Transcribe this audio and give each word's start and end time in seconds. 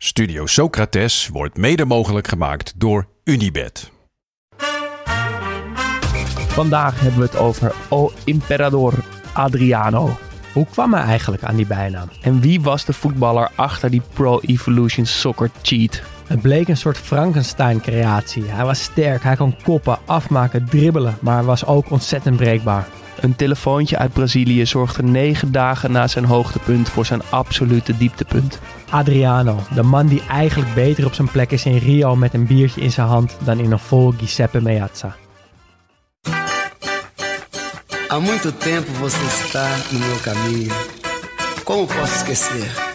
Studio 0.00 0.46
Socrates 0.46 1.28
wordt 1.28 1.56
mede 1.56 1.84
mogelijk 1.84 2.28
gemaakt 2.28 2.80
door 2.80 3.08
Unibed. 3.24 3.90
Vandaag 6.48 7.00
hebben 7.00 7.20
we 7.20 7.26
het 7.26 7.36
over 7.36 7.74
O 7.88 8.12
Imperador 8.24 8.94
Adriano. 9.32 10.18
Hoe 10.52 10.66
kwam 10.66 10.94
hij 10.94 11.02
eigenlijk 11.02 11.42
aan 11.42 11.56
die 11.56 11.66
bijnaam? 11.66 12.08
En 12.22 12.40
wie 12.40 12.60
was 12.60 12.84
de 12.84 12.92
voetballer 12.92 13.50
achter 13.54 13.90
die 13.90 14.02
Pro 14.12 14.40
Evolution 14.40 15.06
Soccer 15.06 15.50
cheat? 15.62 16.02
Het 16.28 16.40
bleek 16.40 16.68
een 16.68 16.76
soort 16.76 16.98
Frankenstein-creatie. 16.98 18.44
Hij 18.46 18.64
was 18.64 18.82
sterk, 18.82 19.22
hij 19.22 19.36
kon 19.36 19.54
koppen, 19.62 19.98
afmaken, 20.04 20.68
dribbelen, 20.68 21.18
maar 21.20 21.44
was 21.44 21.66
ook 21.66 21.90
ontzettend 21.90 22.36
breekbaar. 22.36 22.88
Een 23.20 23.36
telefoontje 23.36 23.98
uit 23.98 24.12
Brazilië 24.12 24.66
zorgde 24.66 25.02
negen 25.02 25.52
dagen 25.52 25.92
na 25.92 26.06
zijn 26.06 26.24
hoogtepunt 26.24 26.88
voor 26.88 27.06
zijn 27.06 27.22
absolute 27.30 27.96
dieptepunt. 27.96 28.58
Adriano, 28.90 29.58
de 29.74 29.82
man 29.82 30.06
die 30.06 30.22
eigenlijk 30.28 30.74
beter 30.74 31.06
op 31.06 31.14
zijn 31.14 31.30
plek 31.30 31.50
is 31.50 31.64
in 31.64 31.76
Rio 31.76 32.16
met 32.16 32.34
een 32.34 32.46
biertje 32.46 32.80
in 32.80 32.92
zijn 32.92 33.06
hand 33.06 33.36
dan 33.44 33.58
in 33.58 33.72
een 33.72 33.78
vol 33.78 34.10
Giuseppe 34.10 34.62
Meazza. 34.62 35.16
Há 38.08 38.18
muito 38.20 38.52
tempo 38.52 38.90
você 38.92 39.24
está 39.44 39.68
no 39.92 39.98
meu 39.98 40.18
caminho. 40.22 40.74
Como 41.64 41.86
posso 41.86 42.14
esquecer? 42.14 42.87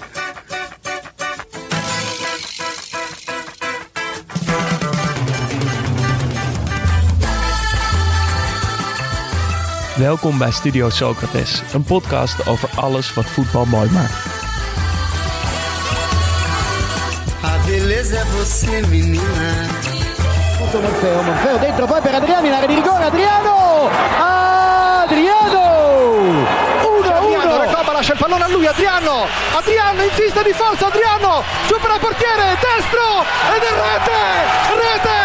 Welkom 9.97 10.37
bij 10.37 10.51
Studio 10.51 10.89
Socrates, 10.89 11.61
een 11.73 11.83
podcast 11.83 12.47
over 12.47 12.69
alles 12.75 13.13
wat 13.13 13.25
voetbal 13.25 13.65
mooi 13.65 13.91
maakt. 13.91 14.13
A 17.43 17.65
beleza 17.65 18.17
é 18.17 18.25
você, 18.25 18.87
menina. 18.87 19.67
Morfeo 21.25 21.59
dentro 21.59 21.85
poi 21.85 22.01
per 22.01 22.13
Adriano 22.13 22.47
in 22.47 22.53
area 22.53 22.67
di 22.67 22.75
rigore, 22.75 23.03
Adriano! 23.03 23.89
Adriano! 23.89 24.32
Pallone 28.33 28.43
a 28.43 28.47
lui, 28.47 28.65
Adriano! 28.65 29.27
Adriano 29.53 30.01
insiste 30.03 30.43
di 30.43 30.53
forza, 30.53 30.87
Adriano! 30.87 31.43
Supera 31.67 31.95
il 31.95 31.99
portiere, 31.99 32.57
destro! 32.59 33.21
Ed 33.53 33.61
è 33.61 33.71
rete! 33.83 34.21
Rete! 34.81 35.17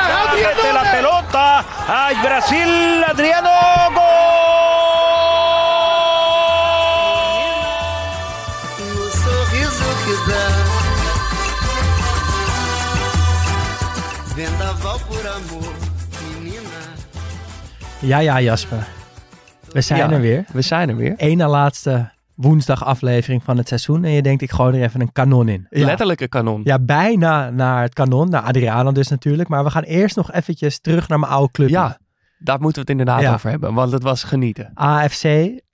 Mete 0.47 0.73
la 0.73 0.81
Adriano! 0.81 0.97
pelota. 0.97 1.65
Ay, 1.87 2.15
Brasil, 2.21 3.03
Adriano, 3.07 3.51
gol. 3.95 4.17
Ja, 18.01 18.19
ja, 18.21 18.41
Jasper. 18.41 18.87
We 19.73 19.81
zijn 19.81 19.99
Ja, 19.99 20.11
er 20.11 20.21
weer. 20.21 20.45
We 20.53 20.63
zijn 20.63 20.89
er 20.89 20.97
weer. 20.97 21.15
Eén 21.17 21.37
na 21.37 21.49
laatste 21.49 22.11
woensdag 22.39 22.85
aflevering 22.85 23.43
van 23.45 23.57
het 23.57 23.69
seizoen. 23.69 24.05
En 24.05 24.11
je 24.11 24.23
denkt, 24.23 24.43
ik 24.43 24.51
gooi 24.51 24.77
er 24.79 24.83
even 24.83 25.01
een 25.01 25.13
kanon 25.13 25.49
in. 25.49 25.67
Ja. 25.71 25.85
Letterlijke 25.87 26.29
kanon. 26.29 26.61
Ja, 26.65 26.79
bijna 26.79 27.51
naar 27.51 27.83
het 27.83 27.95
kanon. 27.95 28.29
Naar 28.31 28.43
Adriano 28.43 28.93
dus 28.93 29.09
natuurlijk. 29.09 29.49
Maar 29.49 29.65
we 29.65 29.71
gaan 29.71 29.83
eerst 29.83 30.17
nog 30.17 30.33
eventjes 30.33 30.81
terug 30.81 31.09
naar 31.09 31.19
mijn 31.19 31.33
oude 31.33 31.53
club. 31.53 31.69
Ja, 31.69 31.99
daar 32.39 32.61
moeten 32.61 32.75
we 32.85 32.91
het 32.91 33.01
inderdaad 33.01 33.21
Ja. 33.23 33.33
over 33.35 33.51
hebben, 33.51 33.75
want 33.75 33.93
het 33.93 34.03
was 34.03 34.23
genieten. 34.25 34.71
AFC 34.75 35.25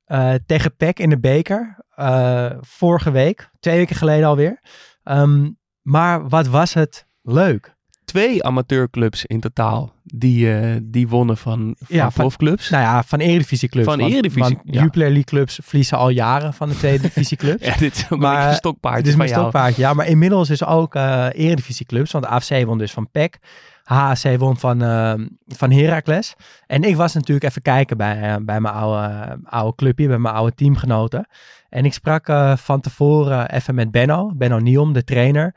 eh, 0.04 0.34
tegen 0.46 0.76
PEC 0.76 0.98
in 0.98 1.10
de 1.10 1.18
beker. 1.20 1.82
eh, 1.94 2.50
vorige 2.60 3.10
week. 3.10 3.50
Twee 3.60 3.76
weken 3.76 3.96
geleden 3.96 4.28
alweer. 4.28 4.60
Ehm, 5.02 5.50
maar 5.82 6.28
wat 6.28 6.46
was 6.46 6.74
het 6.74 7.06
leuk. 7.22 7.73
Twee 8.14 8.44
amateurclubs 8.44 9.24
in 9.24 9.40
totaal 9.40 9.92
die, 10.02 10.54
eh, 10.54 10.76
die 10.82 11.08
wonnen 11.08 11.36
van, 11.36 11.76
van 11.78 11.96
Ja, 11.96 12.08
profclubs. 12.08 12.70
Nou 12.70 12.82
ja, 12.82 13.02
van 13.02 13.20
Eredivisieclubs. 13.20 13.86
Van 13.86 14.00
Eredivisie, 14.00 14.58
ja. 14.64 14.82
Jupiler 14.82 15.06
League 15.06 15.24
clubs 15.24 15.58
verliezen 15.62 15.98
al 15.98 16.08
jaren 16.08 16.54
van 16.54 16.68
de 16.68 16.76
tweede 16.76 17.02
divisieclubs. 17.08 17.66
ja, 17.66 17.76
dit 17.76 17.94
is 17.94 18.10
ook 18.10 18.18
Maar 18.18 18.48
een 18.48 18.54
stokpaardje 18.54 19.00
Het 19.00 19.08
is 19.08 19.16
mijn 19.16 19.28
stokpaardje, 19.28 19.82
ja. 19.82 19.92
Maar 19.94 20.06
inmiddels 20.06 20.50
is 20.50 20.64
ook 20.64 20.94
eh 20.94 21.26
eredivisieclubs. 21.32 22.12
Want 22.12 22.24
de 22.24 22.30
AFC 22.30 22.64
won 22.64 22.78
dus 22.78 22.92
van 22.92 23.10
PEC. 23.10 23.38
HAC 23.82 24.38
won 24.38 24.56
van, 24.56 24.82
eh, 24.82 25.14
van 25.46 25.70
Heracles. 25.70 26.34
En 26.66 26.82
ik 26.82 26.96
was 26.96 27.14
natuurlijk 27.14 27.46
even 27.46 27.62
kijken 27.62 27.96
bij, 27.96 28.20
eh, 28.20 28.36
bij 28.42 28.60
mijn 28.60 28.74
oude, 28.74 29.38
oude 29.44 29.76
clubje, 29.76 30.08
bij 30.08 30.18
mijn 30.18 30.34
oude 30.34 30.54
teamgenoten. 30.54 31.28
En 31.68 31.84
ik 31.84 31.92
sprak 31.92 32.26
van 32.58 32.80
tevoren 32.80 33.50
even 33.50 33.74
met 33.74 33.90
Benno, 33.90 34.32
Benno 34.34 34.58
Niom, 34.58 34.92
de 34.92 35.04
trainer. 35.04 35.54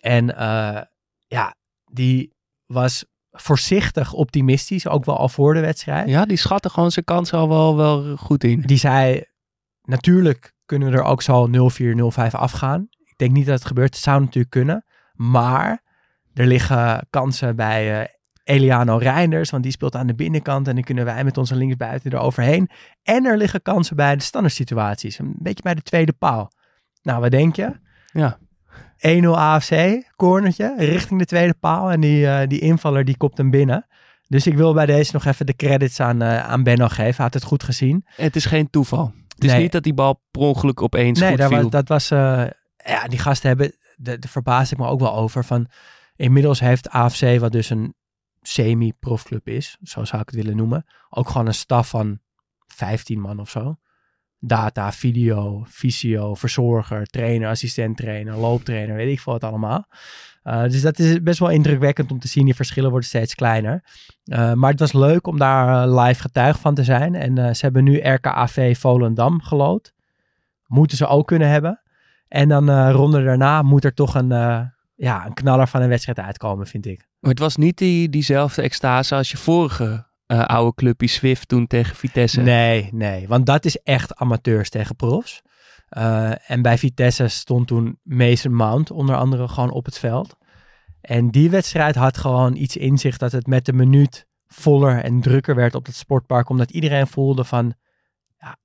En 0.00 0.26
ja, 1.28 1.54
die 1.94 2.32
was 2.66 3.04
voorzichtig 3.30 4.12
optimistisch, 4.12 4.88
ook 4.88 5.04
wel 5.04 5.18
al 5.18 5.28
voor 5.28 5.54
de 5.54 5.60
wedstrijd. 5.60 6.08
Ja, 6.08 6.24
die 6.24 6.36
schatten 6.36 6.70
gewoon 6.70 6.90
zijn 6.90 7.04
kansen 7.04 7.38
al 7.38 7.48
wel, 7.48 7.76
wel 7.76 8.16
goed 8.16 8.44
in. 8.44 8.60
Die 8.60 8.78
zei, 8.78 9.24
natuurlijk 9.82 10.52
kunnen 10.64 10.90
we 10.90 10.96
er 10.96 11.02
ook 11.02 11.22
zo 11.22 11.48
0-4, 11.48 11.50
0-5 11.50 12.30
afgaan. 12.30 12.88
Ik 13.04 13.14
denk 13.16 13.32
niet 13.32 13.46
dat 13.46 13.58
het 13.58 13.66
gebeurt. 13.66 13.94
Het 13.94 14.04
zou 14.04 14.20
natuurlijk 14.20 14.50
kunnen. 14.50 14.84
Maar 15.12 15.82
er 16.34 16.46
liggen 16.46 17.06
kansen 17.10 17.56
bij 17.56 18.00
eh, 18.00 18.08
Eliano 18.44 18.96
Reinders, 18.96 19.50
want 19.50 19.62
die 19.62 19.72
speelt 19.72 19.96
aan 19.96 20.06
de 20.06 20.14
binnenkant. 20.14 20.68
En 20.68 20.74
dan 20.74 20.84
kunnen 20.84 21.04
wij 21.04 21.24
met 21.24 21.38
onze 21.38 21.54
linksbuiten 21.54 22.10
er 22.10 22.18
overheen. 22.18 22.70
En 23.02 23.24
er 23.24 23.36
liggen 23.36 23.62
kansen 23.62 23.96
bij 23.96 24.16
de 24.16 24.22
standaard 24.22 24.54
situaties. 24.54 25.18
Een 25.18 25.34
beetje 25.38 25.62
bij 25.62 25.74
de 25.74 25.82
tweede 25.82 26.12
paal. 26.12 26.52
Nou, 27.02 27.20
wat 27.20 27.30
denk 27.30 27.56
je? 27.56 27.72
Ja. 28.12 28.38
1-0 29.08 29.26
AFC, 29.28 30.02
cornertje, 30.16 30.74
richting 30.78 31.18
de 31.20 31.26
tweede 31.26 31.54
paal. 31.60 31.90
En 31.90 32.00
die, 32.00 32.26
eh, 32.26 32.48
die 32.48 32.58
invaller 32.60 33.04
die 33.04 33.16
kopt 33.16 33.38
hem 33.38 33.50
binnen. 33.50 33.86
Dus 34.28 34.46
ik 34.46 34.56
wil 34.56 34.72
bij 34.74 34.86
deze 34.86 35.10
nog 35.12 35.24
even 35.24 35.46
de 35.46 35.56
credits 35.56 36.00
aan, 36.00 36.22
eh, 36.22 36.44
aan 36.48 36.62
Benno 36.62 36.88
geven. 36.88 37.04
Hij 37.14 37.24
had 37.24 37.34
het 37.34 37.42
goed 37.44 37.62
gezien. 37.62 38.04
Het 38.06 38.36
is 38.36 38.44
geen 38.44 38.70
toeval. 38.70 39.12
Het 39.34 39.44
is 39.44 39.50
Nee. 39.50 39.60
niet 39.62 39.72
dat 39.72 39.82
die 39.82 39.94
bal 39.94 40.22
per 40.30 40.40
ongeluk 40.40 40.82
opeens 40.82 41.20
Nee, 41.20 41.30
goed 41.30 41.46
viel. 41.46 41.60
was, 41.62 41.70
dat 41.70 41.88
was... 41.88 42.10
eh, 42.10 42.44
ja, 42.76 43.06
die 43.08 43.18
gasten 43.18 43.48
hebben... 43.48 43.72
Daar 43.96 44.20
daar 44.20 44.30
verbaas 44.30 44.72
ik 44.72 44.78
me 44.78 44.86
ook 44.86 45.00
wel 45.00 45.14
over. 45.14 45.44
Van, 45.44 45.66
inmiddels 46.16 46.60
heeft 46.60 46.88
AFC, 46.88 47.38
wat 47.38 47.52
dus 47.52 47.70
een 47.70 47.94
semi-profclub 48.42 49.48
is, 49.48 49.78
zo 49.82 50.04
zou 50.04 50.22
ik 50.22 50.26
het 50.28 50.36
willen 50.36 50.56
noemen, 50.56 50.84
ook 51.10 51.28
gewoon 51.28 51.46
een 51.46 51.54
staf 51.54 51.88
van 51.88 52.18
15 52.66 53.20
man 53.20 53.40
of 53.40 53.50
zo. 53.50 53.76
Data, 54.46 54.92
video, 54.92 55.64
fysio, 55.68 56.34
verzorger, 56.34 57.06
trainer, 57.06 57.48
assistent 57.48 57.96
trainer, 57.96 58.36
looptrainer, 58.36 58.96
weet 58.96 59.12
ik 59.12 59.20
veel 59.20 59.32
wat 59.32 59.44
allemaal. 59.44 59.86
Eh, 60.44 60.62
dus 60.62 60.82
dat 60.82 60.98
is 60.98 61.22
best 61.22 61.38
wel 61.38 61.48
indrukwekkend 61.48 62.10
om 62.10 62.18
te 62.18 62.28
zien. 62.28 62.44
Die 62.44 62.54
verschillen 62.54 62.90
worden 62.90 63.08
steeds 63.08 63.34
kleiner. 63.34 63.84
Eh, 64.24 64.52
maar 64.52 64.70
het 64.70 64.80
was 64.80 64.92
leuk 64.92 65.26
om 65.26 65.38
daar 65.38 65.82
eh, 65.82 66.04
live 66.04 66.20
getuige 66.20 66.58
van 66.58 66.74
te 66.74 66.84
zijn. 66.84 67.14
En 67.14 67.56
ze 67.56 67.64
hebben 67.64 67.84
nu 67.84 67.96
RKAV 67.96 68.78
Volendam 68.78 69.42
gelood. 69.42 69.92
Moeten 70.66 70.96
ze 70.96 71.06
ook 71.06 71.26
kunnen 71.26 71.48
hebben. 71.48 71.82
En 72.28 72.48
dan 72.48 72.90
ronde 72.90 73.24
daarna 73.24 73.62
moet 73.62 73.84
er 73.84 73.94
toch 73.94 74.14
een, 74.14 74.28
ja, 74.94 75.26
een 75.26 75.34
knaller 75.34 75.68
van 75.68 75.82
een 75.82 75.88
wedstrijd 75.88 76.18
uitkomen, 76.18 76.66
vind 76.66 76.86
ik. 76.86 77.08
Maar 77.20 77.30
het 77.30 77.38
was 77.38 77.56
niet 77.56 77.78
die, 77.78 78.08
diezelfde 78.08 78.62
extase 78.62 79.14
als 79.14 79.30
je 79.30 79.36
vorige 79.36 80.06
eh, 80.26 80.44
oude 80.44 80.74
clubje 80.74 81.06
Swift 81.06 81.48
toen 81.48 81.66
tegen 81.66 81.96
Vitesse. 81.96 82.40
Nee, 82.40 82.88
nee. 82.92 83.28
Want 83.28 83.46
dat 83.46 83.64
is 83.64 83.76
echt 83.82 84.14
amateurs 84.14 84.70
tegen 84.70 84.96
profs. 84.96 85.42
Eh, 85.88 86.50
en 86.50 86.62
bij 86.62 86.78
Vitesse 86.78 87.28
stond 87.28 87.66
toen 87.66 87.98
Mason 88.02 88.54
Mount 88.54 88.90
onder 88.90 89.16
andere 89.16 89.48
gewoon 89.48 89.70
op 89.70 89.84
het 89.84 89.98
veld. 89.98 90.36
En 91.00 91.30
die 91.30 91.50
wedstrijd 91.50 91.94
had 91.94 92.18
gewoon 92.18 92.56
iets 92.56 92.76
in 92.76 92.98
zich 92.98 93.16
dat 93.16 93.32
het 93.32 93.46
met 93.46 93.66
de 93.66 93.72
minuut 93.72 94.26
voller 94.46 95.02
en 95.02 95.20
drukker 95.20 95.54
werd 95.54 95.74
op 95.74 95.86
het 95.86 95.94
sportpark. 95.94 96.48
Omdat 96.48 96.70
iedereen 96.70 97.06
voelde 97.06 97.44
van, 97.44 97.74
ja, 98.38 98.56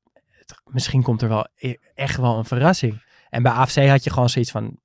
misschien 0.64 1.04
komt 1.04 1.22
er 1.22 1.30
wel 1.30 1.48
e- 1.56 1.76
echt 1.94 2.18
wel 2.18 2.38
een 2.38 2.46
verrassing. 2.46 3.04
En 3.30 3.44
bij 3.44 3.52
AFC 3.52 3.88
had 3.88 4.04
je 4.04 4.10
gewoon 4.10 4.30
zoiets 4.30 4.52
van, 4.52 4.80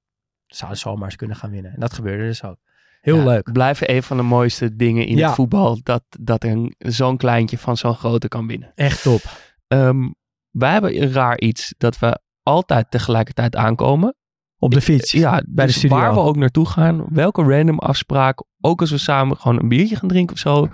zou 0.46 0.76
zomaar 0.76 1.04
eens 1.04 1.16
kunnen 1.16 1.36
gaan 1.36 1.50
winnen. 1.50 1.72
En 1.72 1.80
dat 1.80 1.92
gebeurde 1.92 2.24
dus 2.24 2.44
ook. 2.44 2.58
Heel 3.04 3.16
Ja, 3.16 3.24
leuk. 3.24 3.52
Blijft 3.52 3.88
een 3.88 4.02
van 4.02 4.16
de 4.16 4.22
mooiste 4.22 4.76
dingen 4.76 5.06
in 5.06 5.16
Ja. 5.16 5.26
het 5.26 5.34
voetbal. 5.34 5.78
Dat, 5.82 6.02
dat 6.20 6.44
een 6.44 6.74
zo'n 6.78 7.16
kleintje 7.16 7.58
van 7.58 7.76
zo'n 7.76 7.94
grote 7.94 8.28
kan 8.28 8.46
winnen. 8.46 8.72
Echt 8.74 9.02
top. 9.02 9.20
Ehm, 9.66 10.08
wij 10.50 10.72
hebben 10.72 11.02
een 11.02 11.12
raar 11.12 11.38
iets 11.40 11.74
dat 11.78 11.98
we 11.98 12.18
altijd 12.42 12.90
tegelijkertijd 12.90 13.56
aankomen. 13.56 14.16
Op 14.58 14.70
de 14.72 14.80
fiets. 14.80 15.10
Ja, 15.12 15.42
bij 15.48 15.64
dus 15.64 15.74
de 15.74 15.78
studio. 15.80 15.96
waar 15.98 16.14
we 16.14 16.20
ook 16.20 16.36
naartoe 16.36 16.66
gaan, 16.66 17.04
welke 17.08 17.42
random 17.42 17.78
afspraak, 17.78 18.44
ook 18.60 18.80
als 18.80 18.90
we 18.90 18.98
samen 18.98 19.36
gewoon 19.36 19.58
een 19.58 19.68
biertje 19.68 19.96
gaan 19.96 20.08
drinken 20.08 20.34
of 20.34 20.40
zo. 20.40 20.68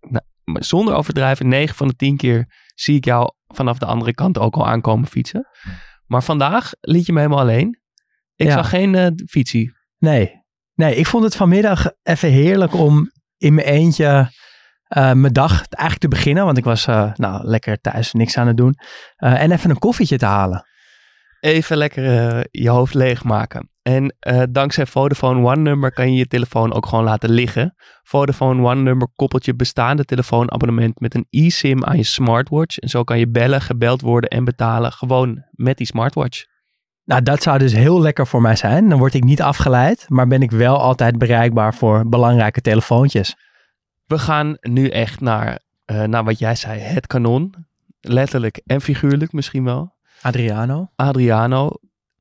Nou, 0.00 0.24
maar 0.44 0.64
zonder 0.64 0.94
overdrijven, 0.94 1.48
9 1.48 1.74
van 1.76 1.88
de 1.88 1.94
10 1.94 2.16
keer 2.16 2.70
zie 2.74 2.96
ik 2.96 3.04
jou 3.04 3.30
vanaf 3.46 3.78
de 3.78 3.86
andere 3.86 4.14
kant 4.14 4.38
ook 4.38 4.54
al 4.56 4.66
aankomen 4.66 5.08
fietsen. 5.08 5.46
Maar 6.06 6.22
vandaag 6.22 6.70
liet 6.80 7.06
je 7.06 7.12
me 7.12 7.18
helemaal 7.20 7.40
alleen. 7.40 7.80
Ik 8.34 8.46
Ja. 8.46 8.52
zag 8.52 8.68
geen 8.68 8.94
eh, 8.94 9.06
fietsie. 9.26 9.72
Nee. 9.98 10.44
Nee, 10.76 10.96
ik 10.96 11.06
vond 11.06 11.24
het 11.24 11.36
vanmiddag 11.36 11.90
even 12.02 12.28
heerlijk 12.28 12.74
om 12.74 13.10
in 13.38 13.54
mijn 13.54 13.66
eentje 13.66 14.30
eh, 14.86 15.12
mijn 15.12 15.32
dag 15.32 15.50
eigenlijk 15.68 15.98
te 15.98 16.08
beginnen. 16.08 16.44
Want 16.44 16.58
ik 16.58 16.64
was 16.64 16.86
eh, 16.86 17.12
nou, 17.14 17.44
lekker 17.44 17.80
thuis, 17.80 18.12
niks 18.12 18.36
aan 18.36 18.46
het 18.46 18.56
doen. 18.56 18.74
Eh, 19.16 19.42
en 19.42 19.52
even 19.52 19.70
een 19.70 19.78
koffietje 19.78 20.18
te 20.18 20.26
halen. 20.26 20.64
Even 21.40 21.76
lekker 21.76 22.04
je 22.50 22.68
hoofd 22.68 22.94
leegmaken. 22.94 23.70
En 23.82 24.16
dankzij 24.50 24.86
Vodafone 24.86 25.46
One 25.50 25.60
nummer 25.60 25.92
kan 25.92 26.12
je 26.12 26.18
je 26.18 26.26
telefoon 26.26 26.72
ook 26.72 26.86
gewoon 26.86 27.04
laten 27.04 27.30
liggen. 27.30 27.74
Vodafone 28.02 28.62
One 28.62 28.82
nummer 28.82 29.08
koppelt 29.14 29.44
je 29.44 29.54
bestaande 29.54 30.04
telefoonabonnement 30.04 31.00
met 31.00 31.14
een 31.14 31.26
eSIM 31.30 31.84
aan 31.84 31.96
je 31.96 32.02
smartwatch. 32.02 32.78
En 32.78 32.88
zo 32.88 33.04
kan 33.04 33.18
je 33.18 33.28
bellen, 33.28 33.60
gebeld 33.60 34.00
worden 34.00 34.30
en 34.30 34.44
betalen 34.44 34.92
gewoon 34.92 35.44
met 35.50 35.76
die 35.76 35.86
smartwatch. 35.86 36.44
Nou, 37.06 37.22
dat 37.22 37.42
zou 37.42 37.58
dus 37.58 37.72
heel 37.72 38.00
lekker 38.00 38.26
voor 38.26 38.40
mij 38.40 38.56
zijn. 38.56 38.88
Dan 38.88 38.98
word 38.98 39.14
ik 39.14 39.24
niet 39.24 39.42
afgeleid, 39.42 40.04
maar 40.08 40.26
ben 40.26 40.42
ik 40.42 40.50
wel 40.50 40.78
altijd 40.80 41.18
bereikbaar 41.18 41.74
voor 41.74 42.08
belangrijke 42.08 42.60
telefoontjes. 42.60 43.36
We 44.06 44.18
gaan 44.18 44.56
nu 44.60 44.88
echt 44.88 45.20
naar, 45.20 45.58
eh, 45.84 46.02
naar 46.02 46.24
wat 46.24 46.38
jij 46.38 46.54
zei, 46.54 46.80
het 46.80 47.06
kanon. 47.06 47.54
Letterlijk 48.00 48.60
en 48.66 48.80
figuurlijk 48.80 49.32
misschien 49.32 49.64
wel. 49.64 49.94
Adriano, 50.22 50.90
Adriano, 50.96 51.70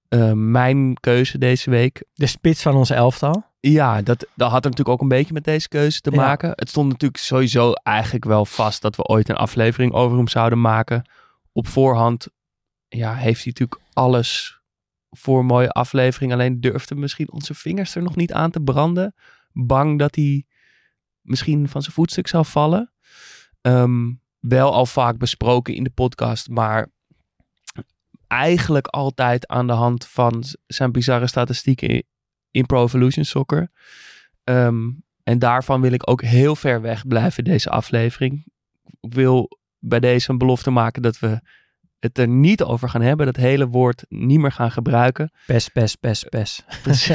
eh, 0.07 0.31
mijn 0.31 0.97
keuze 0.99 1.37
deze 1.37 1.69
week. 1.69 2.03
de 2.13 2.27
spits 2.27 2.61
van 2.61 2.75
ons 2.75 2.89
elftal. 2.89 3.43
Ja, 3.59 4.01
dat, 4.01 4.27
dat 4.35 4.49
had 4.51 4.63
er 4.63 4.69
natuurlijk 4.69 4.89
ook 4.89 5.01
een 5.01 5.17
beetje 5.17 5.33
met 5.33 5.43
deze 5.43 5.67
keuze 5.67 6.01
te 6.01 6.11
Ja. 6.11 6.17
maken. 6.17 6.51
Het 6.55 6.69
stond 6.69 6.91
natuurlijk 6.91 7.21
sowieso 7.23 7.71
eigenlijk 7.73 8.25
wel 8.25 8.45
vast 8.45 8.81
dat 8.81 8.95
we 8.95 9.03
ooit 9.03 9.29
een 9.29 9.35
aflevering 9.35 9.93
over 9.93 10.17
hem 10.17 10.27
zouden 10.27 10.61
maken. 10.61 11.09
Op 11.53 11.67
voorhand 11.67 12.27
ja, 12.87 13.13
heeft 13.13 13.43
hij 13.43 13.53
natuurlijk 13.53 13.81
alles 13.93 14.54
voor 15.15 15.39
een 15.39 15.45
mooie 15.45 15.69
aflevering. 15.69 16.33
Alleen 16.33 16.59
durfde 16.59 16.95
misschien 16.95 17.31
onze 17.31 17.53
vingers 17.53 17.95
er 17.95 18.01
nog 18.01 18.15
niet 18.15 18.33
aan 18.33 18.51
te 18.51 18.59
branden. 18.59 19.15
Bang 19.51 19.99
dat 19.99 20.15
hij 20.15 20.45
misschien 21.21 21.69
van 21.69 21.81
zijn 21.81 21.93
voetstuk 21.93 22.27
zou 22.27 22.45
vallen. 22.45 22.93
Ehm, 23.61 24.11
wel 24.39 24.73
al 24.73 24.85
vaak 24.85 25.17
besproken 25.17 25.75
in 25.75 25.83
de 25.83 25.89
podcast, 25.89 26.49
maar 26.49 26.91
eigenlijk 28.27 28.87
altijd 28.87 29.47
aan 29.47 29.67
de 29.67 29.73
hand 29.73 30.07
van 30.07 30.43
zijn 30.67 30.91
bizarre 30.91 31.27
statistieken 31.27 31.87
in, 31.87 32.03
in 32.51 32.65
Pro 32.65 32.83
Evolution 32.83 33.25
Soccer. 33.25 33.71
Ehm, 34.43 34.91
en 35.23 35.39
daarvan 35.39 35.81
wil 35.81 35.91
ik 35.91 36.09
ook 36.09 36.21
heel 36.21 36.55
ver 36.55 36.81
weg 36.81 37.07
blijven 37.07 37.43
deze 37.43 37.69
aflevering. 37.69 38.45
Ik 38.99 39.13
wil 39.13 39.59
bij 39.79 39.99
deze 39.99 40.31
een 40.31 40.37
belofte 40.37 40.71
maken 40.71 41.01
dat 41.01 41.19
we 41.19 41.41
het 42.05 42.17
er 42.17 42.27
niet 42.27 42.63
over 42.63 42.89
gaan 42.89 43.01
hebben. 43.01 43.25
Dat 43.25 43.35
hele 43.35 43.67
woord 43.67 44.05
niet 44.09 44.39
meer 44.39 44.51
gaan 44.51 44.71
gebruiken. 44.71 45.31
Pes, 45.45 45.69
pes, 45.69 45.95
pes, 45.95 46.25
pes. 46.29 46.63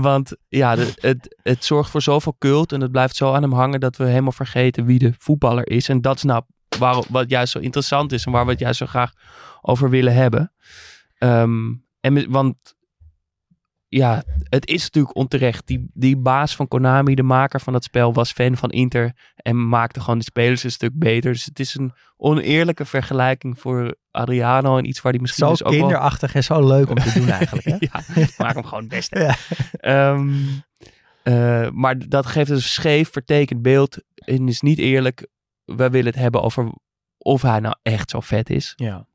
Want 0.00 0.36
ja, 0.48 0.76
het, 1.00 1.36
het 1.42 1.64
zorgt 1.64 1.90
voor 1.90 2.02
zoveel 2.02 2.36
cult 2.38 2.72
en 2.72 2.80
het 2.80 2.90
blijft 2.90 3.16
zo 3.16 3.32
aan 3.32 3.42
hem 3.42 3.52
hangen 3.52 3.80
dat 3.80 3.96
we 3.96 4.04
helemaal 4.04 4.32
vergeten 4.32 4.84
wie 4.84 4.98
de 4.98 5.12
voetballer 5.18 5.68
is. 5.68 5.88
En 5.88 6.00
dat 6.00 6.16
is 6.16 6.22
nou 6.22 6.42
waar, 6.78 7.02
wat 7.08 7.30
juist 7.30 7.52
zo 7.52 7.58
interessant 7.58 8.12
is 8.12 8.24
en 8.24 8.32
waar 8.32 8.44
we 8.44 8.50
het 8.50 8.60
juist 8.60 8.78
zo 8.78 8.86
graag 8.86 9.12
over 9.60 9.90
willen 9.90 10.14
hebben. 10.14 10.52
Ehm, 11.18 11.72
en, 12.00 12.30
want 12.30 12.73
ja, 13.96 14.22
het 14.48 14.66
is 14.66 14.82
natuurlijk 14.82 15.16
onterecht. 15.16 15.66
Die, 15.66 15.90
die 15.92 16.16
baas 16.16 16.56
van 16.56 16.68
Konami, 16.68 17.14
de 17.14 17.22
maker 17.22 17.60
van 17.60 17.72
dat 17.72 17.84
spel, 17.84 18.12
was 18.12 18.32
fan 18.32 18.56
van 18.56 18.70
Inter 18.70 19.12
en 19.36 19.68
maakte 19.68 20.00
gewoon 20.00 20.18
de 20.18 20.24
spelers 20.24 20.62
een 20.62 20.70
stuk 20.70 20.90
beter. 20.94 21.32
Dus 21.32 21.44
het 21.44 21.60
is 21.60 21.74
een 21.74 21.92
oneerlijke 22.16 22.84
vergelijking 22.84 23.58
voor 23.58 23.94
Adriano 24.10 24.78
en 24.78 24.88
iets 24.88 25.00
waar 25.00 25.12
hij 25.12 25.20
misschien 25.20 25.46
Zo 25.46 25.50
dus 25.50 25.64
ook 25.64 25.70
wel... 25.70 25.80
kinderachtig 25.80 26.34
en 26.34 26.44
zo 26.44 26.66
leuk 26.66 26.90
om 26.90 26.96
te 26.96 27.12
doen 27.12 27.28
eigenlijk. 27.40 27.66
Hè? 27.66 27.76
ja, 27.78 28.02
maak 28.38 28.54
hem 28.54 28.64
gewoon 28.64 28.84
het 28.84 28.92
beste. 28.92 29.18
Ja. 29.18 29.36
Ehm, 29.76 30.32
eh, 31.22 31.70
maar 31.70 32.08
dat 32.08 32.26
geeft 32.26 32.50
een 32.50 32.62
scheef 32.62 33.12
vertekend 33.12 33.62
beeld 33.62 33.98
en 34.14 34.48
is 34.48 34.60
niet 34.60 34.78
eerlijk. 34.78 35.26
We 35.64 35.90
willen 35.90 36.12
het 36.12 36.20
hebben 36.20 36.42
over 36.42 36.72
of 37.18 37.42
hij 37.42 37.60
nou 37.60 37.74
echt 37.82 38.10
zo 38.10 38.20
vet 38.20 38.50
is. 38.50 38.72
Ja. 38.76 39.06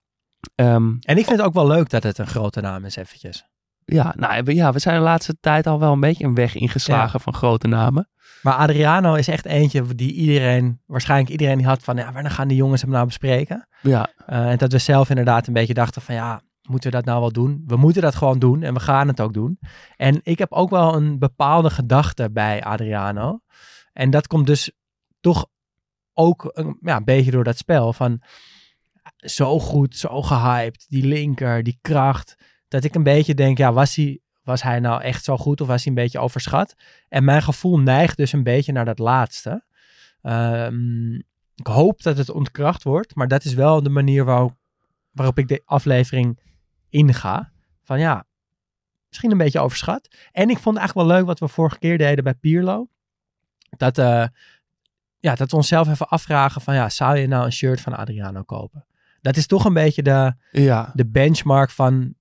Ehm, 0.56 0.96
En 1.00 1.18
ik 1.18 1.26
vind 1.26 1.38
het 1.38 1.42
ook 1.42 1.54
wel 1.54 1.68
leuk 1.68 1.90
dat 1.90 2.04
het 2.04 2.18
een 2.18 2.28
grote 2.28 2.62
naam 2.62 2.86
is 2.86 2.96
eventjes. 2.96 3.49
Ja, 3.94 4.14
nou, 4.18 4.44
we, 4.44 4.56
ja, 4.56 4.72
we 4.72 4.80
zijn 4.80 4.96
de 4.98 5.04
laatste 5.04 5.38
tijd 5.40 5.68
al 5.68 5.80
wel 5.80 5.92
een 5.92 6.00
beetje 6.00 6.24
een 6.26 6.36
weg 6.36 6.56
ingeslagen 6.56 7.20
van 7.20 7.34
grote 7.34 7.68
namen. 7.68 8.10
Maar 8.42 8.54
Adriano 8.54 9.14
is 9.14 9.28
echt 9.28 9.46
eentje 9.46 9.96
die 9.96 10.14
iedereen, 10.14 10.82
waarschijnlijk 10.86 11.32
iedereen 11.32 11.58
die 11.58 11.68
had 11.68 11.84
van, 11.84 11.96
ja, 11.96 12.12
wanneer 12.12 12.32
gaan 12.32 12.48
die 12.48 12.58
jongens 12.58 12.82
hem 12.82 12.92
nou 12.92 13.06
bespreken? 13.06 13.68
Ja, 13.82 14.10
Eh, 14.26 14.50
en 14.50 14.58
dat 14.58 14.72
we 14.72 14.78
zelf 14.78 15.10
inderdaad 15.10 15.48
een 15.48 15.54
beetje 15.54 15.74
dachten 15.74 16.02
van, 16.02 16.16
ja, 16.16 16.42
moeten 16.70 16.90
we 16.90 16.96
dat 16.96 17.06
nou 17.06 17.20
wel 17.20 17.32
doen? 17.32 17.64
We 17.66 17.76
moeten 17.76 18.02
dat 18.02 18.16
gewoon 18.16 18.40
doen 18.40 18.64
en 18.64 18.74
we 18.74 18.80
gaan 18.80 19.08
het 19.08 19.22
ook 19.22 19.34
doen. 19.34 19.60
En 19.96 20.20
ik 20.24 20.38
heb 20.38 20.52
ook 20.52 20.70
wel 20.70 20.96
een 20.96 21.20
bepaalde 21.20 21.70
gedachte 21.70 22.32
bij 22.32 22.64
Adriano. 22.64 23.40
En 23.94 24.10
dat 24.10 24.28
komt 24.28 24.48
dus 24.48 24.72
toch 25.20 25.48
ook 26.14 26.50
een, 26.54 26.78
ja, 26.82 26.96
een 26.96 27.04
beetje 27.04 27.32
door 27.32 27.44
dat 27.44 27.58
spel 27.58 27.94
van 27.94 28.22
zo 29.16 29.60
goed, 29.60 29.96
zo 29.98 30.22
gehyped, 30.22 30.86
die 30.90 31.06
linker, 31.06 31.64
die 31.64 31.78
kracht. 31.82 32.36
Dat 32.70 32.84
ik 32.84 32.96
een 32.96 33.04
beetje 33.04 33.34
denk, 33.34 33.58
ja, 33.58 33.74
was 33.74 33.96
hij, 33.96 34.20
was 34.44 34.62
hij 34.62 34.80
nou 34.80 35.02
echt 35.02 35.24
zo 35.24 35.38
goed 35.38 35.62
of 35.62 35.68
was 35.68 35.84
hij 35.84 35.94
een 35.94 36.02
beetje 36.04 36.20
overschat? 36.20 36.76
En 37.10 37.24
mijn 37.24 37.42
gevoel 37.42 37.80
neigt 37.80 38.18
dus 38.18 38.34
een 38.34 38.44
beetje 38.44 38.72
naar 38.72 38.86
dat 38.86 39.00
laatste. 39.00 39.64
Ehm, 40.22 41.16
ik 41.56 41.68
hoop 41.68 42.02
dat 42.02 42.18
het 42.18 42.30
ontkracht 42.30 42.84
wordt, 42.84 43.16
maar 43.16 43.28
dat 43.28 43.44
is 43.44 43.54
wel 43.54 43.84
de 43.84 43.90
manier 43.90 44.26
waarop, 44.26 44.56
waarop 45.12 45.38
ik 45.38 45.48
de 45.48 45.62
aflevering 45.66 46.40
inga. 46.90 47.52
Van 47.84 48.00
ja, 48.00 48.26
misschien 49.08 49.32
een 49.32 49.38
beetje 49.38 49.60
overschat. 49.60 50.08
En 50.32 50.50
ik 50.50 50.58
vond 50.58 50.78
eigenlijk 50.78 51.08
wel 51.08 51.18
leuk 51.18 51.28
wat 51.28 51.40
we 51.40 51.48
vorige 51.48 51.80
keer 51.80 51.98
deden 51.98 52.24
bij 52.24 52.34
Pierlo. 52.34 52.88
Dat, 53.78 53.98
eh, 53.98 54.26
ja, 55.20 55.36
dat 55.36 55.52
we 55.52 55.58
onszelf 55.58 55.88
even 55.88 56.08
afvragen 56.08 56.62
van 56.62 56.76
ja, 56.76 56.90
zou 56.90 57.18
je 57.18 57.28
nou 57.28 57.46
een 57.46 57.52
shirt 57.52 57.82
van 57.82 57.98
Adriano 57.98 58.44
kopen? 58.44 58.86
Dat 59.22 59.38
is 59.38 59.48
toch 59.48 59.66
een 59.66 59.74
beetje 59.74 60.04
de, 60.04 60.34
ja. 60.52 60.92
de 60.94 61.08
benchmark 61.08 61.70
van 61.70 62.16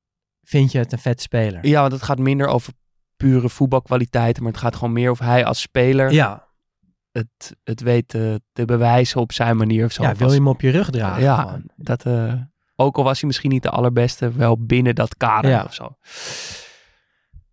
vind 0.49 0.73
je 0.73 0.79
het 0.79 0.93
een 0.93 0.99
vet 0.99 1.21
speler? 1.21 1.67
ja, 1.67 1.81
want 1.81 1.93
het 1.93 2.03
gaat 2.03 2.19
minder 2.19 2.47
over 2.47 2.73
pure 3.17 3.49
voetbalkwaliteiten, 3.49 4.43
maar 4.43 4.53
het 4.53 4.61
gaat 4.61 4.77
gewoon 4.77 4.93
meer 4.93 5.11
of 5.11 5.19
hij 5.19 5.45
als 5.45 5.61
speler 5.61 6.13
Ja, 6.13 6.47
het, 7.13 7.57
het 7.65 7.81
weet 7.81 8.09
te, 8.09 8.41
te 8.53 8.65
bewijzen 8.65 9.21
op 9.21 9.33
zijn 9.33 9.57
manier 9.57 9.85
of 9.85 9.93
zo. 9.93 10.03
ja 10.03 10.15
wil 10.15 10.29
je 10.29 10.35
hem 10.35 10.49
op 10.49 10.61
je 10.61 10.71
rug 10.71 10.91
dragen? 10.91 11.23
ja, 11.23 11.37
gewoon? 11.43 11.71
dat, 11.77 12.05
eh, 12.07 12.33
ook 12.77 12.97
al 12.97 13.05
was 13.05 13.19
hij 13.19 13.27
misschien 13.27 13.51
niet 13.51 13.63
de 13.63 13.71
allerbeste, 13.71 14.33
wel 14.33 14.59
binnen 14.67 14.95
dat 14.95 15.17
kader 15.17 15.51
Ja. 15.51 15.63
of 15.65 15.75
zo. 15.75 15.97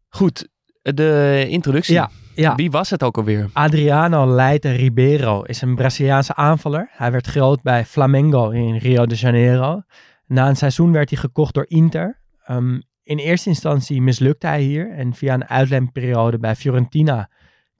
Goed, 0.09 0.47
de 0.81 1.45
introductie. 1.49 1.93
Ja, 1.93 2.09
ja. 2.35 2.55
Wie 2.55 2.71
was 2.71 2.89
het 2.89 3.03
ook 3.03 3.17
alweer? 3.17 3.49
Adriano 3.53 4.25
Leite 4.35 4.71
Ribeiro 4.71 5.41
is 5.41 5.61
een 5.61 5.75
Braziliaanse 5.75 6.35
aanvaller. 6.35 6.89
Hij 6.91 7.11
werd 7.11 7.27
groot 7.27 7.61
bij 7.61 7.85
Flamengo 7.85 8.49
in 8.49 8.77
Rio 8.77 9.05
de 9.05 9.15
Janeiro. 9.15 9.81
Na 10.25 10.47
een 10.49 10.55
seizoen 10.55 10.91
werd 10.91 11.09
hij 11.09 11.19
gekocht 11.19 11.53
door 11.53 11.65
Inter. 11.67 12.23
Ehm, 12.45 12.79
in 13.03 13.17
eerste 13.17 13.49
instantie 13.49 14.01
mislukte 14.01 14.47
hij 14.47 14.61
hier 14.61 14.91
en 14.91 15.13
via 15.13 15.33
een 15.33 15.47
uitleenperiode 15.47 16.39
bij 16.39 16.55
Fiorentina 16.55 17.29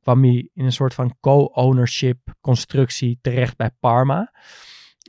kwam 0.02 0.24
hij 0.24 0.50
in 0.54 0.66
een 0.66 0.72
soort 0.72 0.94
van 0.94 1.18
co-ownership 1.20 2.18
constructie 2.42 3.20
terecht 3.22 3.58
bij 3.58 3.72
Parma. 3.80 4.32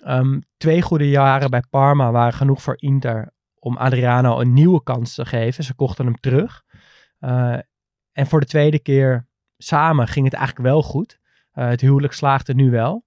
Ehm, 0.03 0.41
twee 0.57 0.83
goede 0.83 1.09
jaren 1.09 1.51
bij 1.51 1.63
Parma 1.71 2.11
waren 2.11 2.33
genoeg 2.33 2.63
voor 2.63 2.75
Inter 2.79 3.33
om 3.59 3.77
Adriano 3.77 4.41
een 4.41 4.53
nieuwe 4.53 4.83
kans 4.83 5.15
te 5.15 5.25
geven. 5.25 5.65
Ze 5.65 5.75
kochten 5.75 6.05
hem 6.05 6.21
terug. 6.21 6.63
Eh, 7.19 7.59
en 8.13 8.27
voor 8.27 8.41
de 8.41 8.47
tweede 8.47 8.79
keer 8.79 9.29
samen 9.57 10.09
ging 10.09 10.25
het 10.25 10.35
eigenlijk 10.35 10.69
wel 10.69 10.83
goed. 10.83 11.19
Eh, 11.53 11.69
het 11.69 11.81
huwelijk 11.81 12.13
slaagde 12.13 12.55
nu 12.55 12.71
wel. 12.71 13.05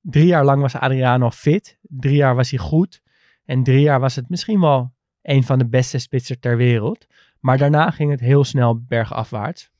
Drie 0.00 0.26
jaar 0.26 0.44
lang 0.44 0.60
was 0.60 0.74
Adriano 0.74 1.30
fit. 1.30 1.78
Drie 1.82 2.16
jaar 2.16 2.34
was 2.34 2.50
hij 2.50 2.58
goed. 2.58 3.02
En 3.44 3.62
drie 3.62 3.80
jaar 3.80 4.00
was 4.00 4.16
het 4.16 4.28
misschien 4.28 4.60
wel 4.60 4.92
een 5.22 5.42
van 5.44 5.58
de 5.58 5.68
beste 5.68 5.98
spitsen 5.98 6.40
ter 6.40 6.56
wereld. 6.56 7.06
Maar 7.40 7.58
daarna 7.58 7.90
ging 7.90 8.10
het 8.10 8.20
heel 8.20 8.44
snel 8.44 8.80
bergafwaarts. 8.80 9.70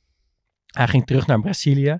Hij 0.65 0.87
ging 0.87 1.05
terug 1.05 1.27
naar 1.27 1.41
Brazilië. 1.41 1.99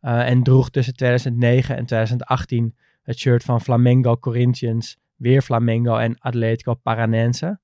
eh, 0.00 0.28
en 0.28 0.42
droeg 0.42 0.70
tussen 0.70 0.94
2009 0.94 1.76
en 1.76 1.86
2018 1.86 2.76
het 3.02 3.18
shirt 3.18 3.42
van 3.44 3.60
Flamengo 3.60 4.16
Corinthians. 4.16 4.96
Weer 5.16 5.42
Flamengo 5.42 5.96
en 5.96 6.18
Atletico 6.18 6.74
Paranense. 6.74 7.60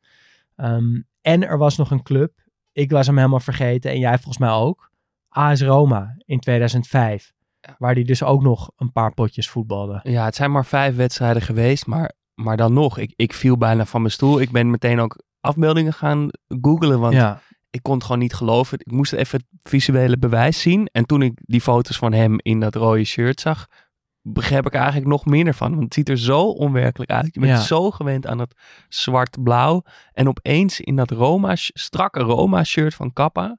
Ehm, 0.57 1.01
en 1.21 1.49
er 1.49 1.59
was 1.59 1.77
nog 1.77 1.91
een 1.91 2.03
club. 2.03 2.33
Ik 2.73 2.91
was 2.91 3.07
hem 3.07 3.17
helemaal 3.17 3.41
vergeten. 3.41 3.91
En 3.91 3.99
jij 3.99 4.15
volgens 4.15 4.39
mij 4.39 4.51
ook. 4.51 4.91
AS 5.29 5.63
Roma 5.63 6.17
in 6.25 6.41
2005. 6.41 7.33
Waar 7.79 7.95
hij 7.95 8.03
dus 8.03 8.23
ook 8.23 8.43
nog 8.43 8.71
een 8.77 8.93
paar 8.93 9.15
potjes 9.15 9.51
voetbalde. 9.51 10.01
Ja, 10.03 10.25
het 10.25 10.35
zijn 10.35 10.51
maar 10.51 10.67
vijf 10.67 10.97
wedstrijden 10.97 11.43
geweest, 11.43 11.87
maar, 11.87 12.13
maar 12.35 12.57
dan 12.57 12.73
nog. 12.73 12.99
Ik, 12.99 13.13
ik 13.17 13.33
viel 13.33 13.57
bijna 13.59 13.87
van 13.87 14.01
mijn 14.01 14.13
stoel. 14.13 14.41
Ik 14.41 14.51
ben 14.51 14.71
meteen 14.71 15.01
ook 15.01 15.23
afbeeldingen 15.41 15.93
gaan 15.93 16.29
googlen, 16.61 17.01
want 17.01 17.15
ja. 17.15 17.41
ik 17.71 17.83
kon 17.83 17.95
het 17.95 18.03
gewoon 18.05 18.19
niet 18.19 18.35
geloven. 18.35 18.79
Ik 18.81 18.91
moest 18.93 19.13
even 19.13 19.39
het 19.39 19.71
visuele 19.71 20.19
bewijs 20.19 20.61
zien. 20.61 20.89
En 20.93 21.07
toen 21.07 21.23
ik 21.23 21.41
die 21.43 21.61
foto's 21.61 21.97
van 21.97 22.13
hem 22.13 22.37
in 22.43 22.61
dat 22.61 22.75
rode 22.75 23.05
shirt 23.05 23.41
zag, 23.41 23.67
begreep 24.23 24.67
ik 24.67 24.75
eigenlijk 24.75 25.07
nog 25.07 25.25
minder 25.25 25.55
van. 25.55 25.71
Want 25.71 25.83
het 25.85 25.95
ziet 25.95 26.09
er 26.09 26.19
zo 26.19 26.41
onwerkelijk 26.41 27.11
uit. 27.11 27.35
Je 27.35 27.41
bent 27.41 27.53
Ja. 27.53 27.61
zo 27.61 27.91
gewend 27.91 28.27
aan 28.27 28.39
dat 28.39 28.55
zwart-blauw. 28.89 29.83
En 30.13 30.29
opeens 30.29 30.81
in 30.81 30.97
dat 30.97 31.11
Roma, 31.11 31.53
strakke 31.57 32.21
Roma-shirt 32.21 32.95
van 32.95 33.13
Kappa. 33.13 33.57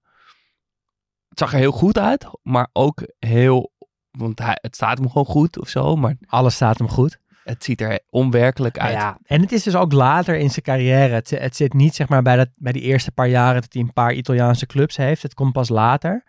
Het 1.29 1.39
zag 1.39 1.53
er 1.53 1.59
heel 1.59 1.71
goed 1.71 1.97
uit, 1.97 2.27
maar 2.41 2.69
ook 2.73 3.03
heel... 3.19 3.73
Want 4.11 4.39
hij, 4.39 4.57
het 4.61 4.75
staat 4.75 4.97
hem 4.97 5.07
gewoon 5.07 5.25
goed 5.25 5.59
of 5.59 5.69
zo, 5.69 5.95
maar 5.95 6.15
Alles 6.27 6.55
staat 6.55 6.77
hem 6.77 6.89
goed. 6.89 7.19
Het 7.45 7.63
ziet 7.63 7.81
er 7.81 7.99
onwerkelijk 8.09 8.79
uit. 8.79 8.93
Ja, 8.93 9.17
en 9.23 9.41
het 9.41 9.51
is 9.51 9.63
dus 9.63 9.75
ook 9.75 9.91
later 9.91 10.35
in 10.35 10.49
zijn 10.49 10.65
carrière. 10.65 11.13
Het, 11.13 11.29
het 11.29 11.55
zit 11.55 11.73
niet 11.73 11.95
zeg 11.95 12.07
maar 12.07 12.21
bij, 12.21 12.35
dat, 12.35 12.49
bij 12.55 12.71
die 12.71 12.81
eerste 12.81 13.11
paar 13.11 13.27
jaren 13.27 13.61
dat 13.61 13.73
hij 13.73 13.81
een 13.81 13.93
paar 13.93 14.13
Italiaanse 14.13 14.65
clubs 14.65 14.97
heeft. 14.97 15.21
Het 15.21 15.33
komt 15.33 15.53
pas 15.53 15.69
later. 15.69 16.23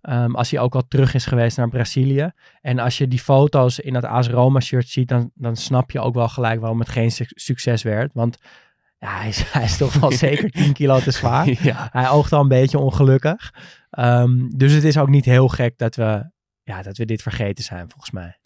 Ehm, 0.00 0.34
als 0.34 0.50
hij 0.50 0.60
ook 0.60 0.74
al 0.74 0.86
terug 0.88 1.14
is 1.14 1.26
geweest 1.26 1.56
naar 1.56 1.68
Brazilië. 1.68 2.30
En 2.60 2.78
als 2.78 2.98
je 2.98 3.08
die 3.08 3.18
foto's 3.18 3.78
in 3.78 3.92
dat 3.92 4.04
AS 4.04 4.28
Roma 4.28 4.60
shirt 4.60 4.88
ziet, 4.88 5.08
dan, 5.08 5.30
dan 5.34 5.56
snap 5.56 5.90
je 5.90 6.00
ook 6.00 6.14
wel 6.14 6.28
gelijk 6.28 6.60
waarom 6.60 6.78
het 6.78 6.88
geen 6.88 7.10
su- 7.10 7.24
succes 7.28 7.82
werd. 7.82 8.10
Want 8.12 8.38
ja, 8.98 9.18
hij, 9.18 9.28
is, 9.28 9.42
hij 9.52 9.64
is 9.64 9.76
toch 9.76 9.94
wel 9.94 10.12
zeker 10.26 10.50
10 10.50 10.72
kilo 10.72 11.00
te 11.00 11.10
zwaar. 11.10 11.62
ja. 11.62 11.88
Hij 11.92 12.08
oogt 12.08 12.32
al 12.32 12.40
een 12.40 12.48
beetje 12.48 12.78
ongelukkig. 12.78 13.54
Ehm, 13.90 14.48
dus 14.48 14.72
het 14.72 14.84
is 14.84 14.98
ook 14.98 15.08
niet 15.08 15.24
heel 15.24 15.48
gek 15.48 15.78
dat 15.78 15.96
we, 15.96 16.30
ja, 16.62 16.82
dat 16.82 16.96
we 16.96 17.04
dit 17.04 17.22
vergeten 17.22 17.64
zijn, 17.64 17.88
volgens 17.90 18.10
mij. 18.10 18.38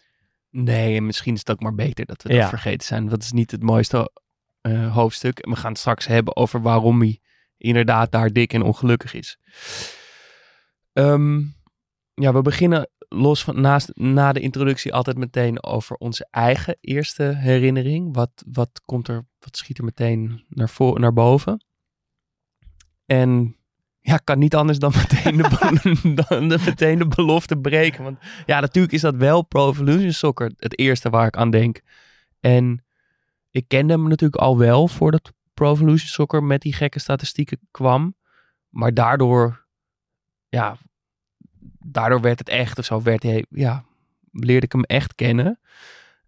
Nee, 0.64 0.96
en 0.96 1.06
misschien 1.06 1.32
is 1.34 1.38
het 1.38 1.50
ook 1.50 1.60
maar 1.60 1.74
beter 1.74 2.06
dat 2.06 2.22
we 2.22 2.28
dat 2.28 2.38
Ja. 2.38 2.48
vergeten 2.48 2.86
zijn. 2.86 3.08
Dat 3.08 3.22
is 3.22 3.32
niet 3.32 3.50
het 3.50 3.62
mooiste 3.62 4.12
eh, 4.60 4.94
hoofdstuk. 4.94 5.38
En 5.38 5.50
we 5.50 5.56
gaan 5.56 5.70
het 5.70 5.80
straks 5.80 6.06
hebben 6.06 6.36
over 6.36 6.62
waarom 6.62 7.00
hij 7.00 7.20
inderdaad 7.56 8.12
daar 8.12 8.32
dik 8.32 8.52
en 8.52 8.62
ongelukkig 8.62 9.14
is. 9.14 9.38
Ehm, 10.92 11.38
ja, 12.14 12.32
we 12.32 12.42
beginnen 12.42 12.90
los 13.08 13.44
van 13.44 13.60
naast, 13.60 13.90
na 13.94 14.32
de 14.32 14.40
introductie 14.40 14.94
altijd 14.94 15.16
meteen 15.18 15.62
over 15.62 15.96
onze 15.96 16.26
eigen 16.30 16.76
eerste 16.80 17.22
herinnering. 17.22 18.14
Wat, 18.14 18.30
wat 18.52 18.82
komt 18.84 19.08
er, 19.08 19.26
wat 19.38 19.56
schiet 19.56 19.78
er 19.78 19.84
meteen 19.84 20.44
naar, 20.48 20.68
voor, 20.68 21.00
naar 21.00 21.12
boven? 21.12 21.64
En 23.06 23.56
ja, 24.08 24.14
ik 24.14 24.24
kan 24.24 24.38
niet 24.38 24.54
anders 24.54 24.78
dan 24.78 24.92
meteen 24.96 25.36
de, 25.36 25.48
dan 26.28 26.48
de, 26.48 26.58
meteen 26.64 26.98
de 26.98 27.06
belofte 27.06 27.56
breken. 27.56 28.04
Want 28.04 28.18
ja, 28.46 28.60
natuurlijk 28.60 28.94
is 28.94 29.00
dat 29.00 29.14
wel 29.14 29.42
Pro 29.42 29.70
Evolution 29.70 30.12
Soccer 30.12 30.52
het 30.56 30.78
eerste 30.78 31.10
waar 31.10 31.26
ik 31.26 31.36
aan 31.36 31.50
denk. 31.50 31.80
En 32.40 32.84
ik 33.50 33.64
kende 33.68 33.92
hem 33.92 34.08
natuurlijk 34.08 34.42
al 34.42 34.58
wel 34.58 34.88
voordat 34.88 35.32
Pro 35.54 35.72
Evolution 35.72 36.08
Soccer 36.08 36.42
met 36.44 36.62
die 36.62 36.72
gekke 36.72 36.98
statistieken 36.98 37.58
kwam. 37.70 38.14
Maar 38.68 38.94
daardoor, 38.94 39.66
ja, 40.48 40.76
daardoor 41.78 42.20
werd 42.20 42.38
het 42.38 42.48
echt 42.48 42.78
of 42.78 42.84
zo, 42.84 43.02
werd 43.02 43.22
hij, 43.22 43.44
ja, 43.50 43.84
leerde 44.32 44.66
ik 44.66 44.72
hem 44.72 44.84
echt 44.84 45.14
kennen. 45.14 45.60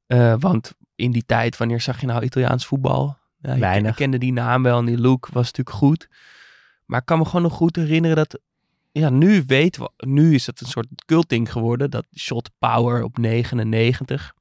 Eh, 0.06 0.34
want 0.38 0.74
in 0.94 1.10
die 1.10 1.24
tijd, 1.26 1.56
wanneer 1.56 1.80
zag 1.80 2.00
je 2.00 2.06
nou 2.06 2.22
Italiaans 2.24 2.66
voetbal? 2.66 3.18
Ja, 3.38 3.58
Weinig. 3.58 3.82
ken- 3.82 3.94
kende 3.94 4.18
die 4.18 4.32
naam 4.32 4.62
wel 4.62 4.78
en 4.78 4.84
die 4.84 4.98
look 4.98 5.28
was 5.32 5.46
natuurlijk 5.46 5.76
goed. 5.76 6.08
Maar 6.90 7.00
ik 7.00 7.06
kan 7.06 7.18
me 7.18 7.24
gewoon 7.24 7.42
nog 7.42 7.52
goed 7.52 7.76
herinneren 7.76 8.16
dat, 8.16 8.40
ja, 8.92 9.10
nu 9.10 9.42
weten 9.46 9.82
we, 9.82 10.06
nu 10.06 10.34
is 10.34 10.46
het 10.46 10.60
een 10.60 10.66
soort 10.66 10.88
culting 11.06 11.52
geworden, 11.52 11.90
dat 11.90 12.06
shot 12.16 12.50
power 12.58 13.02
op 13.02 13.18
99, 13.18 14.34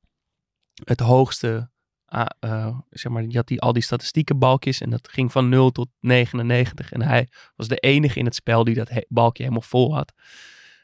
het 0.84 1.00
hoogste, 1.00 1.70
ah, 2.06 2.26
eh, 2.40 2.78
zeg 2.90 3.12
maar, 3.12 3.24
je 3.24 3.38
had 3.38 3.48
die, 3.48 3.62
al 3.62 3.74
die 3.74 3.84
statistieke 3.84 4.36
balkjes 4.36 4.82
en 4.82 4.90
dat 4.90 5.10
ging 5.10 5.32
van 5.32 5.50
0 5.50 5.72
tot 5.72 5.88
99 6.00 6.92
en 6.92 7.02
hij 7.02 7.28
was 7.56 7.68
de 7.68 7.78
enige 7.78 8.20
in 8.20 8.26
het 8.26 8.36
spel 8.36 8.64
die 8.64 8.76
dat 8.76 9.06
balkje 9.08 9.44
helemaal 9.44 9.68
vol 9.68 9.96
had. 9.96 10.14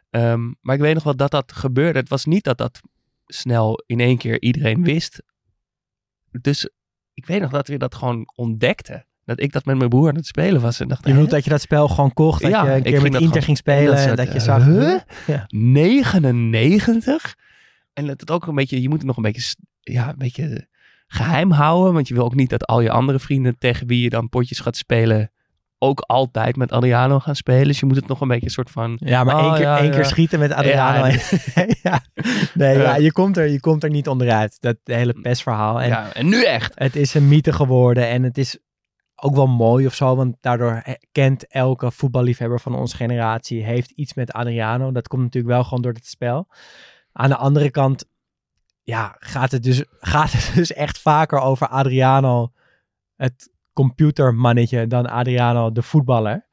Ehm, 0.10 0.52
maar 0.62 0.76
ik 0.76 0.82
weet 0.82 0.94
nog 0.94 1.04
wel 1.04 1.16
dat 1.16 1.32
dat 1.32 1.52
gebeurde. 1.52 2.00
Het 2.00 2.10
was 2.10 2.26
niet 2.26 2.44
dat 2.44 2.58
dat 2.58 2.82
snel 3.26 3.84
in 3.86 4.00
één 4.00 4.18
keer 4.18 4.42
iedereen 4.42 4.84
wist. 4.84 5.24
Dus 6.42 6.70
ik 7.14 7.26
weet 7.26 7.42
nog 7.42 7.52
dat 7.52 7.68
we 7.68 7.78
dat 7.78 7.96
gewoon 7.96 8.32
ontdekten. 8.36 9.06
Dat 9.26 9.42
ik 9.42 9.52
dat 9.52 9.66
met 9.66 9.78
mijn 9.78 9.90
broer 9.90 10.10
aan 10.10 10.16
het 10.16 10.26
spelen 10.28 10.62
was. 10.62 10.80
En 10.80 10.88
dacht, 10.88 11.06
Je 11.06 11.12
bedoelt 11.12 11.30
dat 11.30 11.44
je 11.44 11.50
dat 11.50 11.62
spel 11.62 11.88
gewoon 11.88 12.14
kocht, 12.14 12.42
dat 12.42 12.52
Ja, 12.52 12.66
je 12.66 12.72
een 12.76 12.84
keer 12.84 13.02
met 13.02 13.16
Inter 13.16 13.42
ging 13.42 13.58
spelen 13.58 13.98
en 13.98 14.16
dat 14.16 14.28
je 14.28 14.34
eh, 14.34 14.40
zag... 14.40 14.66
huh? 14.66 15.00
Ja. 15.28 15.46
99? 15.48 17.36
En 17.94 18.08
dat 18.08 18.20
het 18.20 18.32
ook 18.32 18.48
een 18.48 18.56
beetje, 18.56 18.82
je 18.82 18.90
moet 18.90 18.98
het 18.98 19.08
nog 19.08 19.18
een 19.18 19.24
beetje, 19.24 19.56
ja, 19.80 20.10
een 20.10 20.18
beetje 20.18 20.68
geheim 21.08 21.52
houden. 21.52 21.94
Want 21.94 22.08
je 22.08 22.14
wil 22.14 22.24
ook 22.24 22.36
niet 22.36 22.50
dat 22.50 22.66
al 22.66 22.82
je 22.82 22.90
andere 22.92 23.20
vrienden 23.20 23.58
tegen 23.58 23.88
wie 23.88 24.02
je 24.02 24.10
dan 24.10 24.30
potjes 24.30 24.60
gaat 24.60 24.78
spelen, 24.78 25.32
ook 25.78 26.00
altijd 26.00 26.56
met 26.56 26.72
Adriano 26.72 27.20
gaan 27.20 27.36
spelen. 27.36 27.68
Dus 27.68 27.80
je 27.80 27.86
moet 27.86 27.96
het 27.96 28.08
nog 28.08 28.22
een 28.22 28.28
beetje 28.28 28.46
een 28.46 28.52
soort 28.52 28.72
van... 28.72 28.98
Ja, 29.00 29.24
maar 29.24 29.36
Oh, 29.36 29.42
één, 29.44 29.54
keer, 29.54 29.62
ja, 29.62 29.78
één 29.78 29.88
ja. 29.88 29.96
keer 29.96 30.06
schieten 30.06 30.40
met 30.40 30.52
Adriano. 30.54 31.06
Ja, 31.84 32.02
Nee, 32.54 32.78
ja, 32.78 32.82
Ja. 32.82 32.96
je, 32.96 33.12
komt 33.12 33.38
er, 33.38 33.48
je 33.48 33.60
komt 33.60 33.84
er 33.84 33.90
niet 33.90 34.08
onderuit. 34.08 34.58
Dat 34.60 34.78
hele 34.84 35.14
pestverhaal. 35.22 35.82
En 35.82 35.88
ja, 35.88 36.14
en 36.14 36.30
nu 36.30 36.44
echt. 36.44 36.72
het 36.76 36.96
is 36.96 37.14
een 37.14 37.28
mythe 37.28 37.54
geworden. 37.54 38.08
En 38.08 38.24
het 38.24 38.38
is 38.38 38.58
ook 39.16 39.36
wel 39.36 39.48
mooi 39.48 39.86
of 39.86 39.94
zo. 39.94 40.16
Want 40.16 40.36
daardoor 40.42 40.84
kent 41.12 41.48
elke 41.48 41.92
voetballiefhebber 41.92 42.60
van 42.60 42.76
onze 42.76 42.96
generatie... 42.96 43.64
heeft 43.64 43.92
iets 43.92 44.14
met 44.14 44.34
Adriano. 44.34 44.92
Dat 44.92 45.08
komt 45.08 45.24
natuurlijk 45.24 45.54
wel 45.54 45.64
gewoon 45.64 45.82
door 45.82 45.94
het 45.94 46.08
spel. 46.08 46.48
Aan 47.12 47.30
de 47.30 47.36
andere 47.36 47.72
kant... 47.72 48.06
Ja, 48.84 49.16
gaat 49.20 49.52
het 49.52 49.64
dus, 49.64 49.84
gaat 50.16 50.32
het 50.32 50.52
dus 50.56 50.74
echt 50.74 51.00
vaker 51.00 51.40
over 51.40 51.68
Adriano... 51.68 52.52
het 53.16 53.54
computermannetje 53.74 54.88
dan 54.88 55.10
Adriano 55.10 55.72
de 55.72 55.82
voetballer. 55.82 56.48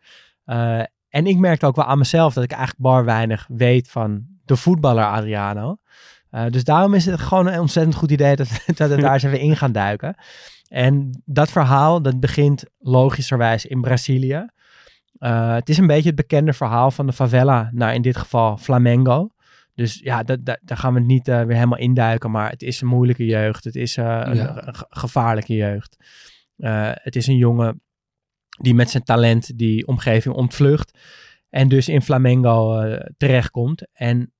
Eh, 0.44 0.82
en 1.08 1.26
ik 1.26 1.38
merkte 1.38 1.66
ook 1.66 1.76
wel 1.76 1.84
aan 1.84 1.98
mezelf 1.98 2.34
dat 2.34 2.44
ik 2.44 2.50
eigenlijk 2.50 2.80
bar 2.80 3.04
weinig 3.04 3.46
weet 3.48 3.90
van 3.90 4.26
de 4.44 4.56
voetballer 4.56 5.04
Adriano. 5.04 5.76
Eh, 6.30 6.46
dus 6.50 6.64
daarom 6.64 6.94
is 6.94 7.06
het 7.06 7.20
gewoon 7.20 7.46
een 7.46 7.60
ontzettend 7.60 7.96
goed 7.96 8.10
idee 8.10 8.36
dat, 8.36 8.48
dat 8.76 8.90
we 8.90 8.96
daar 8.96 9.12
eens 9.12 9.22
even 9.22 9.40
in 9.40 9.56
gaan 9.56 9.72
duiken. 9.72 10.16
En 10.72 11.22
dat 11.24 11.50
verhaal, 11.50 12.02
dat 12.02 12.20
begint 12.20 12.64
logischerwijs 12.78 13.66
in 13.66 13.80
Brazilië. 13.80 14.46
Eh, 15.18 15.54
het 15.54 15.68
is 15.68 15.78
een 15.78 15.86
beetje 15.86 16.06
het 16.06 16.16
bekende 16.16 16.52
verhaal 16.52 16.90
van 16.90 17.06
de 17.06 17.12
favela 17.12 17.70
naar 17.72 17.94
in 17.94 18.02
dit 18.02 18.16
geval 18.16 18.56
Flamengo. 18.56 19.28
Dus 19.74 19.98
ja, 19.98 20.22
dat, 20.22 20.44
dat- 20.44 20.58
daar 20.62 20.76
gaan 20.78 20.94
we 20.94 21.00
niet 21.00 21.28
eh, 21.28 21.42
weer 21.42 21.54
helemaal 21.56 21.78
induiken. 21.78 22.30
Maar 22.30 22.50
het 22.50 22.62
is 22.62 22.80
een 22.80 22.86
moeilijke 22.88 23.24
jeugd. 23.24 23.64
Het 23.64 23.76
is 23.76 23.96
eh, 23.96 24.20
een, 24.24 24.34
Ja. 24.36 24.66
een 24.66 24.74
ge- 24.74 24.86
gevaarlijke 24.88 25.54
jeugd. 25.54 25.96
Het 26.92 27.16
is 27.16 27.26
een 27.26 27.36
jongen 27.36 27.82
die 28.48 28.74
met 28.74 28.90
zijn 28.90 29.02
talent 29.02 29.58
die 29.58 29.86
omgeving 29.86 30.34
ontvlucht. 30.34 30.98
En 31.50 31.68
dus 31.68 31.88
in 31.88 32.02
Flamengo 32.02 32.82
terechtkomt. 33.16 33.86
En 33.92 34.32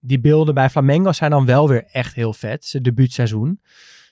die 0.00 0.20
beelden 0.20 0.54
bij 0.54 0.70
Flamengo 0.70 1.12
zijn 1.12 1.30
dan 1.30 1.46
wel 1.46 1.68
weer 1.68 1.84
echt 1.84 2.14
heel 2.14 2.32
vet. 2.32 2.64
Zijn 2.64 2.82
debuutseizoen. 2.82 3.60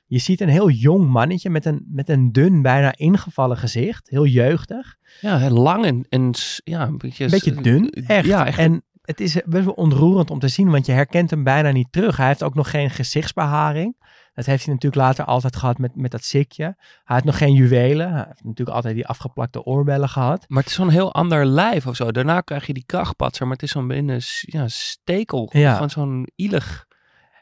Je 0.07 0.19
ziet 0.19 0.41
een 0.41 0.49
heel 0.49 0.71
jong 0.71 1.09
mannetje 1.09 1.51
met 1.51 1.65
een, 1.65 1.87
met 1.89 2.09
een 2.09 2.33
dun, 2.33 2.63
bijna 2.63 2.97
ingevallen 2.97 3.57
gezicht. 3.57 4.11
Heel 4.11 4.27
jeugdig. 4.27 4.97
Ja, 5.21 5.51
lang 5.51 6.07
en, 6.09 6.35
ja, 6.65 6.87
een 6.87 6.99
beetje... 6.99 7.25
Een 7.25 7.31
beetje 7.31 7.55
dun, 7.55 7.91
echt. 7.91 8.27
Ja, 8.27 8.47
echt. 8.47 8.59
En 8.59 8.83
het 9.03 9.21
is 9.21 9.41
best 9.45 9.65
wel 9.65 9.75
ontroerend 9.75 10.31
om 10.31 10.39
te 10.39 10.49
zien, 10.49 10.71
want 10.71 10.87
je 10.87 10.93
herkent 10.93 11.31
hem 11.31 11.45
bijna 11.45 11.71
niet 11.71 11.93
terug. 11.93 12.17
Hij 12.17 12.27
heeft 12.27 12.43
ook 12.43 12.55
nog 12.55 12.71
geen 12.71 12.91
gezichtsbeharing. 12.91 13.97
Dat 14.35 14.47
heeft 14.47 14.65
hij 14.65 14.75
natuurlijk 14.75 15.03
later 15.03 15.25
altijd 15.25 15.57
gehad 15.57 15.79
met, 15.79 15.97
met 15.97 16.11
dat 16.11 16.25
sikje. 16.25 16.65
Hij 17.05 17.17
had 17.17 17.25
nog 17.25 17.39
geen 17.39 17.53
juwelen. 17.53 18.13
Hij 18.13 18.25
heeft 18.27 18.45
natuurlijk 18.45 18.77
altijd 18.77 18.95
die 18.95 19.07
afgeplakte 19.07 19.65
oorbellen 19.65 20.09
gehad. 20.09 20.45
Maar 20.49 20.63
het 20.63 20.71
is 20.71 20.77
zo'n 20.77 20.89
heel 20.89 21.15
ander 21.15 21.47
lijf 21.47 21.87
of 21.87 21.97
zo. 21.97 22.13
Daarna 22.13 22.41
krijg 22.41 22.67
je 22.67 22.75
die 22.75 22.87
krachtpatser, 22.87 23.47
maar 23.47 23.55
het 23.55 23.65
is 23.65 23.71
zo'n 23.71 23.89
binnen 23.89 24.21
ja, 24.41 24.69
stekel. 24.69 25.51
Ja. 25.53 25.77
Van 25.77 25.91
zo'n 25.91 26.29
ielig. 26.37 26.87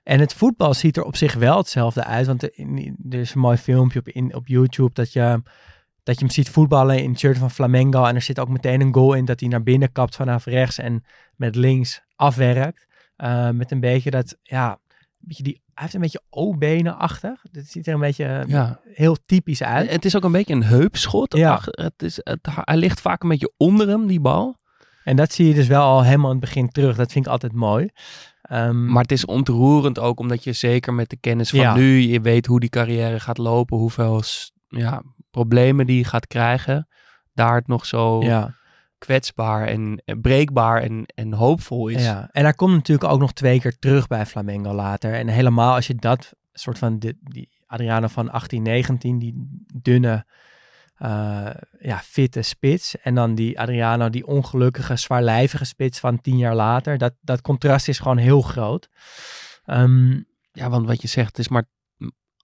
En 0.02 0.20
het 0.20 0.34
voetbal 0.34 0.74
ziet 0.74 0.96
er 0.96 1.04
op 1.04 1.16
zich 1.16 1.34
wel 1.34 1.56
hetzelfde 1.56 2.04
uit. 2.04 2.26
Want 2.26 2.42
er, 2.42 2.50
er 3.10 3.18
is 3.18 3.34
een 3.34 3.40
mooi 3.40 3.56
filmpje 3.56 3.98
op, 3.98 4.08
in, 4.08 4.34
op 4.34 4.46
YouTube 4.46 4.94
dat 4.94 5.12
je, 5.12 5.42
dat 6.02 6.14
je 6.18 6.24
hem 6.24 6.34
ziet 6.34 6.50
voetballen 6.50 7.02
in 7.02 7.10
het 7.10 7.18
shirt 7.18 7.38
van 7.38 7.50
Flamengo. 7.50 8.04
En 8.04 8.14
er 8.14 8.22
zit 8.22 8.38
ook 8.38 8.48
meteen 8.48 8.80
een 8.80 8.94
goal 8.94 9.12
in 9.14 9.24
dat 9.24 9.40
hij 9.40 9.48
naar 9.48 9.62
binnen 9.62 9.92
kapt 9.92 10.16
vanaf 10.16 10.44
rechts 10.44 10.78
en 10.78 11.04
met 11.36 11.56
links 11.56 12.02
afwerkt. 12.16 12.86
Eh, 13.16 13.50
met 13.50 13.70
een 13.70 13.80
beetje 13.80 14.10
dat, 14.10 14.36
ja, 14.42 14.70
een 14.70 14.78
beetje 15.18 15.42
die, 15.42 15.60
hij 15.74 15.82
heeft 15.82 15.94
een 15.94 16.00
beetje 16.00 16.22
O-benen-achtig. 16.30 17.44
Het 17.52 17.70
ziet 17.70 17.86
er 17.86 17.94
een 17.94 18.00
beetje 18.00 18.24
eh, 18.24 18.48
Ja. 18.48 18.80
heel 18.92 19.16
typisch 19.26 19.62
uit. 19.62 19.90
Het 19.90 20.04
is 20.04 20.16
ook 20.16 20.24
een 20.24 20.32
beetje 20.32 20.54
een 20.54 20.64
heupschot. 20.64 21.36
Ja. 21.36 21.52
Ach, 21.52 21.64
Het 21.70 22.02
is, 22.02 22.20
het, 22.22 22.38
hij 22.42 22.76
ligt 22.76 23.00
vaak 23.00 23.22
een 23.22 23.28
beetje 23.28 23.52
onder 23.56 23.88
hem, 23.88 24.06
die 24.06 24.20
bal. 24.20 24.56
En 25.04 25.16
dat 25.16 25.32
zie 25.32 25.46
je 25.48 25.54
dus 25.54 25.66
wel 25.66 25.82
al 25.82 26.04
helemaal 26.04 26.30
in 26.30 26.36
het 26.36 26.44
begin 26.44 26.68
terug. 26.68 26.96
Dat 26.96 27.12
vind 27.12 27.26
ik 27.26 27.30
altijd 27.32 27.52
mooi. 27.52 27.88
Ehm, 28.52 28.86
Maar 28.86 29.02
het 29.02 29.12
is 29.12 29.24
ontroerend 29.24 29.98
ook, 29.98 30.20
omdat 30.20 30.44
je 30.44 30.52
zeker 30.52 30.94
met 30.94 31.10
de 31.10 31.16
kennis 31.16 31.50
van 31.50 31.60
Ja. 31.60 31.74
nu, 31.74 31.98
je 31.98 32.20
weet 32.20 32.46
hoe 32.46 32.60
die 32.60 32.68
carrière 32.68 33.20
gaat 33.20 33.38
lopen, 33.38 33.76
hoeveel 33.76 34.22
ja, 34.68 35.02
problemen 35.30 35.86
die 35.86 36.04
gaat 36.04 36.26
krijgen. 36.26 36.88
Daar 37.34 37.54
het 37.54 37.66
nog 37.66 37.86
zo 37.86 38.22
ja. 38.22 38.54
kwetsbaar 38.98 39.66
en 39.66 40.02
en 40.04 40.20
breekbaar 40.20 40.82
en, 40.82 41.04
en 41.14 41.32
hoopvol 41.32 41.88
is. 41.88 42.04
Ja, 42.04 42.28
en 42.32 42.42
hij 42.42 42.52
komt 42.52 42.72
natuurlijk 42.72 43.12
ook 43.12 43.20
nog 43.20 43.32
twee 43.32 43.60
keer 43.60 43.78
terug 43.78 44.06
bij 44.06 44.26
Flamengo 44.26 44.72
later. 44.72 45.14
En 45.14 45.28
helemaal 45.28 45.74
als 45.74 45.86
je 45.86 45.94
dat 45.94 46.32
soort 46.52 46.78
van, 46.78 46.98
die, 46.98 47.18
die 47.20 47.48
Adriano 47.66 48.06
van 48.06 48.30
18, 48.30 48.62
19, 48.62 49.18
die 49.18 49.64
dunne, 49.82 50.26
eh, 51.02 51.50
ja, 51.80 51.98
fitte 51.98 52.42
spits. 52.42 52.96
En 53.00 53.14
dan 53.14 53.34
die 53.34 53.60
Adriano, 53.60 54.10
die 54.10 54.26
ongelukkige, 54.26 54.96
zwaarlijvige 54.96 55.64
spits 55.64 55.98
van 55.98 56.20
tien 56.20 56.38
jaar 56.38 56.54
later. 56.54 56.98
Dat, 56.98 57.12
dat 57.20 57.40
contrast 57.40 57.88
is 57.88 57.98
gewoon 57.98 58.16
heel 58.18 58.42
groot. 58.42 58.88
Ehm, 59.64 60.20
Ja, 60.54 60.70
want 60.70 60.86
wat 60.86 61.02
je 61.02 61.08
zegt, 61.08 61.28
het 61.28 61.38
is 61.38 61.48
maar 61.48 61.64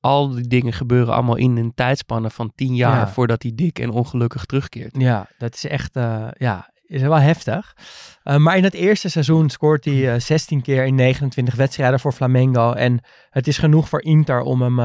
al 0.00 0.28
die 0.34 0.46
dingen 0.48 0.72
gebeuren 0.72 1.14
allemaal 1.14 1.36
in 1.36 1.56
een 1.56 1.74
tijdspanne 1.74 2.30
van 2.30 2.52
tien 2.54 2.74
jaar 2.74 2.96
Ja. 2.98 3.08
voordat 3.08 3.42
hij 3.42 3.52
dik 3.54 3.78
en 3.78 3.90
ongelukkig 3.90 4.44
terugkeert. 4.44 4.94
ja, 5.00 5.26
dat 5.38 5.54
is 5.54 5.64
echt, 5.66 5.96
eh, 5.96 6.28
ja, 6.32 6.72
is 6.82 7.02
wel 7.02 7.14
heftig. 7.20 7.76
Eh, 8.22 8.36
maar 8.36 8.56
in 8.56 8.64
het 8.64 8.74
eerste 8.74 9.08
seizoen 9.08 9.50
scoort 9.50 9.84
hij 9.84 10.14
eh, 10.14 10.20
16 10.20 10.62
keer 10.62 10.84
in 10.84 10.94
29 10.94 11.54
wedstrijden 11.54 12.00
voor 12.00 12.12
Flamengo. 12.12 12.72
En 12.72 13.00
het 13.30 13.46
is 13.46 13.58
genoeg 13.58 13.88
voor 13.88 14.02
Inter 14.02 14.40
om 14.40 14.62
hem, 14.62 14.78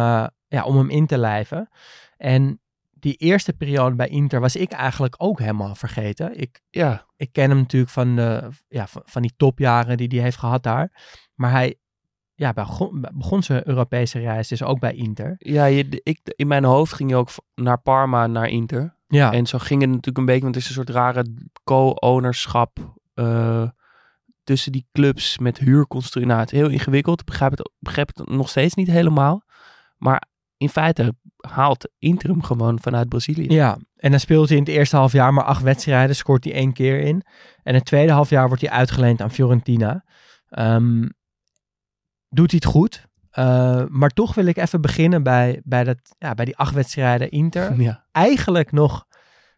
ja, 0.48 0.64
om 0.64 0.78
hem 0.78 0.90
in 0.90 1.06
te 1.08 1.18
lijven. 1.18 1.70
En 2.18 2.62
die 3.04 3.16
eerste 3.16 3.54
periode 3.54 3.96
bij 3.96 4.08
Inter 4.08 4.40
was 4.40 4.56
ik 4.56 4.72
eigenlijk 4.72 5.16
ook 5.18 5.40
helemaal 5.40 5.76
vergeten. 5.76 6.40
Ik, 6.40 6.62
Ja, 6.70 7.06
ik 7.16 7.30
ken 7.32 7.50
hem 7.50 7.58
natuurlijk 7.58 7.92
van, 7.92 8.16
de, 8.16 8.50
ja, 8.68 8.88
van, 8.88 9.02
van 9.06 9.22
die 9.22 9.34
topjaren 9.38 9.98
die 9.98 10.08
hij 10.08 10.20
heeft 10.20 10.38
gehad 10.38 10.64
daar. 10.64 10.92
Maar 11.34 11.52
hij 11.52 11.76
ja, 12.34 12.54
begon, 12.54 13.06
begon 13.14 13.44
zijn 13.44 13.68
Europese 13.68 14.20
reis 14.20 14.48
dus 14.48 14.64
ook 14.64 14.80
bij 14.80 14.94
Inter. 14.94 15.36
ja 15.38 15.66
je, 15.66 16.02
ik, 16.04 16.20
in 16.24 16.48
mijn 16.48 16.64
hoofd 16.64 16.94
ging 16.94 17.10
je 17.10 17.16
ook 17.16 17.30
naar 17.56 17.82
Parma, 17.82 18.28
naar 18.28 18.50
Inter. 18.50 18.96
Ja, 19.08 19.32
En 19.32 19.46
zo 19.46 19.58
ging 19.58 19.82
het 19.82 19.90
natuurlijk 19.90 20.18
een 20.18 20.26
beetje, 20.26 20.42
want 20.42 20.56
het 20.56 20.64
is 20.64 20.70
een 20.70 20.76
soort 20.76 20.90
rare 20.90 21.34
co-ownerschap 21.64 22.96
eh, 23.14 23.70
tussen 24.44 24.72
die 24.72 24.88
clubs 24.92 25.38
met 25.38 25.58
huurconstructie. 25.58 26.32
Nou, 26.32 26.40
het 26.40 26.52
is 26.52 26.60
heel 26.60 26.70
ingewikkeld. 26.70 27.20
Ik 27.20 27.26
begrijp 27.26 27.52
het, 27.52 27.72
begrijp 27.80 28.08
het 28.16 28.30
nog 28.30 28.50
steeds 28.50 28.74
niet 28.74 28.88
helemaal. 28.88 29.44
Maar 29.98 30.32
in 30.64 30.70
feite 30.70 31.16
haalt 31.38 31.90
Inter 32.00 32.30
hem 32.30 32.44
gewoon 32.44 32.80
vanuit 32.80 33.10
Brazilië. 33.10 33.50
ja, 33.50 33.78
en 33.96 34.12
dan 34.12 34.20
speelt 34.20 34.48
hij 34.48 34.58
in 34.58 34.64
het 34.64 34.72
eerste 34.72 34.96
half 34.96 35.12
jaar 35.12 35.34
maar 35.34 35.44
acht 35.44 35.62
wedstrijden, 35.62 36.16
scoort 36.16 36.44
hij 36.44 36.54
één 36.54 36.74
keer 36.74 37.00
in. 37.00 37.24
En 37.64 37.74
het 37.74 37.86
tweede 37.86 38.12
half 38.12 38.30
jaar 38.30 38.48
wordt 38.48 38.62
hij 38.62 38.72
uitgeleend 38.72 39.22
aan 39.22 39.32
Fiorentina. 39.32 40.04
Ehm, 40.50 41.10
doet 42.30 42.52
hij 42.52 42.60
het 42.64 42.72
goed. 42.72 43.08
Eh, 43.30 43.84
maar 43.88 44.10
toch 44.10 44.36
wil 44.36 44.46
ik 44.46 44.58
even 44.58 44.82
beginnen 44.82 45.24
bij, 45.24 45.62
bij, 45.64 45.84
dat, 45.84 45.98
ja, 46.18 46.34
bij 46.34 46.46
die 46.46 46.58
acht 46.58 46.74
wedstrijden 46.74 47.30
Inter. 47.30 47.74
Ja. 47.82 48.06
eigenlijk 48.12 48.72
nog 48.72 49.06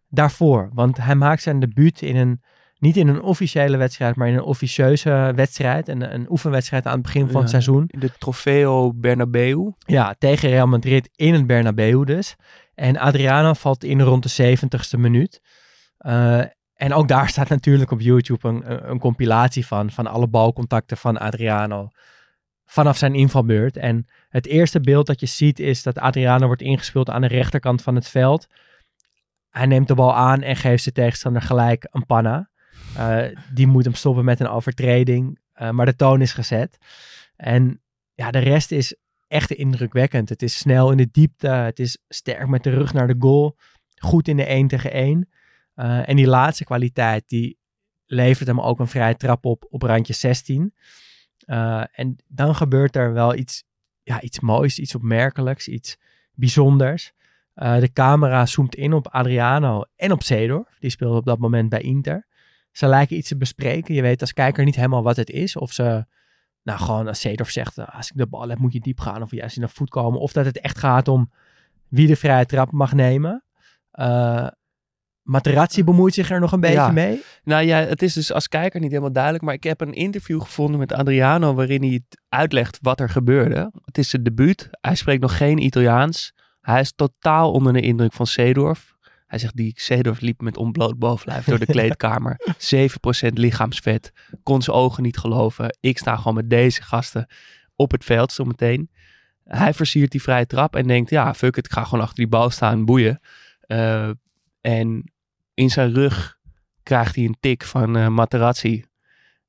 daarvoor. 0.07 0.69
Want 0.74 0.97
hij 0.97 1.15
maakt 1.15 1.41
zijn 1.41 1.59
debuut 1.59 2.01
in 2.01 2.15
een, 2.15 2.41
niet 2.86 2.98
in 2.98 3.08
een 3.08 3.22
officiële 3.22 3.77
wedstrijd, 3.77 4.15
maar 4.15 4.27
in 4.27 4.34
een 4.34 4.42
officieuze 4.42 5.32
wedstrijd. 5.36 5.88
Een, 5.88 6.13
een 6.13 6.25
oefenwedstrijd 6.30 6.86
aan 6.86 6.94
het 6.94 7.01
begin 7.01 7.25
van 7.25 7.34
Ja. 7.34 7.39
het 7.39 7.50
seizoen. 7.50 7.86
De 7.88 8.12
Trofeo 8.18 8.94
Bernabeu. 8.94 9.72
Ja, 9.77 10.15
tegen 10.18 10.50
Real 10.50 10.68
Madrid 10.68 11.10
in 11.15 11.34
het 11.34 11.48
Bernabeu 11.48 12.04
dus. 12.04 12.36
En 12.75 12.98
Adriano 12.98 13.54
valt 13.54 13.84
in 13.84 14.01
rond 14.01 14.36
de 14.38 14.58
70ste 14.58 15.00
minuut. 15.00 15.42
Eh, 15.98 16.39
en 16.74 16.94
ook 16.94 17.08
daar 17.08 17.30
staat 17.34 17.50
natuurlijk 17.50 17.92
op 17.92 18.01
YouTube 18.01 18.48
een, 18.48 18.72
een, 18.72 18.89
een 18.89 19.00
compilatie 19.00 19.65
van, 19.65 19.92
van 19.92 20.08
alle 20.08 20.27
balcontacten 20.27 20.98
van 20.98 21.18
Adriano 21.18 21.89
vanaf 22.65 22.98
zijn 22.98 23.15
invalbeurt. 23.15 23.77
En 23.77 24.06
het 24.30 24.46
eerste 24.46 24.80
beeld 24.80 25.08
dat 25.08 25.20
je 25.20 25.25
ziet 25.25 25.60
is 25.60 25.84
dat 25.84 26.00
Adriano 26.00 26.46
wordt 26.46 26.62
ingespeeld 26.62 27.10
aan 27.10 27.22
de 27.22 27.27
rechterkant 27.27 27.82
van 27.82 27.96
het 27.96 28.08
veld. 28.08 28.48
Hij 29.50 29.65
neemt 29.65 29.88
de 29.88 29.96
bal 29.96 30.15
aan 30.15 30.42
en 30.42 30.56
geeft 30.56 30.84
zijn 30.84 30.96
tegenstander 30.96 31.42
gelijk 31.42 31.88
een 31.92 32.06
panna. 32.06 32.50
Eh, 32.97 33.37
die 33.53 33.67
moet 33.67 33.83
hem 33.83 33.93
stoppen 33.93 34.25
met 34.25 34.39
een 34.39 34.47
overtreding. 34.47 35.39
eh, 35.53 35.69
maar 35.69 35.85
de 35.85 35.95
toon 35.95 36.21
is 36.21 36.33
gezet. 36.33 36.77
En 37.35 37.81
ja, 38.13 38.31
de 38.31 38.39
rest 38.39 38.71
is 38.71 38.95
echt 39.27 39.51
indrukwekkend. 39.51 40.29
Het 40.29 40.41
is 40.41 40.57
snel 40.57 40.91
in 40.91 40.97
de 40.97 41.09
diepte. 41.11 41.47
Het 41.47 41.79
is 41.79 41.97
sterk 42.07 42.47
met 42.47 42.63
de 42.63 42.69
rug 42.69 42.93
naar 42.93 43.07
de 43.07 43.15
goal. 43.19 43.57
Goed 43.95 44.27
in 44.27 44.37
de 44.37 44.45
1 44.45 44.67
tegen 44.67 44.91
1. 44.91 45.29
Eh, 45.75 46.09
en 46.09 46.15
die 46.15 46.27
laatste 46.27 46.63
kwaliteit, 46.63 47.23
die 47.27 47.57
levert 48.05 48.47
hem 48.47 48.61
ook 48.61 48.79
een 48.79 48.87
vrije 48.87 49.15
trap 49.15 49.45
op 49.45 49.65
op 49.69 49.81
randje 49.81 50.13
16. 50.13 50.73
Eh, 51.37 51.83
en 51.91 52.15
dan 52.27 52.55
gebeurt 52.55 52.95
er 52.95 53.13
wel 53.13 53.36
iets, 53.36 53.63
ja, 54.03 54.21
iets 54.21 54.39
moois, 54.39 54.79
iets 54.79 54.95
opmerkelijks, 54.95 55.67
iets 55.67 55.97
bijzonders. 56.34 57.13
De 57.53 57.89
camera 57.93 58.45
zoomt 58.45 58.75
in 58.75 58.93
op 58.93 59.08
Adriano 59.08 59.84
en 59.95 60.12
op 60.12 60.23
Seedorf. 60.23 60.77
Die 60.79 60.89
speelde 60.89 61.17
op 61.17 61.25
dat 61.25 61.39
moment 61.39 61.69
bij 61.69 61.81
Inter. 61.81 62.27
Ze 62.77 62.88
lijken 62.88 63.17
iets 63.17 63.27
te 63.27 63.38
bespreken. 63.38 63.95
Je 63.95 64.01
weet 64.01 64.21
als 64.21 64.33
kijker 64.33 64.65
niet 64.65 64.75
helemaal 64.75 65.03
wat 65.03 65.15
het 65.15 65.29
is. 65.29 65.55
Of 65.55 65.71
ze, 65.71 66.05
nou 66.63 66.79
gewoon 66.79 67.07
als 67.07 67.19
Seedorf 67.19 67.49
zegt, 67.49 67.75
"Nou, 67.75 67.89
als 67.91 68.09
ik 68.09 68.17
de 68.17 68.27
bal 68.27 68.49
heb 68.49 68.57
moet 68.57 68.73
je 68.73 68.79
diep 68.79 68.99
gaan. 68.99 69.21
Of 69.21 69.31
juist 69.31 69.55
in 69.55 69.61
de 69.61 69.67
voet 69.67 69.89
komen. 69.89 70.19
Of 70.19 70.31
dat 70.31 70.45
het 70.45 70.59
echt 70.59 70.77
gaat 70.77 71.07
om 71.07 71.31
wie 71.88 72.07
de 72.07 72.15
vrije 72.15 72.45
trap 72.45 72.71
mag 72.71 72.93
nemen. 72.93 73.43
Eh 73.91 74.47
Materazzi 75.21 75.83
bemoeit 75.83 76.13
zich 76.13 76.31
er 76.31 76.39
nog 76.39 76.51
een 76.51 76.59
beetje 76.59 76.75
Ja. 76.75 76.91
mee. 76.91 77.21
Nou 77.43 77.63
ja, 77.63 77.77
het 77.77 78.01
is 78.01 78.13
dus 78.13 78.31
als 78.33 78.47
kijker 78.47 78.79
niet 78.79 78.89
helemaal 78.89 79.11
duidelijk. 79.11 79.43
Maar 79.43 79.53
ik 79.53 79.63
heb 79.63 79.81
een 79.81 79.93
interview 79.93 80.41
gevonden 80.41 80.79
met 80.79 80.93
Adriano 80.93 81.53
waarin 81.53 81.81
hij 81.81 82.01
uitlegt 82.29 82.79
wat 82.81 82.99
er 82.99 83.09
gebeurde. 83.09 83.71
Het 83.85 83.97
is 83.97 84.09
zijn 84.09 84.23
debuut. 84.23 84.69
Hij 84.81 84.95
spreekt 84.95 85.21
nog 85.21 85.38
geen 85.38 85.57
Italiaans. 85.63 86.33
Hij 86.61 86.79
is 86.79 86.93
totaal 86.95 87.51
onder 87.51 87.73
de 87.73 87.81
indruk 87.81 88.13
van 88.13 88.27
Seedorf. 88.27 88.94
Hij 89.36 89.43
zegt, 89.43 89.58
die 89.58 89.74
Seedorf 89.76 90.19
liep 90.19 90.41
met 90.41 90.58
ontbloot 90.58 91.00
bovenlijf 91.00 91.45
door 91.45 91.60
de 91.60 91.65
kleedkamer. 91.65 92.38
7% 93.28 93.34
lichaamsvet. 93.34 94.12
Kon 94.43 94.62
zijn 94.62 94.78
ogen 94.78 95.04
niet 95.04 95.17
geloven. 95.17 95.78
Ik 95.80 95.98
sta 95.98 96.15
gewoon 96.15 96.34
met 96.34 96.50
deze 96.50 96.82
gasten 96.82 97.28
op 97.76 97.91
het 97.91 98.04
veld 98.04 98.32
zometeen. 98.32 98.89
Hij 99.43 99.74
versiert 99.74 100.12
die 100.12 100.21
vrije 100.21 100.45
trap 100.45 100.76
en 100.76 100.88
denkt, 100.88 101.10
ja, 101.10 101.34
fuck 101.34 101.58
it, 101.58 101.65
ik 101.65 101.71
ga 101.71 101.84
gewoon 101.84 102.04
achter 102.04 102.15
die 102.15 102.28
bal 102.28 102.50
staan, 102.50 102.86
boeien. 102.86 103.19
Eh, 103.60 104.10
en 104.62 105.12
in 105.54 105.69
zijn 105.69 105.93
rug 105.93 106.38
krijgt 106.84 107.15
hij 107.15 107.26
een 107.26 107.38
tik 107.39 107.63
van 107.63 107.98
eh 107.98 108.08
Materazzi. 108.08 108.86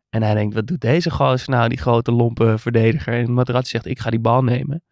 En 0.09 0.23
hij 0.23 0.35
denkt, 0.35 0.55
wat 0.55 0.67
doet 0.67 0.81
deze 0.81 1.11
gozer 1.11 1.51
nou, 1.51 1.69
die 1.69 1.79
grote 1.79 2.13
lompe 2.13 2.59
verdediger? 2.59 3.15
En 3.15 3.33
Materazzi 3.33 3.71
zegt, 3.71 3.87
ik 3.87 3.99
ga 3.99 4.11
die 4.11 4.21
bal 4.21 4.43
nemen. 4.43 4.83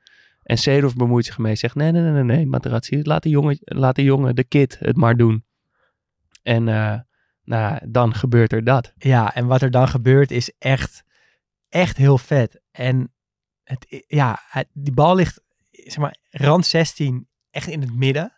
En 0.45 0.59
Seedorf 0.59 0.95
bemoeit 0.95 1.25
zich 1.25 1.35
ermee, 1.37 1.55
zegt, 1.57 1.75
nee, 1.75 1.91
nee, 1.93 2.03
nee, 2.03 2.11
nee, 2.13 2.23
nee 2.37 2.47
Materazzi, 2.47 3.01
laat 3.03 3.23
de 3.23 3.29
jongen, 3.29 3.59
laat 3.61 3.97
de 3.97 4.03
jongen, 4.03 4.35
de 4.37 4.45
kid, 4.45 4.77
het 4.79 4.97
maar 4.97 5.17
doen. 5.17 5.45
En 6.43 6.69
eh, 6.69 6.99
nou, 7.45 7.79
dan 7.91 8.15
gebeurt 8.15 8.53
er 8.53 8.65
dat. 8.65 8.93
Ja, 8.99 9.35
en 9.35 9.47
wat 9.47 9.63
er 9.63 9.71
dan 9.71 9.89
gebeurt 9.89 10.31
is 10.31 10.53
echt, 10.59 11.05
echt 11.69 11.97
heel 11.97 12.19
vet. 12.19 12.61
En 12.71 13.13
het, 13.65 14.05
ja, 14.07 14.39
het- 14.49 14.69
die 14.73 14.93
bal 14.95 15.15
ligt, 15.15 15.41
zeg 15.71 15.97
maar, 15.99 16.17
rand 16.31 16.67
16, 16.67 17.29
echt 17.51 17.67
in 17.69 17.81
het 17.81 17.95
midden. 17.97 18.33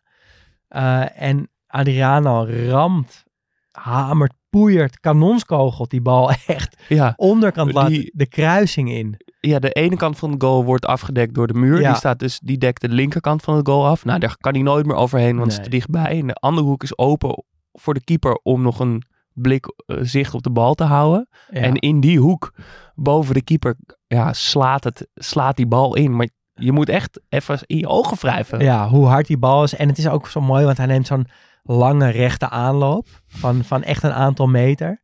Eh, 0.68 1.20
en 1.22 1.50
Adriano 1.66 2.44
ramt, 2.68 3.24
hamert, 3.70 4.32
poeiert, 4.50 5.00
kanonskogelt 5.00 5.90
die 5.90 6.00
bal 6.00 6.30
echt 6.46 6.76
Ja, 6.88 7.12
onderkant 7.16 7.72
laat 7.72 7.90
de 8.12 8.26
kruising 8.28 8.90
in. 8.90 9.16
Ja, 9.40 9.58
de 9.58 9.70
ene 9.70 9.96
kant 9.96 10.18
van 10.18 10.30
de 10.30 10.46
goal 10.46 10.64
wordt 10.64 10.86
afgedekt 10.86 11.34
door 11.34 11.46
de 11.46 11.54
muur. 11.54 11.80
Ja. 11.80 11.88
Die, 11.88 11.96
staat 11.96 12.18
dus, 12.18 12.40
die 12.40 12.58
dekt 12.58 12.80
de 12.80 12.88
linkerkant 12.88 13.42
van 13.42 13.56
het 13.56 13.68
goal 13.68 13.86
af. 13.86 14.04
Nou, 14.04 14.18
daar 14.18 14.36
kan 14.40 14.52
hij 14.52 14.62
nooit 14.62 14.86
meer 14.86 14.96
overheen, 14.96 15.36
want 15.36 15.50
het 15.50 15.58
is 15.58 15.64
te 15.64 15.70
dichtbij. 15.70 16.18
En 16.20 16.26
de 16.26 16.34
andere 16.34 16.66
hoek 16.66 16.82
is 16.82 16.98
open 16.98 17.44
voor 17.72 17.94
de 17.94 18.04
keeper 18.04 18.40
om 18.42 18.62
nog 18.62 18.80
een 18.80 19.02
blik 19.32 19.66
eh, 19.86 19.96
zicht 20.00 20.34
op 20.34 20.42
de 20.42 20.50
bal 20.50 20.74
te 20.74 20.84
houden. 20.84 21.28
Ja. 21.50 21.60
En 21.60 21.74
in 21.74 22.00
die 22.00 22.18
hoek 22.18 22.52
boven 22.94 23.34
de 23.34 23.42
keeper 23.42 23.76
ja, 24.06 24.32
slaat, 24.32 24.84
het, 24.84 25.08
slaat 25.14 25.56
die 25.56 25.66
bal 25.66 25.96
in. 25.96 26.16
Maar 26.16 26.28
je 26.52 26.72
moet 26.72 26.88
echt 26.88 27.20
even 27.28 27.58
in 27.66 27.78
je 27.78 27.88
ogen 27.88 28.16
wrijven. 28.16 28.60
Ja, 28.60 28.88
hoe 28.88 29.06
hard 29.06 29.26
die 29.26 29.38
bal 29.38 29.62
is. 29.62 29.74
En 29.74 29.88
het 29.88 29.98
is 29.98 30.08
ook 30.08 30.28
zo 30.28 30.40
mooi, 30.40 30.64
want 30.64 30.76
hij 30.76 30.86
neemt 30.86 31.06
zo'n 31.06 31.26
lange 31.62 32.10
rechte 32.10 32.48
aanloop 32.48 33.06
van, 33.26 33.64
van 33.64 33.82
echt 33.82 34.02
een 34.02 34.12
aantal 34.12 34.46
meter. 34.46 35.02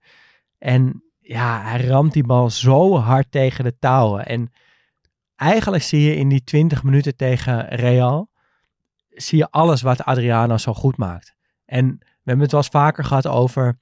En 0.58 1.02
ja, 1.22 1.62
hij 1.62 1.86
ramt 1.86 2.12
die 2.12 2.24
bal 2.24 2.50
zo 2.50 2.96
hard 2.96 3.30
tegen 3.30 3.64
de 3.64 3.78
touwen. 3.78 4.26
En 4.26 4.52
eigenlijk 5.36 5.82
zie 5.82 6.00
je 6.00 6.16
in 6.16 6.28
die 6.28 6.44
20 6.44 6.82
minuten 6.82 7.16
tegen 7.16 7.68
Real, 7.68 8.30
zie 9.08 9.38
je 9.38 9.50
alles 9.50 9.82
wat 9.82 10.04
Adriano 10.04 10.58
zo 10.58 10.74
goed 10.74 10.96
maakt. 10.96 11.34
En 11.64 11.86
we 11.98 12.30
hebben 12.30 12.42
het 12.42 12.52
wel 12.52 12.60
eens 12.60 12.70
vaker 12.70 13.04
gehad 13.04 13.26
over 13.26 13.78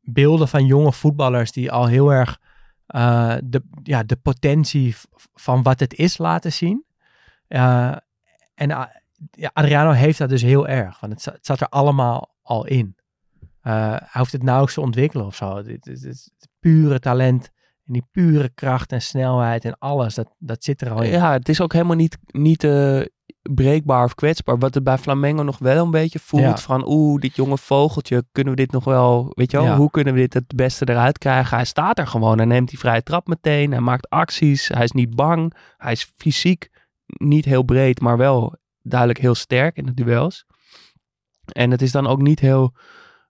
beelden 0.00 0.48
van 0.48 0.66
jonge 0.66 0.92
voetballers 0.92 1.52
die 1.52 1.72
al 1.72 1.86
heel 1.86 2.12
erg 2.12 2.40
eh, 2.86 3.36
de, 3.44 3.62
ja, 3.82 4.02
de 4.02 4.16
potentie 4.16 4.96
van 5.34 5.62
wat 5.62 5.80
het 5.80 5.94
is 5.94 6.18
laten 6.18 6.52
zien. 6.52 6.84
Eh, 7.46 7.96
en 8.54 8.70
ah, 8.70 8.90
ja, 9.30 9.50
Adriano 9.52 9.90
heeft 9.90 10.18
dat 10.18 10.28
dus 10.28 10.42
heel 10.42 10.68
erg. 10.68 11.00
Want 11.00 11.24
het 11.24 11.46
zat 11.46 11.60
er 11.60 11.68
allemaal 11.68 12.34
al 12.42 12.66
in. 12.66 12.96
Eh, 13.64 13.90
hij 13.90 14.08
hoeft 14.12 14.32
het 14.32 14.42
nauwelijks 14.42 14.74
te 14.74 14.80
ontwikkelen 14.80 15.26
of 15.26 15.34
zo. 15.36 15.56
Het, 15.56 15.66
het, 15.66 15.84
het- 15.84 16.02
het 16.38 16.48
pure 16.60 16.98
talent 16.98 17.50
en 17.86 17.92
die 17.92 18.06
pure 18.10 18.48
kracht 18.48 18.92
en 18.92 19.02
snelheid 19.02 19.64
en 19.64 19.78
alles, 19.78 20.14
dat, 20.14 20.34
dat 20.38 20.64
zit 20.64 20.80
er 20.80 20.90
al 20.90 21.02
in. 21.02 21.10
Ja, 21.10 21.32
het 21.32 21.48
is 21.48 21.60
ook 21.60 21.72
helemaal 21.72 21.96
niet, 21.96 22.18
niet 22.26 22.64
eh, 22.64 23.00
breekbaar 23.42 24.04
of 24.04 24.14
kwetsbaar. 24.14 24.58
Wat 24.58 24.74
het 24.74 24.84
bij 24.84 24.98
Flamengo 24.98 25.42
nog 25.42 25.58
wel 25.58 25.84
een 25.84 25.90
beetje 25.90 26.18
voelt 26.18 26.42
Ja. 26.42 26.56
van 26.56 26.88
oeh, 26.88 27.20
dit 27.20 27.36
jonge 27.36 27.58
vogeltje, 27.58 28.24
kunnen 28.32 28.52
we 28.54 28.60
dit 28.60 28.72
nog 28.72 28.84
wel, 28.84 29.32
weet 29.34 29.50
je 29.50 29.56
wel, 29.56 29.66
Ja. 29.66 29.76
hoe 29.76 29.90
kunnen 29.90 30.14
we 30.14 30.20
dit 30.20 30.34
het 30.34 30.46
beste 30.56 30.88
eruit 30.88 31.18
krijgen? 31.18 31.56
Hij 31.56 31.64
staat 31.66 31.98
er 31.98 32.06
gewoon, 32.06 32.36
hij 32.36 32.46
neemt 32.46 32.68
die 32.68 32.78
vrije 32.78 33.02
trap 33.02 33.26
meteen, 33.26 33.70
hij 33.70 33.80
maakt 33.80 34.08
acties, 34.08 34.68
hij 34.68 34.84
is 34.84 34.92
niet 34.92 35.14
bang, 35.14 35.54
hij 35.76 35.92
is 35.92 36.12
fysiek 36.16 36.70
niet 37.06 37.44
heel 37.44 37.62
breed, 37.62 38.00
maar 38.00 38.16
wel 38.16 38.56
duidelijk 38.82 39.20
heel 39.20 39.34
sterk 39.34 39.76
in 39.76 39.86
de 39.86 39.94
duels. 39.94 40.44
En 41.52 41.70
het 41.70 41.82
is 41.82 41.92
dan 41.92 42.06
ook 42.06 42.20
niet 42.22 42.40
heel 42.40 42.74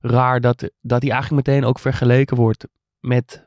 raar 0.04 0.40
dat, 0.40 0.70
dat 0.80 1.02
hij 1.02 1.10
eigenlijk 1.10 1.46
meteen 1.46 1.64
ook 1.64 1.78
vergeleken 1.78 2.36
wordt 2.36 2.66
met 3.00 3.44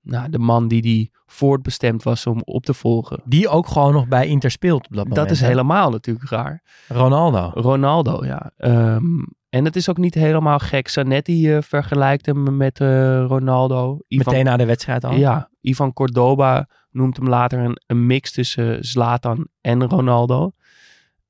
nou, 0.00 0.30
de 0.30 0.38
man 0.38 0.68
die 0.68 0.82
die 0.82 1.10
voortbestemd 1.26 2.02
was 2.02 2.26
om 2.26 2.40
op 2.44 2.64
te 2.64 2.74
volgen. 2.74 3.20
Die 3.24 3.48
ook 3.48 3.66
gewoon 3.66 3.92
nog 3.92 4.08
bij 4.08 4.26
Inter 4.26 4.50
speelt 4.50 4.86
op 4.86 4.94
dat 4.94 5.08
moment. 5.08 5.14
Dat 5.14 5.30
is 5.30 5.40
hè? 5.40 5.46
helemaal 5.46 5.90
natuurlijk 5.90 6.30
raar. 6.30 6.62
Ronaldo. 6.88 7.50
Ronaldo, 7.54 8.24
ja. 8.24 8.50
Ehm, 8.56 9.24
en 9.48 9.64
het 9.64 9.76
is 9.76 9.88
ook 9.88 9.96
niet 9.96 10.14
helemaal 10.14 10.58
gek. 10.58 10.88
Zanetti 10.88 11.54
eh, 11.54 11.62
vergelijkt 11.62 12.26
hem 12.26 12.56
met 12.56 12.80
eh, 12.80 13.24
Ronaldo. 13.24 13.98
Ivan, 14.08 14.32
Meteen 14.32 14.44
na 14.44 14.56
de 14.56 14.66
wedstrijd 14.66 15.04
al. 15.04 15.14
Ja, 15.14 15.50
Ivan 15.60 15.92
Cordoba 15.92 16.68
noemt 16.90 17.16
hem 17.16 17.28
later 17.28 17.58
een, 17.58 17.80
een 17.86 18.06
mix 18.06 18.32
tussen 18.32 18.84
Zlatan 18.84 19.48
en 19.60 19.84
Ronaldo. 19.88 20.52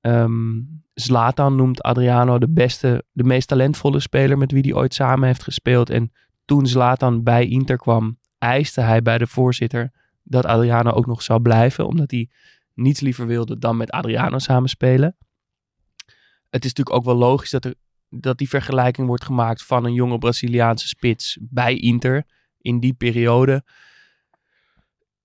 Ehm, 0.00 0.60
Zlatan 0.94 1.56
noemt 1.56 1.82
Adriano 1.82 2.38
de 2.38 2.48
beste, 2.48 3.04
de 3.12 3.24
meest 3.24 3.48
talentvolle 3.48 4.00
speler 4.00 4.38
met 4.38 4.52
wie 4.52 4.62
hij 4.62 4.74
ooit 4.74 4.94
samen 4.94 5.26
heeft 5.26 5.42
gespeeld. 5.42 5.90
En 5.90 6.12
toen 6.44 6.66
Zlatan 6.66 7.22
bij 7.22 7.46
Inter 7.46 7.76
kwam, 7.76 8.18
eiste 8.38 8.80
hij 8.80 9.02
bij 9.02 9.18
de 9.18 9.26
voorzitter 9.26 9.92
dat 10.22 10.46
Adriano 10.46 10.90
ook 10.90 11.06
nog 11.06 11.22
zou 11.22 11.40
blijven, 11.40 11.86
omdat 11.86 12.10
hij 12.10 12.30
niets 12.74 13.00
liever 13.00 13.26
wilde 13.26 13.58
dan 13.58 13.76
met 13.76 13.90
Adriano 13.90 14.38
samenspelen. 14.38 15.16
Het 16.50 16.64
is 16.64 16.72
natuurlijk 16.72 16.96
ook 16.96 17.04
wel 17.04 17.14
logisch 17.14 17.50
dat, 17.50 17.64
er, 17.64 17.74
dat 18.08 18.38
die 18.38 18.48
vergelijking 18.48 19.06
wordt 19.06 19.24
gemaakt 19.24 19.62
van 19.62 19.84
een 19.84 19.92
jonge 19.92 20.18
Braziliaanse 20.18 20.88
spits 20.88 21.38
bij 21.40 21.76
Inter 21.76 22.26
in 22.60 22.80
die 22.80 22.94
periode. 22.94 23.64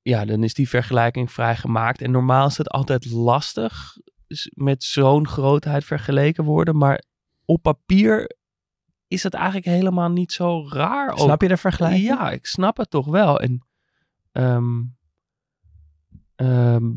Ja, 0.01 0.25
dan 0.25 0.43
is 0.43 0.53
die 0.53 0.69
vergelijking 0.69 1.31
vrij 1.31 1.55
gemaakt. 1.55 2.01
En 2.01 2.11
normaal 2.11 2.47
is 2.47 2.57
het 2.57 2.69
altijd 2.69 3.11
lastig 3.11 3.97
met 4.53 4.83
zo'n 4.83 5.27
grootheid 5.27 5.85
vergeleken 5.85 6.43
worden. 6.43 6.77
Maar 6.77 7.03
op 7.45 7.61
papier 7.61 8.35
is 9.07 9.23
het 9.23 9.33
eigenlijk 9.33 9.65
helemaal 9.65 10.09
niet 10.09 10.31
zo 10.31 10.67
raar. 10.69 11.11
ook. 11.11 11.19
Snap 11.19 11.41
je 11.41 11.47
de 11.47 11.57
vergelijking? 11.57 12.03
Ja, 12.03 12.31
ik 12.31 12.45
snap 12.45 12.77
het 12.77 12.89
toch 12.89 13.05
wel. 13.05 13.39
En 13.39 13.65
ehm, 14.31 14.81
ehm, 16.35 16.91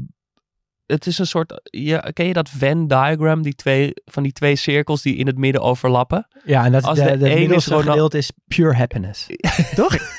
het 0.87 1.07
is 1.07 1.19
een 1.19 1.27
soort. 1.27 1.61
Ja, 1.63 1.99
ken 1.99 2.27
je 2.27 2.33
dat 2.33 2.49
Venn 2.49 2.87
diagram? 2.87 3.43
Die 3.43 3.55
twee, 3.55 3.93
van 4.05 4.23
die 4.23 4.33
twee 4.33 4.57
cirkels 4.57 5.03
die 5.03 5.17
in 5.17 5.27
het 5.27 5.39
midden 5.39 5.63
overlappen. 5.63 6.29
Ja, 6.45 6.65
en 6.65 6.73
dat 6.73 6.85
Als 6.85 6.99
de, 6.99 7.05
de 7.05 7.17
de, 7.17 7.31
is 7.31 7.39
middelste 7.39 7.79
gedeelte 7.79 8.19
is 8.19 8.33
pure 8.47 8.75
happiness. 8.75 9.27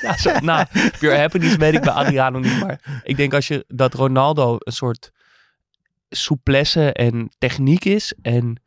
Ja, 0.00 0.16
zo, 0.16 0.38
nou, 0.38 0.66
pure 0.98 1.16
happiness 1.16 1.56
weet 1.56 1.74
ik 1.74 1.80
bij 1.80 1.92
Adriano 1.92 2.38
niet. 2.38 2.60
Maar 2.60 3.02
ik 3.02 3.16
denk 3.16 3.34
als 3.34 3.48
je 3.48 3.64
dat 3.68 3.94
Ronaldo 3.94 4.56
een 4.58 4.72
soort 4.72 5.12
souplesse 6.08 6.92
en 6.92 7.28
techniek 7.38 7.84
is. 7.84 8.14
En 8.22 8.62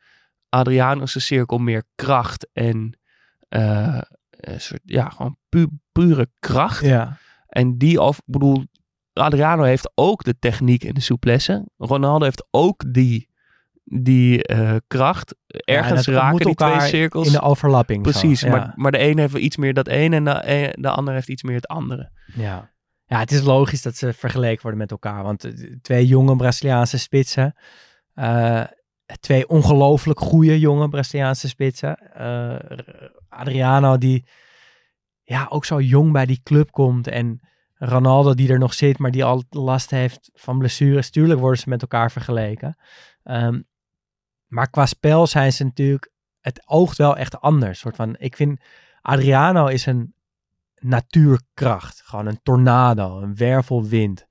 Adriano's 0.50 1.26
cirkel 1.26 1.58
meer 1.58 1.84
kracht 1.96 2.48
en 2.54 3.00
eh, 3.50 4.02
een 4.30 4.62
soort, 4.62 4.82
ja, 4.84 5.10
gewoon 5.10 5.38
pu 5.50 5.68
pure 5.92 6.30
kracht. 6.40 6.86
Ja. 6.86 7.18
En 7.48 7.78
die, 7.78 8.02
of, 8.02 8.22
bedoel, 8.26 8.64
Adriano 9.14 9.64
heeft 9.64 9.92
ook 9.96 10.24
de 10.24 10.40
techniek 10.40 10.84
en 10.84 10.94
de 10.94 11.02
souplesse. 11.02 11.68
Ronaldo 11.78 12.24
heeft 12.26 12.48
ook 12.52 12.94
die, 12.94 13.30
die 13.84 14.44
eh, 14.44 14.76
kracht. 14.88 15.36
Ergens 15.48 16.08
raken 16.08 16.46
die 16.46 16.56
twee 16.56 16.90
cirkels. 16.90 17.26
In 17.28 17.34
de 17.34 17.42
overlapping. 17.42 18.06
zo, 18.06 18.12
Precies, 18.12 18.42
ja. 18.42 18.50
maar, 18.50 18.74
maar 18.76 18.92
de 18.92 18.98
ene 18.98 19.22
heeft 19.22 19.36
iets 19.36 19.58
meer 19.58 19.74
dat 19.74 19.88
ene 19.88 20.16
en 20.16 20.24
de, 20.24 20.42
een- 20.46 20.82
de 20.82 20.90
ander 20.90 21.14
heeft 21.14 21.30
iets 21.30 21.44
meer 21.44 21.56
het 21.56 21.68
andere. 21.68 22.12
Ja. 22.34 22.71
Ja, 23.12 23.20
het 23.20 23.32
is 23.32 23.42
logisch 23.42 23.82
dat 23.82 23.96
ze 23.96 24.14
vergeleken 24.14 24.62
worden 24.62 24.80
met 24.80 24.92
elkaar. 24.92 25.24
Want 25.24 25.44
eh, 25.44 25.76
twee 25.82 26.06
jonge 26.08 26.36
Braziliaanse 26.36 27.00
spitsen. 27.00 27.56
eh, 28.14 28.64
twee 29.20 29.48
ongelooflijk 29.50 30.20
goede 30.20 30.60
jonge 30.60 30.90
Braziliaanse 30.90 31.48
spitsen. 31.48 31.98
Eh, 32.14 32.80
Adriano 33.30 33.98
die 33.98 34.26
ja, 35.24 35.48
ook 35.50 35.66
zo 35.66 35.82
jong 35.82 36.12
bij 36.12 36.26
die 36.26 36.40
club 36.44 36.72
komt. 36.72 37.08
En 37.08 37.40
Ronaldo 37.74 38.34
die 38.34 38.52
er 38.52 38.60
nog 38.60 38.74
zit, 38.74 38.98
maar 38.98 39.12
die 39.12 39.24
al 39.24 39.44
last 39.50 39.90
heeft 39.90 40.30
van 40.34 40.58
blessures. 40.58 41.10
Tuurlijk 41.10 41.40
worden 41.40 41.60
ze 41.60 41.70
met 41.70 41.82
elkaar 41.82 42.12
vergeleken. 42.12 42.78
Ehm, 43.24 43.62
maar 44.48 44.70
qua 44.70 44.86
spel 44.86 45.28
zijn 45.28 45.54
ze 45.54 45.64
natuurlijk... 45.64 46.12
Het 46.40 46.62
oogt 46.66 46.98
wel 46.98 47.18
echt 47.18 47.42
anders. 47.42 47.80
Soort 47.80 47.96
van, 47.96 48.16
ik 48.18 48.36
vind 48.36 48.62
Adriano 49.02 49.68
is 49.68 49.86
een 49.86 50.14
natuurkracht. 50.84 52.02
Gewoon 52.06 52.26
een 52.26 52.40
tornado, 52.44 53.22
een 53.22 53.36
wervelwind. 53.36 54.26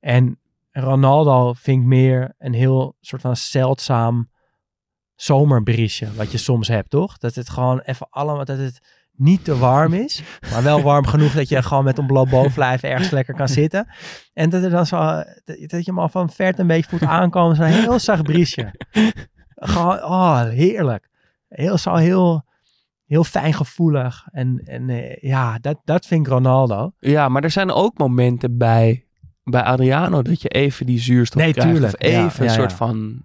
En 0.00 0.38
Ronaldo 0.70 1.52
vind 1.52 1.80
ik 1.80 1.86
meer 1.86 2.34
een 2.38 2.54
heel 2.54 2.96
soort 3.00 3.22
van 3.22 3.36
zeldzaam 3.36 4.30
zomerbriesje, 5.14 6.14
wat 6.14 6.32
je 6.32 6.38
soms 6.38 6.68
hebt, 6.68 6.90
toch? 6.90 7.18
Dat 7.18 7.34
het 7.34 7.48
gewoon 7.48 7.80
even 7.80 8.06
allemaal, 8.10 8.44
dat 8.44 8.58
het 8.58 8.80
niet 9.16 9.44
te 9.44 9.58
warm 9.58 9.92
is, 9.92 10.22
maar 10.50 10.62
wel 10.62 10.82
warm 10.82 11.06
genoeg 11.06 11.32
dat 11.32 11.48
je 11.48 11.62
gewoon 11.62 11.84
met 11.84 11.98
een 11.98 12.06
bloot 12.06 12.28
bovenlijf 12.28 12.82
ergens 12.82 13.10
lekker 13.10 13.34
kan 13.34 13.48
zitten. 13.48 13.88
En 14.32 14.50
dat 14.50 14.62
er 14.62 14.70
dan 14.70 14.86
zo, 14.86 15.22
dat 15.44 15.84
je 15.84 15.92
al 15.92 16.08
van 16.08 16.30
ver 16.30 16.58
een 16.58 16.66
beetje 16.66 16.88
voelt 16.88 17.10
aankomen, 17.10 17.56
zo'n 17.56 17.64
heel 17.64 17.98
zacht 17.98 18.22
briesje. 18.22 18.74
Gewoon, 19.54 20.02
oh, 20.02 20.42
heerlijk. 20.42 21.08
Heel, 21.48 21.78
zo 21.78 21.94
heel, 21.94 22.44
heel 23.12 23.24
fijngevoelig. 23.24 24.26
En, 24.30 24.60
en 24.64 24.88
eh, 24.90 25.16
ja, 25.30 25.58
dat, 25.58 25.80
dat 25.84 26.06
vind 26.06 26.26
ik 26.26 26.32
Ronaldo. 26.32 26.92
Ja, 26.98 27.28
maar 27.28 27.42
er 27.44 27.50
zijn 27.50 27.70
ook 27.70 27.98
momenten 27.98 28.58
bij, 28.58 29.06
bij 29.44 29.62
Adriano 29.62 30.22
dat 30.22 30.42
je 30.42 30.48
even 30.48 30.86
die 30.86 30.98
zuurstof 30.98 31.42
Nee, 31.42 31.52
krijgt. 31.52 31.70
tuurlijk. 31.70 31.94
Of 31.94 32.00
even 32.00 32.18
Ja, 32.20 32.26
ja, 32.28 32.42
een 32.44 32.50
soort 32.50 32.70
ja. 32.70 32.76
van 32.76 33.22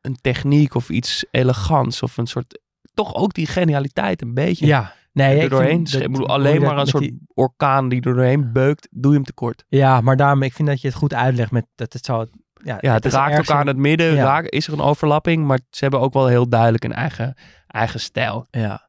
een 0.00 0.16
techniek 0.20 0.74
of 0.74 0.88
iets 0.88 1.24
elegants. 1.30 2.02
Of 2.02 2.16
een 2.16 2.26
soort, 2.26 2.60
toch 2.94 3.14
ook 3.14 3.34
die 3.34 3.46
genialiteit 3.46 4.22
een 4.22 4.34
beetje. 4.34 4.66
Ja, 4.66 4.92
nee, 5.12 5.40
er 5.40 5.48
doorheen. 5.48 5.84
dat- 5.84 6.00
ik 6.02 6.10
bedoel, 6.10 6.28
alleen 6.28 6.60
maar 6.62 6.78
een 6.78 6.86
soort 6.86 7.02
die- 7.02 7.20
orkaan 7.34 7.88
die 7.88 8.00
er 8.02 8.14
doorheen 8.14 8.52
beukt, 8.52 8.88
doe 8.90 9.10
je 9.10 9.16
hem 9.16 9.26
tekort. 9.26 9.64
Ja, 9.68 10.00
maar 10.00 10.16
daarom, 10.16 10.42
ik 10.42 10.52
vind 10.52 10.68
dat 10.68 10.80
je 10.80 10.88
het 10.88 10.96
goed 10.96 11.14
uitlegt 11.14 11.50
met 11.50 11.66
dat 11.74 11.92
het 11.92 12.04
zo... 12.04 12.26
Ja, 12.64 12.78
Ja, 12.80 12.92
het 12.92 13.04
raakt 13.04 13.36
elkaar 13.36 13.54
in 13.60 13.60
een- 13.60 13.66
het 13.66 13.76
midden, 13.76 14.14
Ja. 14.14 14.24
raak, 14.24 14.44
is 14.44 14.66
er 14.66 14.72
een 14.72 14.80
overlapping, 14.80 15.46
maar 15.46 15.60
ze 15.70 15.78
hebben 15.82 16.00
ook 16.00 16.12
wel 16.12 16.26
heel 16.26 16.48
duidelijk 16.48 16.84
een 16.84 16.92
eigen, 16.92 17.34
eigen 17.66 18.00
stijl. 18.00 18.46
Ja. 18.50 18.85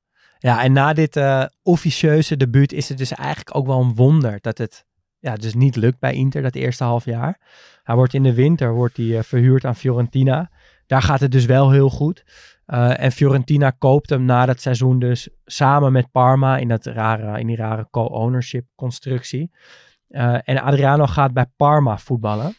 Ja, 0.47 0.63
en 0.63 0.71
na 0.71 0.93
dit 0.93 1.15
eh, 1.15 1.43
officieuze 1.63 2.38
debuut 2.38 2.73
is 2.73 2.89
het 2.89 2.97
dus 2.97 3.12
eigenlijk 3.12 3.55
ook 3.55 3.65
wel 3.65 3.81
een 3.81 3.95
wonder 3.95 4.38
dat 4.41 4.57
het 4.57 4.86
ja, 5.19 5.36
dus 5.36 5.53
niet 5.53 5.75
lukt 5.75 5.99
bij 5.99 6.13
Inter 6.13 6.41
dat 6.41 6.55
eerste 6.55 6.83
half 6.83 7.05
jaar. 7.05 7.39
Hij 7.83 7.95
wordt 7.95 8.13
in 8.13 8.23
de 8.23 8.33
winter 8.33 8.73
wordt 8.73 8.97
hij, 8.97 9.17
eh, 9.17 9.23
verhuurd 9.23 9.65
aan 9.65 9.75
Fiorentina. 9.75 10.51
Daar 10.86 11.01
gaat 11.01 11.19
het 11.19 11.31
dus 11.31 11.45
wel 11.45 11.71
heel 11.71 11.89
goed. 11.89 12.23
Eh, 12.65 12.99
en 13.03 13.12
Fiorentina 13.12 13.69
koopt 13.69 14.10
hem 14.10 14.25
na 14.25 14.45
dat 14.45 14.62
seizoen 14.62 14.99
dus 14.99 15.29
samen 15.45 15.91
met 15.91 16.12
Parma 16.12 16.57
in, 16.57 16.67
dat 16.67 16.86
rare, 16.86 17.39
in 17.39 17.47
die 17.47 17.55
rare 17.55 17.88
co-ownership 17.91 18.65
constructie. 18.75 19.51
En 20.43 20.62
Adriano 20.62 21.05
gaat 21.05 21.33
bij 21.33 21.45
Parma 21.55 21.97
voetballen. 21.97 22.55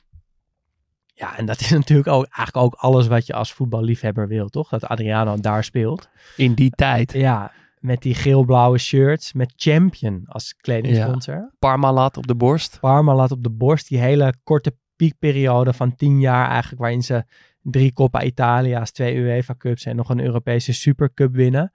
Ja, 1.15 1.37
en 1.37 1.47
dat 1.47 1.61
is 1.61 1.71
natuurlijk 1.81 2.09
ook 2.09 2.25
eigenlijk 2.25 2.57
ook 2.57 2.75
alles 2.75 3.07
wat 3.07 3.27
je 3.27 3.33
als 3.33 3.53
voetballiefhebber 3.53 4.29
wil, 4.29 4.49
toch? 4.49 4.69
Dat 4.69 4.85
Adriano 4.85 5.37
daar 5.41 5.65
speelt. 5.65 6.09
In 6.37 6.55
die 6.55 6.71
tijd. 6.71 7.13
Ja, 7.13 7.53
met 7.81 8.03
die 8.03 8.15
geel-blauwe 8.15 8.79
shirts, 8.79 9.33
met 9.33 9.53
Champion 9.57 10.23
als 10.27 10.57
kledingsponsor. 10.57 11.53
Parmalat 11.59 12.17
op 12.17 12.27
de 12.27 12.35
borst. 12.35 12.81
Parma 12.81 13.15
laat 13.15 13.31
op 13.31 13.43
de 13.43 13.51
borst 13.51 13.89
die 13.89 13.99
hele 13.99 14.35
korte 14.45 14.77
piekperiode 14.97 15.73
van 15.73 15.97
tien 15.97 16.21
jaar 16.21 16.49
eigenlijk, 16.49 16.81
waarin 16.81 17.03
ze 17.03 17.25
drie 17.63 17.93
Coppa 17.93 18.23
Italia's, 18.23 18.91
twee 18.91 19.17
UEFA 19.17 19.55
Cups 19.59 19.85
en 19.85 19.97
nog 19.97 20.09
een 20.09 20.21
Europese 20.21 20.73
Supercup 20.73 21.35
winnen. 21.35 21.73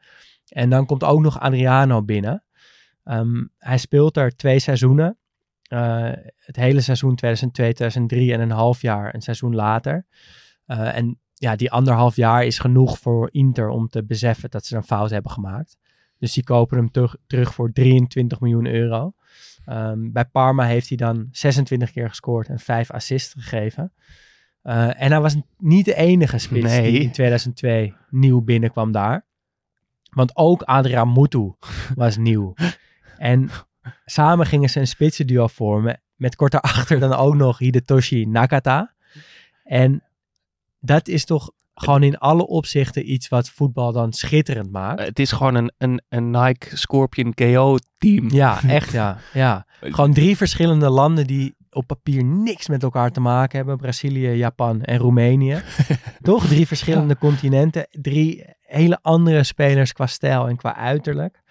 En 0.48 0.70
dan 0.70 0.86
komt 0.86 1.04
ook 1.04 1.20
nog 1.20 1.39
Adriano 1.39 2.04
binnen. 2.04 2.44
Ehm, 3.04 3.44
hij 3.58 3.78
speelt 3.78 4.18
er 4.18 4.36
twee 4.36 4.60
seizoenen. 4.60 5.18
Eh, 5.63 6.12
het 6.36 6.56
hele 6.56 6.82
seizoen 6.82 7.16
2002, 7.16 7.74
2003 7.74 8.34
en 8.34 8.39
een 8.39 8.52
half 8.52 8.82
jaar, 8.82 9.16
een 9.16 9.22
seizoen 9.22 9.56
later. 9.56 10.06
Eh, 10.66 10.98
en 10.98 11.20
ja, 11.34 11.56
die 11.56 11.72
anderhalf 11.72 12.16
jaar 12.16 12.46
is 12.46 12.60
genoeg 12.60 13.00
voor 13.00 13.30
Inter 13.32 13.70
om 13.70 13.88
te 13.88 14.04
beseffen 14.04 14.50
dat 14.50 14.66
ze 14.66 14.76
een 14.76 14.84
fout 14.84 15.10
hebben 15.10 15.32
gemaakt. 15.32 15.78
Dus 16.24 16.34
die 16.34 16.44
kopen 16.44 16.78
hem 16.78 16.92
terug, 16.92 17.16
terug 17.28 17.54
voor 17.54 17.72
23 17.72 18.40
miljoen 18.40 18.66
euro. 18.66 19.14
Ehm, 19.66 20.12
bij 20.12 20.26
Parma 20.26 20.66
heeft 20.66 20.88
hij 20.88 20.98
dan 20.98 21.28
26 21.32 21.92
keer 21.92 22.10
gescoord 22.10 22.48
en 22.48 22.60
5 22.60 22.92
assists 22.92 23.34
gegeven. 23.34 23.94
Eh, 24.62 25.02
en 25.02 25.12
hij 25.12 25.22
was 25.22 25.36
niet 25.58 25.86
de 25.86 25.96
enige 25.96 26.38
spits 26.38 26.64
Nee. 26.66 26.92
die 26.92 27.02
in 27.02 27.12
2002 27.12 27.94
nieuw 28.10 28.42
binnenkwam 28.42 28.92
daar. 28.92 29.26
Want 30.10 30.36
ook 30.36 30.62
Adriaan 30.62 31.14
Mutu 31.14 31.54
was 31.96 32.18
nieuw. 32.18 32.54
En 33.18 33.50
samen 34.06 34.46
gingen 34.46 34.70
ze 34.70 34.80
een 34.80 34.88
spitsenduo 34.88 35.48
vormen. 35.48 36.02
Met 36.16 36.36
kort 36.36 36.52
daarachter 36.52 37.00
dan 37.10 37.14
ook 37.14 37.36
nog 37.36 37.58
Hidetoshi 37.58 38.26
Nakata. 38.26 38.94
En 39.64 40.04
dat 40.80 41.08
is 41.08 41.26
toch 41.26 41.52
gewoon 41.74 42.04
in 42.04 42.18
alle 42.18 42.48
opzichten 42.48 43.12
iets 43.12 43.28
wat 43.28 43.50
voetbal 43.50 43.92
dan 43.92 44.14
schitterend 44.14 44.72
maakt. 44.72 45.00
Het 45.00 45.20
is 45.20 45.32
gewoon 45.32 45.56
een, 45.56 45.72
een, 45.78 46.02
een 46.10 46.32
Nike 46.32 46.78
Scorpion 46.78 47.34
KO 47.34 47.78
team. 47.98 48.30
Ja, 48.30 48.64
echt 48.68 48.92
ja. 48.92 49.18
ja. 49.34 49.66
Gewoon 49.82 50.14
drie 50.14 50.38
verschillende 50.38 50.90
landen 50.90 51.28
die 51.28 51.56
op 51.70 51.88
papier 51.88 52.24
niks 52.24 52.68
met 52.68 52.84
elkaar 52.84 53.12
te 53.12 53.20
maken 53.20 53.58
hebben. 53.58 53.78
Brazilië, 53.78 54.30
Japan 54.30 54.82
en 54.82 54.98
Roemenië. 54.98 55.62
Toch? 56.22 56.48
Drie 56.48 56.68
verschillende 56.68 57.18
continenten. 57.18 57.88
Drie 57.92 58.46
hele 58.62 59.00
andere 59.02 59.44
spelers 59.44 59.94
qua 59.94 60.08
stijl 60.08 60.48
en 60.48 60.56
qua 60.56 60.76
uiterlijk. 60.76 61.42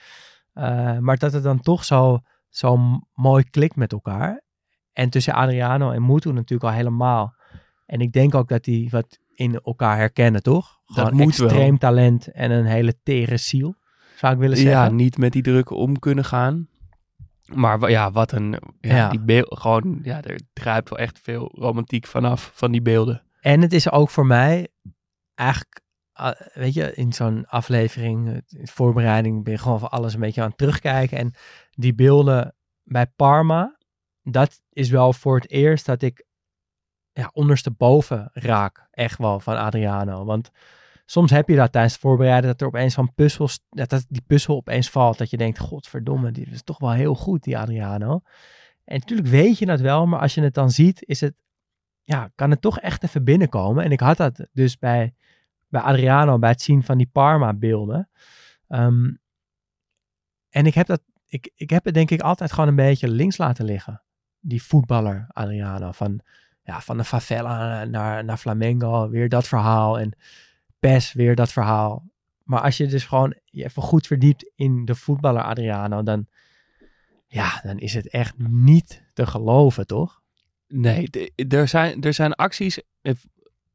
Uh, 0.55 0.99
maar 0.99 1.17
dat 1.17 1.33
het 1.33 1.43
dan 1.43 1.61
toch 1.61 1.85
zo, 1.85 2.21
zo 2.49 2.79
mooi 3.15 3.45
klikt 3.51 3.77
met 3.77 3.93
elkaar. 3.93 4.43
En 4.93 5.11
tussen 5.11 5.35
Adriano 5.35 5.91
en 5.91 6.07
Mutu 6.07 6.33
natuurlijk 6.33 6.71
al 6.71 6.77
helemaal. 6.77 7.35
En 7.87 8.01
ik 8.01 8.13
denk 8.13 8.35
ook 8.35 8.49
dat 8.49 8.65
die 8.65 8.91
wat 8.91 9.19
in 9.35 9.61
elkaar 9.61 9.97
herkennen, 9.97 10.43
toch? 10.43 10.81
Gewoon 10.87 11.15
moet 11.15 11.29
extreem 11.29 11.69
wel. 11.69 11.79
talent 11.79 12.27
en 12.27 12.51
een 12.51 12.67
hele 12.67 12.95
tere 13.03 13.37
ziel, 13.37 13.75
zou 14.17 14.33
ik 14.33 14.39
willen 14.39 14.57
zeggen. 14.57 14.83
Ja, 14.83 14.91
niet 14.91 15.19
met 15.19 15.33
die 15.33 15.43
druk 15.43 15.71
om 15.71 15.99
kunnen 15.99 16.25
gaan. 16.25 16.69
Maar 17.55 17.91
ja, 17.91 18.11
wat 18.11 18.33
een... 18.33 18.51
Ja, 18.81 18.97
Ja. 18.97 19.09
Die 19.09 19.21
beeld, 19.21 19.59
gewoon, 19.59 19.99
ja, 20.03 20.23
er 20.23 20.41
druipt 20.53 20.89
wel 20.89 20.99
echt 20.99 21.19
veel 21.23 21.53
romantiek 21.55 22.07
vanaf, 22.07 22.51
van 22.55 22.73
die 22.73 22.83
beelden. 22.83 23.23
En 23.41 23.61
het 23.61 23.73
is 23.73 23.91
ook 23.91 24.11
voor 24.11 24.27
mij 24.27 24.69
eigenlijk, 25.35 25.81
ah, 26.13 26.41
weet 26.53 26.75
je, 26.75 26.95
in 26.95 27.13
zo'n 27.13 27.47
aflevering, 27.47 28.43
in 28.49 28.69
voorbereiding, 28.69 29.45
ben 29.45 29.53
je 29.53 29.59
gewoon 29.59 29.79
van 29.79 29.91
alles 29.91 30.15
een 30.15 30.21
beetje 30.21 30.43
aan 30.43 30.49
het 30.49 30.59
terugkijken. 30.59 31.19
En 31.19 31.35
die 31.71 31.95
beelden 31.95 32.55
bij 32.83 33.07
Parma, 33.07 33.77
dat 34.23 34.61
is 34.73 34.91
wel 34.91 35.13
voor 35.13 35.37
het 35.37 35.51
eerst 35.51 35.87
dat 35.87 36.03
ik 36.03 36.25
ja, 37.13 37.31
ondersteboven 37.33 38.31
raak, 38.33 38.89
echt 38.91 39.19
wel, 39.19 39.41
van 39.41 39.57
Adriano. 39.57 40.25
Want 40.25 40.51
soms 41.07 41.31
heb 41.31 41.49
je 41.49 41.57
dat 41.57 41.73
tijdens 41.73 41.93
het 41.93 42.03
voorbereiden, 42.03 42.51
dat 42.51 42.61
er 42.61 42.67
opeens 42.67 42.95
van 42.95 43.15
puzzels, 43.15 43.61
dat, 43.69 44.05
die 44.09 44.25
puzzel 44.27 44.57
opeens 44.57 44.91
valt. 44.91 45.19
Dat 45.19 45.31
je 45.31 45.37
denkt, 45.37 45.59
godverdomme, 45.59 46.31
die 46.31 46.47
is 46.47 46.63
toch 46.63 46.79
wel 46.79 46.93
heel 46.93 47.15
goed, 47.15 47.43
die 47.43 47.59
Adriano. 47.59 48.21
En 48.85 48.99
natuurlijk 48.99 49.29
weet 49.29 49.59
je 49.59 49.67
dat 49.67 49.81
wel, 49.81 50.07
maar 50.07 50.21
als 50.21 50.35
je 50.35 50.43
het 50.43 50.55
dan 50.55 50.71
ziet, 50.71 51.03
is 51.07 51.21
het 51.21 51.35
ja, 52.03 52.31
kan 52.35 52.51
het 52.51 52.61
toch 52.61 52.79
echt 52.79 53.05
even 53.05 53.25
binnenkomen. 53.25 53.85
En 53.85 53.91
ik 53.91 54.01
had 54.01 54.17
dat 54.17 54.47
dus 54.53 54.79
bij, 54.79 55.15
bij 55.69 55.81
Adriano, 55.81 56.39
bij 56.39 56.51
het 56.51 56.63
zien 56.63 56.83
van 56.83 56.99
die 56.99 57.09
Parma-beelden. 57.13 58.09
Ehm, 58.69 59.11
en 60.49 60.67
ik 60.67 60.75
heb, 60.75 60.87
dat, 60.87 61.03
ik, 61.27 61.51
ik 61.55 61.71
heb 61.71 61.85
het 61.85 61.95
denk 61.95 62.11
ik 62.11 62.21
altijd 62.21 62.53
gewoon 62.53 62.69
een 62.69 62.75
beetje 62.75 63.09
links 63.09 63.37
laten 63.37 63.65
liggen. 63.65 64.03
Die 64.41 64.63
voetballer 64.63 65.27
Adriano. 65.29 65.93
Van, 65.93 66.21
ja, 66.63 66.81
van 66.81 66.97
de 66.97 67.05
favela 67.05 67.85
naar, 67.85 68.25
naar 68.25 68.37
Flamengo, 68.37 69.09
weer 69.09 69.29
dat 69.29 69.49
verhaal. 69.49 69.99
En 69.99 70.17
PES, 70.79 71.13
weer 71.13 71.35
dat 71.35 71.53
verhaal. 71.53 72.11
Maar 72.45 72.61
als 72.61 72.77
je 72.77 72.87
dus 72.87 73.05
gewoon 73.05 73.37
je 73.45 73.65
even 73.65 73.83
goed 73.83 74.07
verdiept 74.07 74.53
in 74.55 74.85
de 74.85 74.95
voetballer 74.95 75.43
Adriano, 75.43 76.03
dan, 76.03 76.27
ja, 77.27 77.61
dan 77.63 77.79
is 77.79 77.95
het 77.95 78.09
echt 78.09 78.35
niet 78.39 79.11
te 79.13 79.27
geloven, 79.27 79.87
toch? 79.87 80.21
Nee, 80.69 81.11
er 81.49 81.69
zijn, 81.69 82.03
er 82.03 82.15
zijn 82.15 82.35
acties 82.35 82.81
eh, 83.03 83.15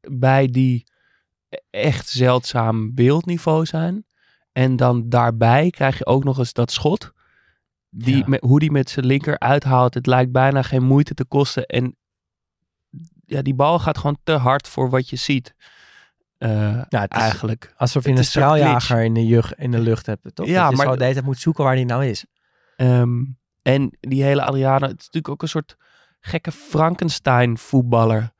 bij 0.00 0.46
die 0.46 0.86
echt 1.70 2.08
zeldzaam 2.08 2.94
wereldniveau 2.94 3.66
zijn. 3.66 4.04
En 4.52 4.76
dan 4.76 5.08
daarbij 5.08 5.70
krijg 5.70 5.98
je 5.98 6.06
ook 6.06 6.24
nog 6.24 6.38
eens 6.38 6.52
dat 6.52 6.70
schot. 6.70 7.12
Die, 7.90 8.16
Ja. 8.16 8.24
met, 8.26 8.40
hoe 8.40 8.58
die 8.58 8.70
met 8.70 8.90
zijn 8.90 9.06
linker 9.06 9.38
uithaalt. 9.38 9.94
Het 9.94 10.06
lijkt 10.06 10.32
bijna 10.32 10.62
geen 10.62 10.84
moeite 10.84 11.14
te 11.14 11.24
kosten. 11.24 11.66
En 11.66 11.96
ja, 13.28 13.42
die 13.42 13.54
bal 13.54 13.78
gaat 13.78 13.98
gewoon 13.98 14.18
te 14.24 14.32
hard 14.32 14.68
voor 14.68 14.90
wat 14.90 15.08
je 15.08 15.16
ziet. 15.16 15.54
Is 16.38 16.86
eigenlijk. 17.08 17.74
Alsof 17.76 18.02
je 18.04 18.08
Het 18.10 18.18
een 18.18 18.24
straaljager 18.24 19.02
in 19.02 19.14
de, 19.14 19.26
jug, 19.26 19.54
in 19.54 19.70
de 19.70 19.78
lucht 19.80 20.06
hebt, 20.06 20.34
toch? 20.34 20.46
Ja, 20.46 20.68
dat 20.68 20.78
je 20.78 20.84
maar- 20.84 20.92
de 20.92 20.98
tijd 20.98 21.24
moet 21.24 21.38
zoeken 21.38 21.64
waar 21.64 21.74
die 21.76 21.84
nou 21.84 22.04
is. 22.06 22.24
Ehm, 22.76 23.24
en 23.62 23.96
die 24.00 24.22
hele 24.22 24.42
Adriano, 24.44 24.86
het 24.86 25.00
is 25.00 25.04
natuurlijk 25.04 25.28
ook 25.28 25.42
een 25.42 25.48
soort 25.48 25.76
gekke 26.20 26.52
Frankenstein 26.52 27.58
voetballer. 27.58 28.32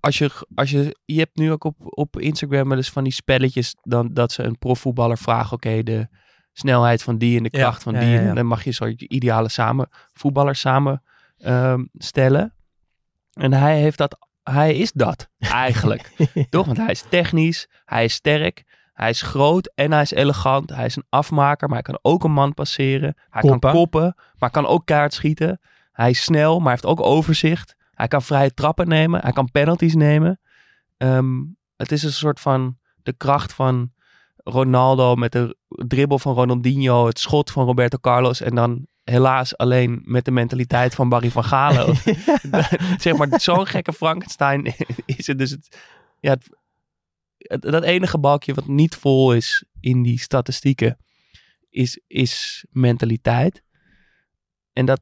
Als 0.00 0.18
je, 0.18 0.46
als 0.54 0.70
je, 0.70 0.96
je 1.04 1.18
hebt 1.18 1.36
nu 1.36 1.52
ook 1.52 1.64
op, 1.64 1.76
op 1.78 2.18
Instagram 2.18 2.68
wel 2.68 2.76
eens 2.76 2.90
van 2.90 3.04
die 3.04 3.12
spelletjes 3.12 3.74
dan, 3.82 4.14
dat 4.14 4.32
ze 4.32 4.42
een 4.42 4.58
profvoetballer 4.58 5.18
vragen, 5.18 5.52
oké, 5.52 5.82
de 5.82 6.08
snelheid 6.52 7.02
van 7.02 7.18
die 7.18 7.36
en 7.36 7.42
de 7.42 7.48
Ja, 7.52 7.58
kracht 7.58 7.82
van 7.82 7.94
die. 7.94 8.08
ja, 8.08 8.20
ja. 8.20 8.28
En 8.28 8.34
dan 8.34 8.46
mag 8.46 8.64
je 8.64 8.70
zo 8.70 8.86
je 8.86 9.08
ideale 9.08 9.48
samen, 9.48 9.88
voetballers 10.12 10.60
samen 10.60 11.02
ehm, 11.38 11.84
stellen. 11.92 12.54
En 13.32 13.52
hij 13.52 13.78
heeft 13.80 13.98
dat, 13.98 14.18
hij 14.42 14.74
is 14.76 14.92
dat 14.92 15.28
eigenlijk. 15.38 16.12
Toch? 16.50 16.66
Want 16.66 16.78
hij 16.78 16.90
is 16.90 17.04
technisch, 17.08 17.68
hij 17.84 18.04
is 18.04 18.14
sterk, 18.14 18.64
hij 18.92 19.10
is 19.10 19.22
groot 19.22 19.72
en 19.74 19.92
hij 19.92 20.02
is 20.02 20.10
elegant. 20.10 20.70
Hij 20.70 20.86
is 20.86 20.96
een 20.96 21.06
afmaker, 21.08 21.68
maar 21.68 21.82
hij 21.82 21.92
kan 21.92 21.98
ook 22.02 22.24
een 22.24 22.32
man 22.32 22.54
passeren. 22.54 23.14
Hij 23.30 23.42
Koppen. 23.42 23.60
kan 23.60 23.72
koppen, 23.72 24.14
maar 24.38 24.50
kan 24.50 24.66
ook 24.66 24.86
kaart 24.86 25.14
schieten. 25.14 25.60
Hij 25.92 26.10
is 26.10 26.22
snel, 26.22 26.60
maar 26.60 26.70
heeft 26.70 26.86
ook 26.86 27.00
overzicht. 27.00 27.76
Hij 27.90 28.08
kan 28.08 28.22
vrije 28.22 28.54
trappen 28.54 28.88
nemen, 28.88 29.20
hij 29.20 29.32
kan 29.32 29.50
penalties 29.50 29.94
nemen. 29.94 30.40
Ehm, 30.96 31.40
het 31.76 31.92
is 31.92 32.02
een 32.02 32.12
soort 32.12 32.40
van 32.40 32.78
de 33.02 33.12
kracht 33.12 33.52
van 33.52 33.92
Ronaldo 34.36 35.14
met 35.14 35.32
de 35.32 35.56
dribbel 35.68 36.18
van 36.18 36.34
Ronaldinho, 36.34 37.06
het 37.06 37.18
schot 37.18 37.50
van 37.50 37.64
Roberto 37.64 37.98
Carlos 37.98 38.40
en 38.40 38.54
dan 38.54 38.86
helaas 39.10 39.56
alleen 39.56 40.00
met 40.04 40.24
de 40.24 40.30
mentaliteit 40.30 40.94
van 40.94 41.08
Barry 41.08 41.30
van 41.30 41.44
Galen. 41.44 41.96
zeg 43.04 43.16
maar, 43.16 43.40
zo'n 43.40 43.66
gekke 43.66 43.92
Frankenstein 43.92 44.74
is 45.06 45.26
het 45.26 45.38
dus. 45.38 45.50
Het, 45.50 45.78
ja, 46.20 46.30
het, 46.30 46.48
het- 47.38 47.62
dat 47.62 47.82
enige 47.82 48.18
balkje 48.18 48.54
wat 48.54 48.66
niet 48.66 48.94
vol 48.94 49.34
is 49.34 49.64
in 49.80 50.02
die 50.02 50.18
statistieken 50.20 50.98
is, 51.70 52.00
is 52.06 52.64
mentaliteit. 52.70 53.62
En 54.72 54.86
dat, 54.86 55.00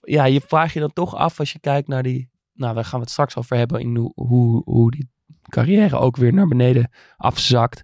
ja, 0.00 0.24
je 0.24 0.40
vraagt 0.40 0.72
je 0.72 0.80
dan 0.80 0.92
toch 0.92 1.14
af 1.14 1.38
als 1.38 1.52
je 1.52 1.58
kijkt 1.58 1.88
naar 1.88 2.02
die, 2.02 2.30
nou, 2.52 2.74
daar 2.74 2.84
gaan 2.84 2.98
we 2.98 3.04
het 3.04 3.10
straks 3.10 3.36
over 3.36 3.56
hebben, 3.56 3.80
in 3.80 3.96
hoe, 3.96 4.12
hoe, 4.14 4.62
hoe 4.64 4.90
die 4.90 5.08
carrière 5.48 5.98
ook 5.98 6.16
weer 6.16 6.32
naar 6.32 6.48
beneden 6.48 6.90
afzakt. 7.16 7.82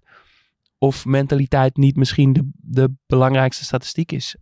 Of 0.79 1.05
mentaliteit 1.05 1.77
niet 1.77 1.97
misschien 1.97 2.33
de, 2.33 2.51
de 2.55 2.93
belangrijkste 3.07 3.65
statistiek 3.65 4.13
is. 4.13 4.37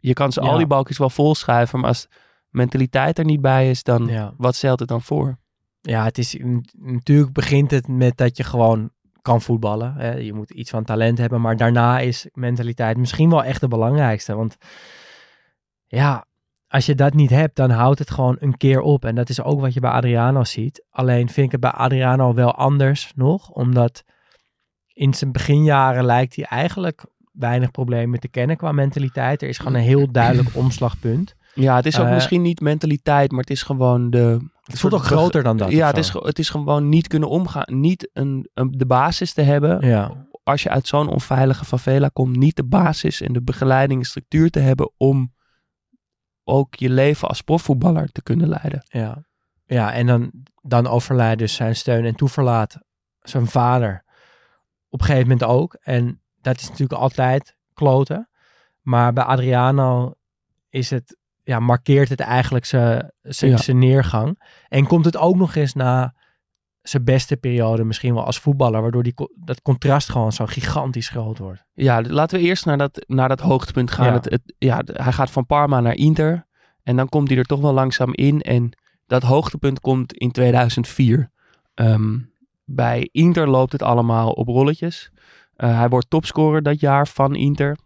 Je 0.00 0.12
kan 0.12 0.32
ze 0.32 0.42
Ja. 0.42 0.48
al 0.48 0.56
die 0.56 0.66
balkjes 0.66 0.98
wel 0.98 1.10
volschrijven, 1.10 1.78
maar 1.78 1.88
als 1.88 2.08
mentaliteit 2.48 3.18
er 3.18 3.24
niet 3.24 3.40
bij 3.40 3.70
is, 3.70 3.82
dan 3.82 4.06
Ja. 4.06 4.34
wat 4.36 4.54
stelt 4.54 4.78
het 4.80 4.88
dan 4.88 5.02
voor? 5.02 5.38
Ja, 5.80 6.04
het 6.04 6.18
is 6.18 6.36
natuurlijk 6.78 7.32
begint 7.32 7.70
het 7.70 7.88
met 7.88 8.16
dat 8.16 8.36
je 8.36 8.44
gewoon 8.44 8.90
kan 9.22 9.40
voetballen. 9.40 9.94
Hè. 9.94 10.12
Je 10.14 10.32
moet 10.32 10.50
iets 10.50 10.70
van 10.70 10.84
talent 10.84 11.18
hebben, 11.18 11.40
maar 11.40 11.56
daarna 11.56 11.98
is 11.98 12.26
mentaliteit 12.32 12.96
misschien 12.96 13.30
wel 13.30 13.44
echt 13.44 13.60
de 13.60 13.68
belangrijkste. 13.68 14.34
Want 14.34 14.56
ja, 15.86 16.24
als 16.68 16.86
je 16.86 16.94
dat 16.94 17.14
niet 17.14 17.30
hebt, 17.30 17.56
dan 17.56 17.70
houdt 17.70 17.98
het 17.98 18.10
gewoon 18.10 18.36
een 18.40 18.56
keer 18.56 18.80
op. 18.80 19.04
En 19.04 19.14
dat 19.14 19.28
is 19.28 19.42
ook 19.42 19.60
wat 19.60 19.74
je 19.74 19.80
bij 19.80 19.90
Adriano 19.90 20.44
ziet. 20.44 20.84
Alleen 20.90 21.28
vind 21.28 21.46
ik 21.46 21.52
het 21.52 21.60
bij 21.60 21.70
Adriano 21.70 22.34
wel 22.34 22.54
anders 22.54 23.12
nog, 23.14 23.48
omdat 23.50 24.04
in 24.92 25.14
zijn 25.14 25.32
beginjaren 25.32 26.04
lijkt 26.04 26.36
hij 26.36 26.44
eigenlijk 26.44 27.04
weinig 27.30 27.70
problemen 27.70 28.20
te 28.20 28.28
kennen 28.28 28.56
qua 28.56 28.72
mentaliteit. 28.72 29.42
Er 29.42 29.48
is 29.48 29.58
gewoon 29.58 29.74
een 29.74 29.80
heel 29.80 30.12
duidelijk 30.12 30.56
omslagpunt. 30.64 31.34
Ja, 31.54 31.76
het 31.76 31.86
is 31.86 31.98
ook 31.98 32.06
Eh, 32.06 32.12
misschien 32.12 32.42
niet 32.42 32.60
mentaliteit, 32.60 33.30
maar 33.30 33.40
het 33.40 33.50
is 33.50 33.62
gewoon 33.62 34.10
de... 34.10 34.48
Het 34.62 34.80
voelt 34.80 34.94
ook 34.94 35.04
groter 35.04 35.42
dan 35.42 35.56
dat. 35.56 35.70
Ja, 35.70 35.86
het 35.86 35.96
is, 35.96 36.12
het 36.12 36.38
is 36.38 36.48
gewoon 36.48 36.88
niet 36.88 37.06
kunnen 37.06 37.28
omgaan. 37.28 37.80
Niet 37.80 38.10
een, 38.12 38.48
een, 38.54 38.70
de 38.70 38.86
basis 38.86 39.32
te 39.32 39.42
hebben. 39.42 39.86
Ja. 39.86 40.26
Als 40.42 40.62
je 40.62 40.68
uit 40.68 40.86
zo'n 40.86 41.08
onveilige 41.08 41.64
favela 41.64 42.08
komt, 42.08 42.36
niet 42.36 42.56
de 42.56 42.64
basis 42.64 43.20
en 43.20 43.32
de 43.32 43.42
begeleiding 43.42 44.00
en 44.00 44.06
structuur 44.06 44.50
te 44.50 44.58
hebben 44.58 44.92
om 44.96 45.32
ook 46.44 46.74
je 46.74 46.90
leven 46.90 47.28
als 47.28 47.40
profvoetballer 47.40 48.08
te 48.12 48.22
kunnen 48.22 48.48
leiden. 48.48 48.86
Ja, 48.88 49.24
ja 49.66 49.92
en 49.92 50.06
dan, 50.06 50.30
dan 50.62 50.86
overlijdt 50.86 51.38
dus 51.38 51.54
zijn 51.54 51.76
steun 51.76 52.04
en 52.04 52.14
toeverlaat 52.14 52.78
zijn 53.20 53.46
vader 53.46 54.04
op 54.88 55.00
een 55.00 55.06
gegeven 55.06 55.28
moment 55.28 55.48
ook. 55.48 55.74
En 55.74 56.22
dat 56.40 56.60
is 56.60 56.68
natuurlijk 56.68 57.00
altijd 57.00 57.56
kloten. 57.74 58.28
Maar 58.82 59.12
bij 59.12 59.24
Adriano 59.24 60.14
is 60.68 60.90
het, 60.90 61.16
ja, 61.42 61.60
markeert 61.60 62.08
het 62.08 62.20
eigenlijk 62.20 62.64
zijn, 62.64 63.10
Ja. 63.22 63.72
neergang. 63.72 64.42
En 64.68 64.86
komt 64.86 65.04
het 65.04 65.16
ook 65.16 65.36
nog 65.36 65.54
eens 65.54 65.74
na 65.74 66.14
zijn 66.82 67.04
beste 67.04 67.36
periode 67.36 67.84
misschien 67.84 68.14
wel 68.14 68.24
als 68.24 68.38
voetballer, 68.38 68.82
waardoor 68.82 69.02
die, 69.02 69.14
dat 69.34 69.62
contrast 69.62 70.08
gewoon 70.08 70.32
zo 70.32 70.46
gigantisch 70.46 71.08
groot 71.08 71.38
wordt. 71.38 71.64
Ja, 71.72 72.02
laten 72.02 72.38
we 72.38 72.44
eerst 72.44 72.66
naar 72.66 72.78
dat, 72.78 73.04
naar 73.06 73.28
dat 73.28 73.40
hoogtepunt 73.40 73.90
gaan. 73.90 74.06
Ja. 74.06 74.12
Het, 74.12 74.24
het, 74.24 74.54
ja, 74.58 74.82
hij 74.84 75.12
gaat 75.12 75.30
van 75.30 75.46
Parma 75.46 75.80
naar 75.80 75.94
Inter. 75.94 76.46
En 76.82 76.96
dan 76.96 77.08
komt 77.08 77.28
hij 77.28 77.38
er 77.38 77.44
toch 77.44 77.60
wel 77.60 77.72
langzaam 77.72 78.14
in. 78.14 78.40
En 78.40 78.72
dat 79.06 79.22
hoogtepunt 79.22 79.80
komt 79.80 80.12
in 80.12 80.30
2004. 80.30 81.30
Ehm, 81.74 82.18
bij 82.64 83.08
Inter 83.12 83.48
loopt 83.48 83.72
het 83.72 83.82
allemaal 83.82 84.30
op 84.30 84.48
rolletjes. 84.48 85.10
Eh, 85.60 85.78
hij 85.78 85.88
wordt 85.88 86.10
topscorer 86.10 86.62
dat 86.62 86.80
jaar 86.80 87.08
van 87.08 87.34
Inter. 87.34 87.78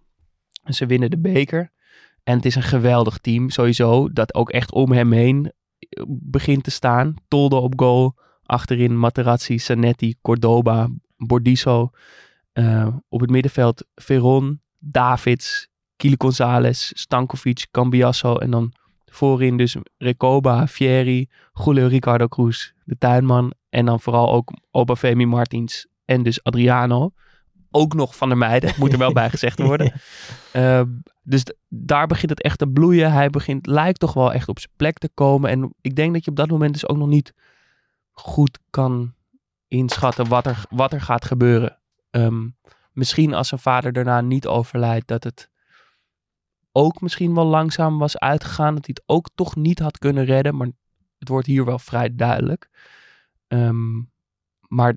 Ze 0.65 0.87
winnen 0.87 1.11
de 1.11 1.19
beker. 1.19 1.71
En 2.23 2.37
het 2.37 2.45
is 2.45 2.55
een 2.55 2.63
geweldig 2.63 3.19
team 3.19 3.51
sowieso. 3.51 4.13
Dat 4.13 4.35
ook 4.35 4.51
echt 4.51 4.73
om 4.73 4.93
hem 4.93 5.13
heen 5.13 5.53
eh, 5.79 6.05
begint 6.09 6.65
te 6.65 6.71
staan. 6.71 7.15
Toldo 7.29 7.59
op 7.59 7.73
goal. 7.77 8.15
Achterin 8.43 8.99
Materazzi, 8.99 9.59
Zanetti, 9.59 10.15
Cordoba, 10.23 10.89
Bordiso. 11.17 11.91
Eh, 12.53 12.89
op 13.09 13.21
het 13.21 13.31
middenveld 13.31 13.87
Veron, 13.95 14.61
Davids, 14.79 15.69
Kili 15.97 16.15
Gonzalez, 16.19 16.91
Stankovic, 16.95 17.67
Cambiasso. 17.71 18.37
En 18.37 18.51
dan 18.51 18.73
voorin 19.05 19.57
dus 19.57 19.77
Recoba, 19.99 20.67
Fieri, 20.67 21.29
Julio 21.65 21.87
Ricardo 21.87 22.29
Cruz, 22.29 22.73
de 22.85 22.99
tuinman. 22.99 23.53
En 23.69 23.85
dan 23.87 24.01
vooral 24.01 24.33
ook 24.33 24.53
Obafemi 24.71 25.27
Martins 25.27 25.87
en 26.05 26.23
dus 26.23 26.43
Adriano. 26.43 27.13
Ook 27.75 27.95
nog 27.95 28.17
Van 28.17 28.29
der 28.29 28.39
Meijden. 28.39 28.75
Moet 28.79 28.93
er 28.93 28.99
wel 28.99 29.13
bij 29.13 29.31
gezegd 29.31 29.59
worden. 29.71 29.93
Uh, 30.53 30.83
dus 31.23 31.45
daar 31.69 32.07
begint 32.07 32.31
het 32.31 32.43
echt 32.43 32.59
te 32.59 32.67
bloeien. 32.67 33.13
Hij 33.13 33.31
begint, 33.31 33.67
lijkt 33.67 34.01
toch 34.01 34.13
wel 34.13 34.33
echt 34.33 34.49
op 34.49 34.59
zijn 34.59 34.73
plek 34.77 34.99
te 34.99 35.09
komen. 35.15 35.51
En 35.51 35.75
ik 35.81 35.97
denk 35.97 36.13
dat 36.13 36.25
je 36.25 36.31
op 36.31 36.37
dat 36.37 36.51
moment 36.51 36.73
dus 36.73 36.89
ook 36.89 36.97
nog 36.97 37.09
niet 37.09 37.35
goed 38.13 38.59
kan 38.71 39.15
inschatten 39.69 40.29
wat 40.29 40.47
er, 40.47 40.65
wat 40.71 40.93
er 40.93 41.01
gaat 41.01 41.25
gebeuren. 41.25 41.79
Ehm, 42.11 42.49
misschien 42.93 43.35
als 43.35 43.49
zijn 43.49 43.61
vader 43.61 43.93
daarna 43.93 44.21
niet 44.21 44.47
overlijdt, 44.47 45.09
dat 45.09 45.25
het 45.25 45.51
ook 46.73 47.01
misschien 47.01 47.35
wel 47.35 47.47
langzaam 47.47 47.99
was 47.99 48.19
uitgegaan. 48.19 48.75
Dat 48.75 48.87
hij 48.87 48.95
het 48.97 49.15
ook 49.15 49.29
toch 49.35 49.57
niet 49.57 49.79
had 49.79 49.99
kunnen 49.99 50.25
redden. 50.25 50.57
Maar 50.57 50.69
het 51.19 51.29
wordt 51.29 51.47
hier 51.47 51.65
wel 51.65 51.79
vrij 51.79 52.15
duidelijk. 52.15 52.69
Ehm, 53.47 54.03
maar 54.69 54.97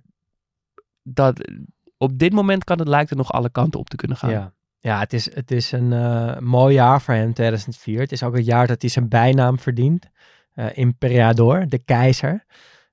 dat, 1.04 1.50
op 1.98 2.18
dit 2.18 2.34
moment 2.34 2.64
kan 2.64 2.80
het 2.80 2.88
lijkt 2.88 3.10
er 3.10 3.18
nog 3.18 3.32
alle 3.32 3.50
kanten 3.50 3.80
op 3.80 3.90
te 3.90 3.96
kunnen 3.96 4.18
gaan. 4.18 4.30
Ja, 4.30 4.54
ja 4.80 5.00
het, 5.00 5.14
is, 5.14 5.36
het 5.36 5.52
is 5.52 5.72
een 5.72 5.94
eh, 5.94 6.38
mooi 6.38 6.74
jaar 6.74 7.02
voor 7.02 7.14
hem, 7.14 7.34
2004. 7.34 8.00
Het 8.00 8.12
is 8.12 8.24
ook 8.24 8.36
het 8.36 8.46
jaar 8.46 8.68
dat 8.68 8.82
hij 8.82 8.90
zijn 8.90 9.10
bijnaam 9.10 9.60
verdient. 9.60 10.10
eh 10.54 10.78
Imperador, 10.78 11.68
de 11.68 11.80
keizer. 11.80 12.46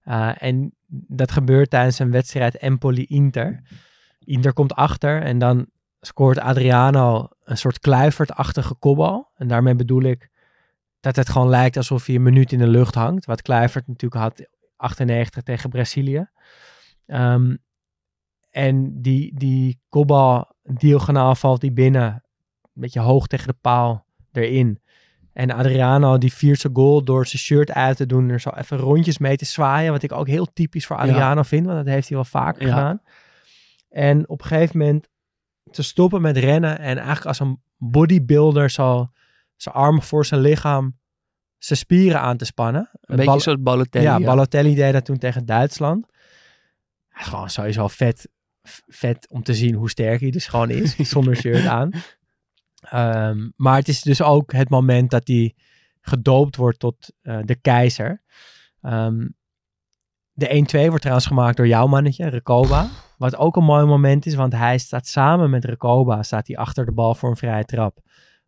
Uh, 0.04 0.42
en 0.42 0.74
dat 0.88 1.32
gebeurt 1.32 1.70
tijdens 1.70 1.98
een 1.98 2.10
wedstrijd 2.10 2.56
Empoli-Inter. 2.56 3.62
Inter 4.18 4.52
komt 4.52 4.74
achter 4.74 5.22
en 5.22 5.38
dan 5.38 5.66
scoort 6.00 6.38
Adriano 6.38 7.28
een 7.44 7.58
soort 7.58 7.78
kluivertachtige 7.78 8.74
kopbal. 8.74 9.30
En 9.36 9.48
daarmee 9.48 9.74
bedoel 9.74 10.02
ik 10.02 10.30
dat 11.00 11.16
het 11.16 11.28
gewoon 11.28 11.48
lijkt 11.48 11.76
alsof 11.76 12.06
hij 12.06 12.14
een 12.14 12.22
minuut 12.22 12.52
in 12.52 12.58
de 12.58 12.66
lucht 12.66 12.94
hangt. 12.94 13.26
Wat 13.26 13.42
Kluivert 13.42 13.86
natuurlijk 13.86 14.22
had 14.22 14.48
98 14.76 15.42
tegen 15.42 15.70
Brazilië. 15.70 16.28
Um, 17.06 17.58
en 18.54 19.02
die, 19.02 19.38
die 19.38 19.80
kopbal 19.88 20.54
diagonaal 20.62 21.34
valt 21.34 21.60
die 21.60 21.72
binnen. 21.72 22.22
Een 22.62 22.80
beetje 22.80 23.00
hoog 23.00 23.26
tegen 23.26 23.46
de 23.46 23.56
paal 23.60 24.06
erin. 24.32 24.80
En 25.32 25.50
Adriano 25.50 26.18
die 26.18 26.32
viert 26.32 26.60
zijn 26.60 26.74
goal 26.74 27.04
door 27.04 27.26
zijn 27.26 27.42
shirt 27.42 27.72
uit 27.72 27.96
te 27.96 28.06
doen. 28.06 28.28
Er 28.28 28.40
zo 28.40 28.50
even 28.50 28.76
rondjes 28.76 29.18
mee 29.18 29.36
te 29.36 29.44
zwaaien. 29.44 29.92
Wat 29.92 30.02
ik 30.02 30.12
ook 30.12 30.26
heel 30.26 30.52
typisch 30.52 30.86
voor 30.86 30.96
Adriano 30.96 31.40
ja. 31.40 31.44
vind. 31.44 31.66
Want 31.66 31.78
dat 31.84 31.94
heeft 31.94 32.08
hij 32.08 32.16
wel 32.16 32.26
vaker 32.26 32.66
ja. 32.66 32.74
gedaan. 32.74 33.02
En 33.88 34.28
op 34.28 34.40
een 34.40 34.46
gegeven 34.46 34.78
moment 34.78 35.08
te 35.70 35.82
stoppen 35.82 36.22
met 36.22 36.36
rennen. 36.36 36.78
En 36.78 36.96
eigenlijk 36.96 37.26
als 37.26 37.40
een 37.40 37.62
bodybuilder 37.76 38.70
zo 38.70 39.10
zijn 39.56 39.74
armen 39.74 40.02
voor 40.02 40.26
zijn 40.26 40.40
lichaam. 40.40 40.98
Zijn 41.58 41.78
spieren 41.78 42.20
aan 42.20 42.36
te 42.36 42.44
spannen. 42.44 42.90
Een 43.00 43.16
beetje 43.16 43.40
zoals 43.40 43.62
Balotelli. 43.62 44.04
Ja, 44.04 44.20
Balotelli 44.20 44.74
deed 44.74 44.92
dat 44.92 45.04
toen 45.04 45.18
tegen 45.18 45.46
Duitsland. 45.46 46.06
Gewoon 47.08 47.50
sowieso 47.50 47.88
vet 47.88 48.28
vet 48.86 49.28
om 49.30 49.42
te 49.42 49.54
zien 49.54 49.74
hoe 49.74 49.90
sterk 49.90 50.20
hij 50.20 50.30
dus 50.30 50.46
gewoon 50.46 50.70
is, 50.70 50.96
zonder 51.10 51.36
shirt 51.36 51.66
aan. 51.66 51.90
Um, 52.94 53.52
maar 53.56 53.76
het 53.76 53.88
is 53.88 54.02
dus 54.02 54.22
ook 54.22 54.52
het 54.52 54.68
moment 54.68 55.10
dat 55.10 55.26
hij 55.26 55.54
gedoopt 56.00 56.56
wordt 56.56 56.78
tot 56.78 57.12
uh, 57.22 57.38
de 57.44 57.54
keizer. 57.54 58.22
Um, 58.82 59.34
de 60.32 60.66
1-2 60.76 60.78
wordt 60.78 61.00
trouwens 61.00 61.26
gemaakt 61.26 61.56
door 61.56 61.66
jouw 61.66 61.86
mannetje, 61.86 62.28
Recoba. 62.28 62.88
Wat 63.18 63.36
ook 63.36 63.56
een 63.56 63.64
mooi 63.64 63.84
moment 63.84 64.26
is, 64.26 64.34
want 64.34 64.52
hij 64.52 64.78
staat 64.78 65.06
samen 65.06 65.50
met 65.50 65.64
Recoba, 65.64 66.22
staat 66.22 66.46
hij 66.46 66.56
achter 66.56 66.84
de 66.84 66.92
bal 66.92 67.14
voor 67.14 67.30
een 67.30 67.36
vrije 67.36 67.64
trap. 67.64 67.98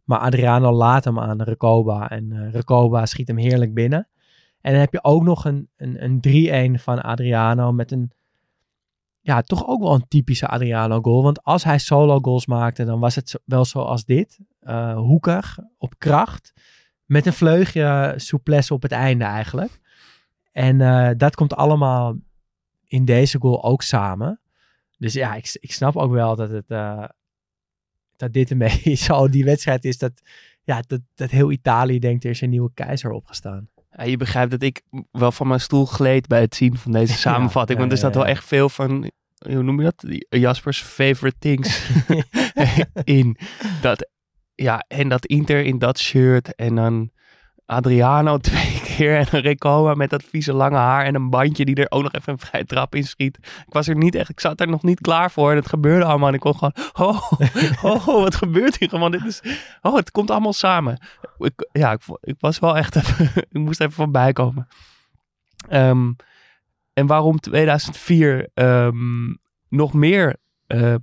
Maar 0.04 0.18
Adriano 0.18 0.72
laat 0.72 1.04
hem 1.04 1.18
aan 1.18 1.42
Recoba 1.42 2.10
en 2.10 2.30
uh, 2.32 2.52
Recoba 2.52 3.06
schiet 3.06 3.28
hem 3.28 3.36
heerlijk 3.36 3.74
binnen. 3.74 4.08
En 4.60 4.72
dan 4.72 4.80
heb 4.80 4.92
je 4.92 5.04
ook 5.04 5.22
nog 5.22 5.44
een, 5.44 5.68
een, 5.76 6.04
een 6.04 6.78
3-1 6.78 6.82
van 6.82 7.02
Adriano 7.02 7.72
met 7.72 7.92
een 7.92 8.12
ja, 9.26 9.42
toch 9.42 9.66
ook 9.66 9.80
wel 9.82 9.94
een 9.94 10.08
typische 10.08 10.46
Adriano 10.46 11.00
goal. 11.00 11.22
Want 11.22 11.42
als 11.42 11.64
hij 11.64 11.78
solo 11.78 12.18
goals 12.20 12.46
maakte, 12.46 12.84
dan 12.84 13.00
was 13.00 13.14
het 13.14 13.40
wel 13.44 13.64
zoals 13.64 14.04
dit. 14.04 14.38
Uh, 14.62 14.96
hoekig, 14.96 15.58
op 15.78 15.98
kracht. 15.98 16.52
Met 17.04 17.26
een 17.26 17.32
vleugje 17.32 18.14
souplesse 18.16 18.74
op 18.74 18.82
het 18.82 18.92
einde 18.92 19.24
eigenlijk. 19.24 19.80
En 20.52 20.80
uh, 20.80 21.10
dat 21.16 21.34
komt 21.34 21.54
allemaal 21.54 22.16
in 22.84 23.04
deze 23.04 23.38
goal 23.38 23.64
ook 23.64 23.82
samen. 23.82 24.40
Dus 24.98 25.12
ja, 25.12 25.34
ik, 25.34 25.56
ik 25.60 25.72
snap 25.72 25.96
ook 25.96 26.12
wel 26.12 26.36
dat 26.36 26.50
het... 26.50 26.70
Uh, 26.70 27.04
dat 28.16 28.32
dit 28.32 28.50
ermee 28.50 28.94
zo 29.06 29.28
die 29.28 29.44
wedstrijd 29.44 29.84
is 29.84 29.98
dat, 29.98 30.22
ja, 30.62 30.82
dat, 30.86 31.00
dat 31.14 31.30
heel 31.30 31.50
Italië 31.50 31.98
denkt 31.98 32.24
er 32.24 32.30
is 32.30 32.40
een 32.40 32.50
nieuwe 32.50 32.70
keizer 32.74 33.10
opgestaan. 33.10 33.68
Ja, 33.96 34.04
je 34.04 34.16
begrijpt 34.16 34.50
dat 34.50 34.62
ik 34.62 34.82
wel 35.10 35.32
van 35.32 35.48
mijn 35.48 35.60
stoel 35.60 35.86
gleed 35.86 36.26
bij 36.26 36.40
het 36.40 36.54
zien 36.54 36.76
van 36.76 36.92
deze 36.92 37.18
samenvatting. 37.28 37.78
Want 37.78 37.92
er 37.92 37.98
staat 37.98 38.14
wel 38.14 38.26
echt 38.26 38.44
veel 38.44 38.68
van, 38.68 39.10
hoe 39.38 39.62
noem 39.62 39.80
je 39.80 39.92
dat? 39.94 40.04
Jaspers 40.28 40.82
favorite 40.82 41.38
things 41.38 41.90
in. 43.04 43.36
Dat, 43.80 44.08
ja, 44.54 44.84
en 44.88 45.08
dat 45.08 45.26
Inter 45.26 45.64
in 45.64 45.78
dat 45.78 45.98
shirt. 45.98 46.54
En 46.54 46.74
dan 46.74 47.10
Adriano 47.66 48.38
twee 48.38 48.75
En 48.98 49.26
een 49.30 49.40
Recoba 49.40 49.94
met 49.94 50.10
dat 50.10 50.22
vieze 50.22 50.52
lange 50.52 50.76
haar. 50.76 51.04
En 51.04 51.14
een 51.14 51.30
bandje 51.30 51.64
die 51.64 51.74
er 51.74 51.90
ook 51.90 52.02
nog 52.02 52.12
even 52.12 52.32
een 52.32 52.38
vrij 52.38 52.64
trap 52.64 52.94
in 52.94 53.04
schiet. 53.04 53.36
Ik 53.36 53.72
was 53.72 53.88
er 53.88 53.96
niet 53.96 54.14
echt, 54.14 54.28
ik 54.28 54.40
zat 54.40 54.60
er 54.60 54.68
nog 54.68 54.82
niet 54.82 55.00
klaar 55.00 55.30
voor. 55.30 55.50
En 55.50 55.56
het 55.56 55.68
gebeurde 55.68 56.04
allemaal. 56.04 56.28
En 56.28 56.34
ik 56.34 56.40
kon 56.40 56.54
gewoon, 56.54 56.74
oh, 56.92 57.32
oh, 57.92 58.06
wat 58.06 58.34
gebeurt 58.34 58.78
hier 58.78 58.88
gewoon? 58.88 59.10
Dit 59.10 59.24
is, 59.24 59.42
oh, 59.82 59.96
het 59.96 60.10
komt 60.10 60.30
allemaal 60.30 60.52
samen. 60.52 61.00
Ik, 61.38 61.68
ja, 61.72 61.92
ik, 61.92 62.00
ik, 62.20 62.36
was 62.38 62.58
wel 62.58 62.76
echt 62.76 62.96
even, 62.96 63.30
ik 63.50 63.58
moest 63.58 63.80
even 63.80 63.94
voorbij 63.94 64.32
komen. 64.32 64.68
Um, 65.70 66.16
en 66.92 67.06
waarom 67.06 67.40
2004 67.40 68.48
um, 68.54 69.38
nog 69.68 69.92
meer 69.92 70.36
uh, 70.66 70.94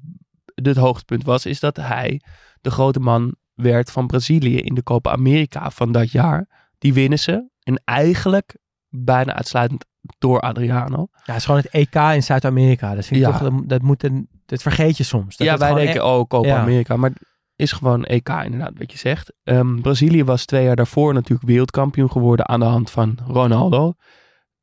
het 0.56 0.78
hoogtepunt 0.78 1.24
was, 1.24 1.46
is 1.46 1.60
dat 1.60 1.78
hij 1.78 2.22
de 2.62 2.72
grote 2.72 3.00
man 3.00 3.36
werd 3.54 3.92
van 3.92 4.08
Brazilië 4.08 4.58
in 4.58 4.74
de 4.74 4.84
Copa 4.84 5.12
America 5.12 5.72
van 5.72 5.92
dat 5.92 6.12
jaar. 6.12 6.48
Die 6.78 6.94
winnen 6.94 7.20
ze. 7.20 7.52
En 7.64 7.82
eigenlijk 7.86 8.58
bijna 8.90 9.34
uitsluitend 9.34 9.86
door 10.18 10.40
Adriano. 10.40 11.08
Ja, 11.12 11.20
het 11.24 11.36
is 11.36 11.46
gewoon 11.46 11.62
het 11.62 11.72
EK 11.72 11.96
in 11.96 12.24
Zuid-Amerika. 12.24 12.96
Dat, 12.96 13.06
ja. 13.06 13.40
toch, 13.40 13.52
dat, 13.66 13.82
moet 13.82 14.04
een, 14.04 14.30
dat 14.46 14.62
vergeet 14.62 14.98
je 14.98 15.04
soms. 15.04 15.38
Dat 15.38 15.48
ja, 15.48 15.58
wij 15.58 15.74
denken, 15.74 15.94
echt... 15.96 16.04
oh, 16.04 16.28
Copa 16.28 16.48
ja. 16.48 16.62
Amerika. 16.62 16.98
Maar 16.98 17.12
is 17.56 17.72
gewoon 17.72 18.04
EK 18.04 18.30
inderdaad, 18.30 18.78
wat 18.78 18.92
je 18.92 18.98
zegt. 18.98 19.34
Um, 19.44 19.82
Brazilië 19.82 20.24
was 20.24 20.46
twee 20.46 20.64
jaar 20.64 20.76
daarvoor 20.76 21.14
natuurlijk 21.14 21.48
wereldkampioen 21.48 22.12
geworden 22.12 22.48
aan 22.48 22.60
de 22.60 22.66
hand 22.66 22.92
van 22.92 23.18
Ronaldo. 23.28 23.94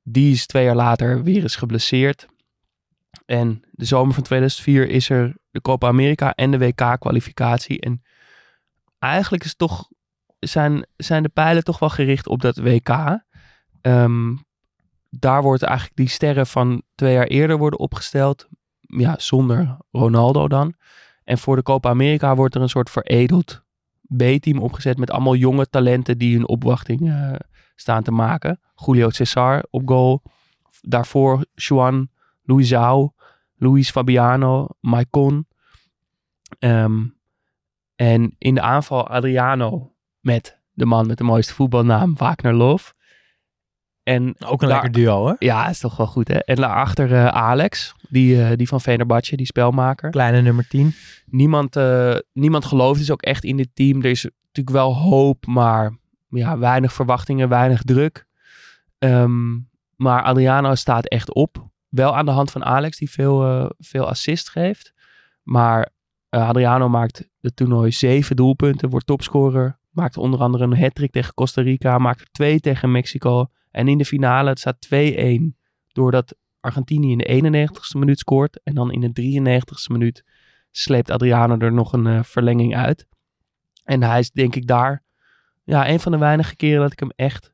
Die 0.03 0.33
is 0.33 0.47
twee 0.47 0.65
jaar 0.65 0.77
later 0.77 1.23
weer 1.23 1.43
eens 1.43 1.57
geblesseerd. 1.57 2.27
En 3.27 3.63
de 3.71 3.85
zomer 3.85 4.15
van 4.15 4.23
2004 4.23 4.89
is 4.89 5.11
er 5.11 5.37
de 5.51 5.61
Copa 5.61 5.89
America 5.89 6.35
en 6.35 6.51
de 6.51 6.59
WK-kwalificatie. 6.59 7.81
En 7.81 8.03
eigenlijk 8.99 9.45
is 9.45 9.55
toch, 9.55 9.89
zijn, 10.41 10.87
zijn 10.97 11.23
de 11.23 11.29
pijlen 11.29 11.65
toch 11.65 11.79
wel 11.79 11.91
gericht 11.91 12.27
op 12.27 12.41
dat 12.41 12.57
WK. 12.57 13.21
Um, 13.83 14.45
daar 15.11 15.43
wordt 15.43 15.63
eigenlijk 15.63 15.97
die 15.97 16.09
sterren 16.09 16.47
van 16.47 16.83
twee 16.95 17.13
jaar 17.13 17.27
eerder 17.27 17.59
worden 17.59 17.79
opgesteld. 17.79 18.49
Ja, 18.81 19.15
zonder 19.19 19.77
Ronaldo 19.91 20.49
dan. 20.49 20.75
En 21.25 21.39
voor 21.39 21.57
de 21.57 21.63
Copa 21.63 21.89
America 21.89 22.35
wordt 22.35 22.55
er 22.55 22.61
een 22.61 22.69
soort 22.69 22.91
veredeld 22.91 23.63
B-team 24.17 24.59
opgezet 24.59 24.99
met 24.99 25.11
allemaal 25.11 25.35
jonge 25.35 25.69
talenten 25.69 26.19
die 26.19 26.37
hun 26.37 26.49
opwachting 26.49 27.01
uh, 27.01 27.33
staan 27.75 28.03
te 28.03 28.11
maken. 28.11 28.61
Julio 28.75 29.11
Cesar 29.11 29.65
op 29.71 29.89
goal. 29.89 30.23
Daarvoor 30.81 31.45
Juan, 31.55 32.11
Luisao, 32.43 33.13
Luis 33.57 33.91
Fabiano, 33.91 34.69
Maicon. 34.81 35.47
Um, 36.59 37.19
en 37.97 38.35
in 38.39 38.55
de 38.55 38.61
aanval 38.61 39.09
Adriano 39.09 39.95
met 40.21 40.59
de 40.73 40.87
man 40.87 41.07
met 41.07 41.19
de 41.19 41.25
mooiste 41.25 41.55
voetbalnaam, 41.55 42.17
Wagner 42.17 42.55
Love. 42.55 42.93
En 44.03 44.35
Ook 44.39 44.63
een 44.63 44.69
daar, 44.69 44.83
lekker 44.83 45.03
duo 45.03 45.17
hoor. 45.17 45.37
Ja, 45.39 45.69
is 45.69 45.79
toch 45.79 45.97
wel 45.97 46.07
goed 46.07 46.29
hè. 46.29 46.39
En 46.39 46.57
daarachter 46.57 47.11
uh, 47.11 47.27
Alex, 47.27 47.95
die, 48.09 48.37
uh, 48.37 48.51
die 48.57 48.69
van 48.69 48.81
Venerbatje, 48.81 49.37
die 49.37 49.47
spelmaker. 49.47 50.11
Kleine 50.11 50.41
nummer 50.41 50.69
10. 50.69 50.95
Niemand, 51.27 51.77
uh, 51.77 52.17
niemand 52.33 52.65
gelooft 52.65 52.99
dus 52.99 53.11
ook 53.11 53.23
echt 53.23 53.45
in 53.45 53.57
dit 53.57 53.69
team. 53.75 53.99
Er 53.99 54.11
is 54.11 54.25
natuurlijk 54.25 54.77
wel 54.77 54.97
hoop, 54.97 55.47
maar 55.47 55.99
ja, 56.29 56.59
weinig 56.59 56.93
verwachtingen, 56.93 57.49
weinig 57.49 57.83
druk. 57.83 58.27
Um, 58.99 59.69
maar 59.97 60.23
Adriano 60.23 60.75
staat 60.75 61.09
echt 61.09 61.35
op. 61.35 61.69
Wel 61.89 62.17
aan 62.17 62.25
de 62.25 62.31
hand 62.31 62.51
van 62.51 62.65
Alex, 62.65 62.99
die 62.99 63.11
veel, 63.11 63.71
veel 63.79 64.09
assist 64.09 64.49
geeft. 64.49 64.93
Maar 65.43 65.89
Adriano 66.29 66.89
maakt 66.89 67.29
het 67.41 67.57
toernooi 67.57 67.93
zeven 67.93 68.37
doelpunten, 68.37 68.91
wordt 68.91 69.07
topscorer. 69.07 69.80
Maakt 69.91 70.17
onder 70.17 70.41
andere 70.41 70.65
een 70.65 70.79
hat-trick 70.79 71.11
tegen 71.11 71.35
Costa 71.35 71.63
Rica. 71.63 71.99
Maakt 71.99 72.21
er 72.21 72.31
twee 72.31 72.61
tegen 72.61 72.91
Mexico. 72.91 73.47
En 73.71 73.89
in 73.89 73.99
de 73.99 74.05
finale, 74.05 74.49
het 74.49 74.59
staat 74.59 74.89
2-1. 74.95 74.99
Doordat 75.93 76.37
Argentinië 76.61 77.13
in 77.13 77.19
de 77.19 77.69
91ste 77.69 77.99
minuut 77.99 78.19
scoort. 78.19 78.61
En 78.63 78.75
dan 78.75 78.93
in 78.93 79.01
de 79.01 79.41
93ste 79.41 79.93
minuut 79.93 80.25
sleept 80.71 81.11
Adriano 81.11 81.57
er 81.57 81.73
nog 81.73 81.93
een 81.93 82.07
uh, 82.07 82.23
verlenging 82.23 82.77
uit. 82.77 83.07
En 83.85 84.03
hij 84.03 84.19
is 84.19 84.31
denk 84.31 84.55
ik 84.55 84.67
daar 84.67 85.03
ja, 85.65 85.89
een 85.89 86.01
van 86.01 86.13
de 86.13 86.19
weinige 86.19 86.57
keren 86.57 86.81
dat 86.81 86.93
ik 86.93 87.01
hem 87.01 87.13
echt 87.17 87.53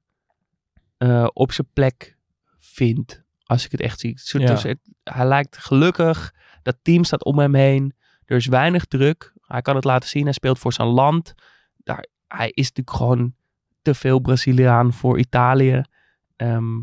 uh, 0.99 1.27
op 1.33 1.53
zijn 1.53 1.69
plek 1.73 2.17
vind. 2.59 3.25
Als 3.45 3.65
ik 3.65 3.71
het 3.71 3.81
echt 3.81 4.01
zie. 4.01 4.21
Ja. 4.23 4.47
Dus 4.47 4.63
het, 4.63 4.79
hij 5.03 5.27
lijkt 5.27 5.57
gelukkig. 5.59 6.35
Dat 6.63 6.77
team 6.83 7.05
staat 7.05 7.25
om 7.25 7.39
hem 7.39 7.55
heen. 7.55 7.95
Er 8.25 8.37
is 8.37 8.47
weinig 8.47 8.85
druk. 8.85 9.33
Hij 9.41 9.63
kan 9.63 9.75
het 9.75 9.85
laten 9.85 10.09
zien. 10.09 10.25
Hij 10.25 10.33
speelt 10.33 10.59
voor 10.59 10.73
zijn 10.73 10.89
land. 10.89 11.35
Daar, 11.77 12.07
hij 12.37 12.51
is 12.51 12.69
natuurlijk 12.69 12.97
gewoon 12.97 13.35
te 13.83 13.95
veel 13.95 14.19
Braziliaan 14.19 14.93
voor 14.93 15.19
Italië. 15.19 15.83
Ehm, 16.37 16.81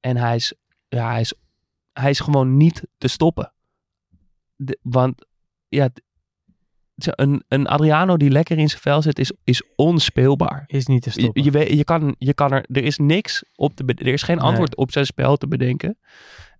en 0.00 0.16
hij 0.16 0.34
is, 0.36 0.54
ja, 0.88 1.10
hij, 1.10 1.20
is, 1.20 1.34
hij 1.92 2.10
is 2.10 2.20
gewoon 2.20 2.56
niet 2.56 2.82
te 2.98 3.08
stoppen. 3.08 3.52
De- 4.56 4.78
want 4.82 5.26
ja, 5.68 5.88
een, 6.94 7.44
een 7.48 7.66
Adriano 7.66 8.16
die 8.16 8.30
lekker 8.30 8.58
in 8.58 8.68
zijn 8.68 8.80
vel 8.80 9.02
zit, 9.02 9.18
is, 9.18 9.32
is 9.44 9.62
onspeelbaar. 9.76 10.64
Is 10.66 10.86
niet 10.86 11.02
te 11.02 11.10
Je, 11.14 11.20
stoppen. 11.20 11.42
je, 11.44 11.50
weet, 11.50 11.68
je, 11.76 11.84
kan, 11.84 12.14
je 12.18 12.34
kan 12.34 12.52
er, 12.52 12.64
er 12.70 12.84
is 12.84 12.98
niks 12.98 13.44
op 13.54 13.74
te, 13.74 13.84
er 13.84 14.06
is 14.06 14.22
geen 14.22 14.36
Nee. 14.36 14.44
antwoord 14.46 14.76
op 14.76 14.92
zijn 14.92 15.06
spel 15.06 15.36
te 15.36 15.48
bedenken. 15.48 15.98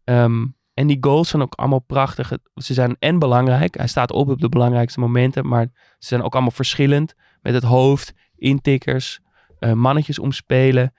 Ehm, 0.04 0.46
en 0.74 0.86
die 0.86 0.98
goals 1.00 1.28
zijn 1.28 1.42
ook 1.42 1.54
allemaal 1.54 1.82
prachtig. 1.86 2.32
Ze 2.54 2.74
zijn 2.74 2.96
en 2.98 3.18
belangrijk. 3.18 3.76
Hij 3.76 3.86
staat 3.86 4.12
op 4.12 4.28
op 4.28 4.40
de 4.40 4.48
belangrijkste 4.48 5.00
momenten, 5.00 5.46
maar 5.48 5.66
ze 5.98 6.06
zijn 6.06 6.22
ook 6.22 6.32
allemaal 6.32 6.50
verschillend. 6.50 7.14
Met 7.40 7.54
het 7.54 7.62
hoofd, 7.62 8.12
intikkers, 8.36 9.20
eh, 9.58 9.72
mannetjes 9.72 10.18
omspelen. 10.18 10.92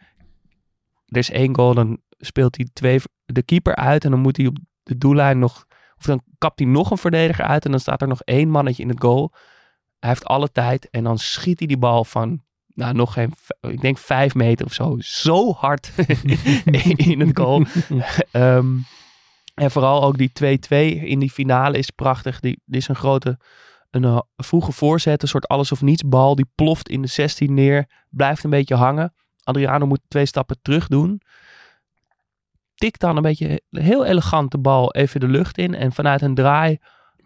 Er 1.05 1.17
is 1.17 1.31
één 1.31 1.55
goal, 1.55 1.73
dan 1.73 2.01
speelt 2.17 2.55
hij 2.55 2.67
twee, 2.73 2.99
de 3.25 3.43
keeper 3.43 3.75
uit 3.75 4.03
en 4.05 4.11
dan 4.11 4.19
moet 4.19 4.37
hij 4.37 4.45
op 4.47 4.57
de 4.83 4.97
doellijn 4.97 5.39
nog, 5.39 5.65
of 5.97 6.05
dan 6.05 6.23
kapt 6.37 6.59
hij 6.59 6.67
nog 6.67 6.91
een 6.91 6.97
verdediger 6.97 7.45
uit 7.45 7.65
en 7.65 7.71
dan 7.71 7.79
staat 7.79 8.01
er 8.01 8.07
nog 8.07 8.21
één 8.21 8.49
mannetje 8.49 8.83
in 8.83 8.89
het 8.89 9.01
goal. 9.01 9.33
Hij 9.99 10.09
heeft 10.09 10.25
alle 10.25 10.51
tijd 10.51 10.89
en 10.89 11.03
dan 11.03 11.17
schiet 11.17 11.59
hij 11.59 11.67
die 11.67 11.77
bal 11.77 12.03
van 12.03 12.43
nou, 12.67 12.93
nog 12.93 13.13
geen, 13.13 13.33
ik 13.61 13.81
denk 13.81 13.97
vijf 13.97 14.35
meter 14.35 14.65
of 14.65 14.73
zo. 14.73 14.95
Zo 14.99 15.51
hard 15.51 15.91
in 16.95 17.19
het 17.19 17.37
goal. 17.37 17.65
Ehm, 18.31 18.67
en 19.53 19.71
vooral 19.71 20.03
ook 20.03 20.17
die 20.17 20.31
2-2 20.99 21.03
in 21.03 21.19
die 21.19 21.31
finale 21.31 21.77
is 21.77 21.89
prachtig. 21.89 22.39
Die, 22.39 22.61
die 22.65 22.79
is 22.79 22.87
een 22.87 22.95
grote, 22.95 23.39
een 23.89 24.03
eh, 24.03 24.19
vroege 24.35 24.71
voorzet, 24.71 25.21
een 25.21 25.27
soort 25.27 25.47
alles 25.47 25.71
of 25.71 25.81
niets 25.81 26.03
bal. 26.05 26.35
Die 26.35 26.49
ploft 26.55 26.89
in 26.89 27.01
de 27.01 27.07
16 27.07 27.53
neer, 27.53 28.05
blijft 28.09 28.43
een 28.43 28.49
beetje 28.49 28.75
hangen. 28.75 29.13
Adriano 29.43 29.85
moet 29.85 30.01
twee 30.07 30.25
stappen 30.25 30.57
terug 30.61 30.87
doen. 30.87 31.21
Tikt 32.75 32.99
dan 32.99 33.15
een 33.15 33.21
beetje 33.21 33.61
heel 33.69 34.05
elegant 34.05 34.51
de 34.51 34.57
bal 34.57 34.93
even 34.93 35.19
de 35.19 35.27
lucht 35.27 35.57
in. 35.57 35.75
En 35.75 35.91
vanuit 35.91 36.21
een 36.21 36.35
draai, 36.35 36.77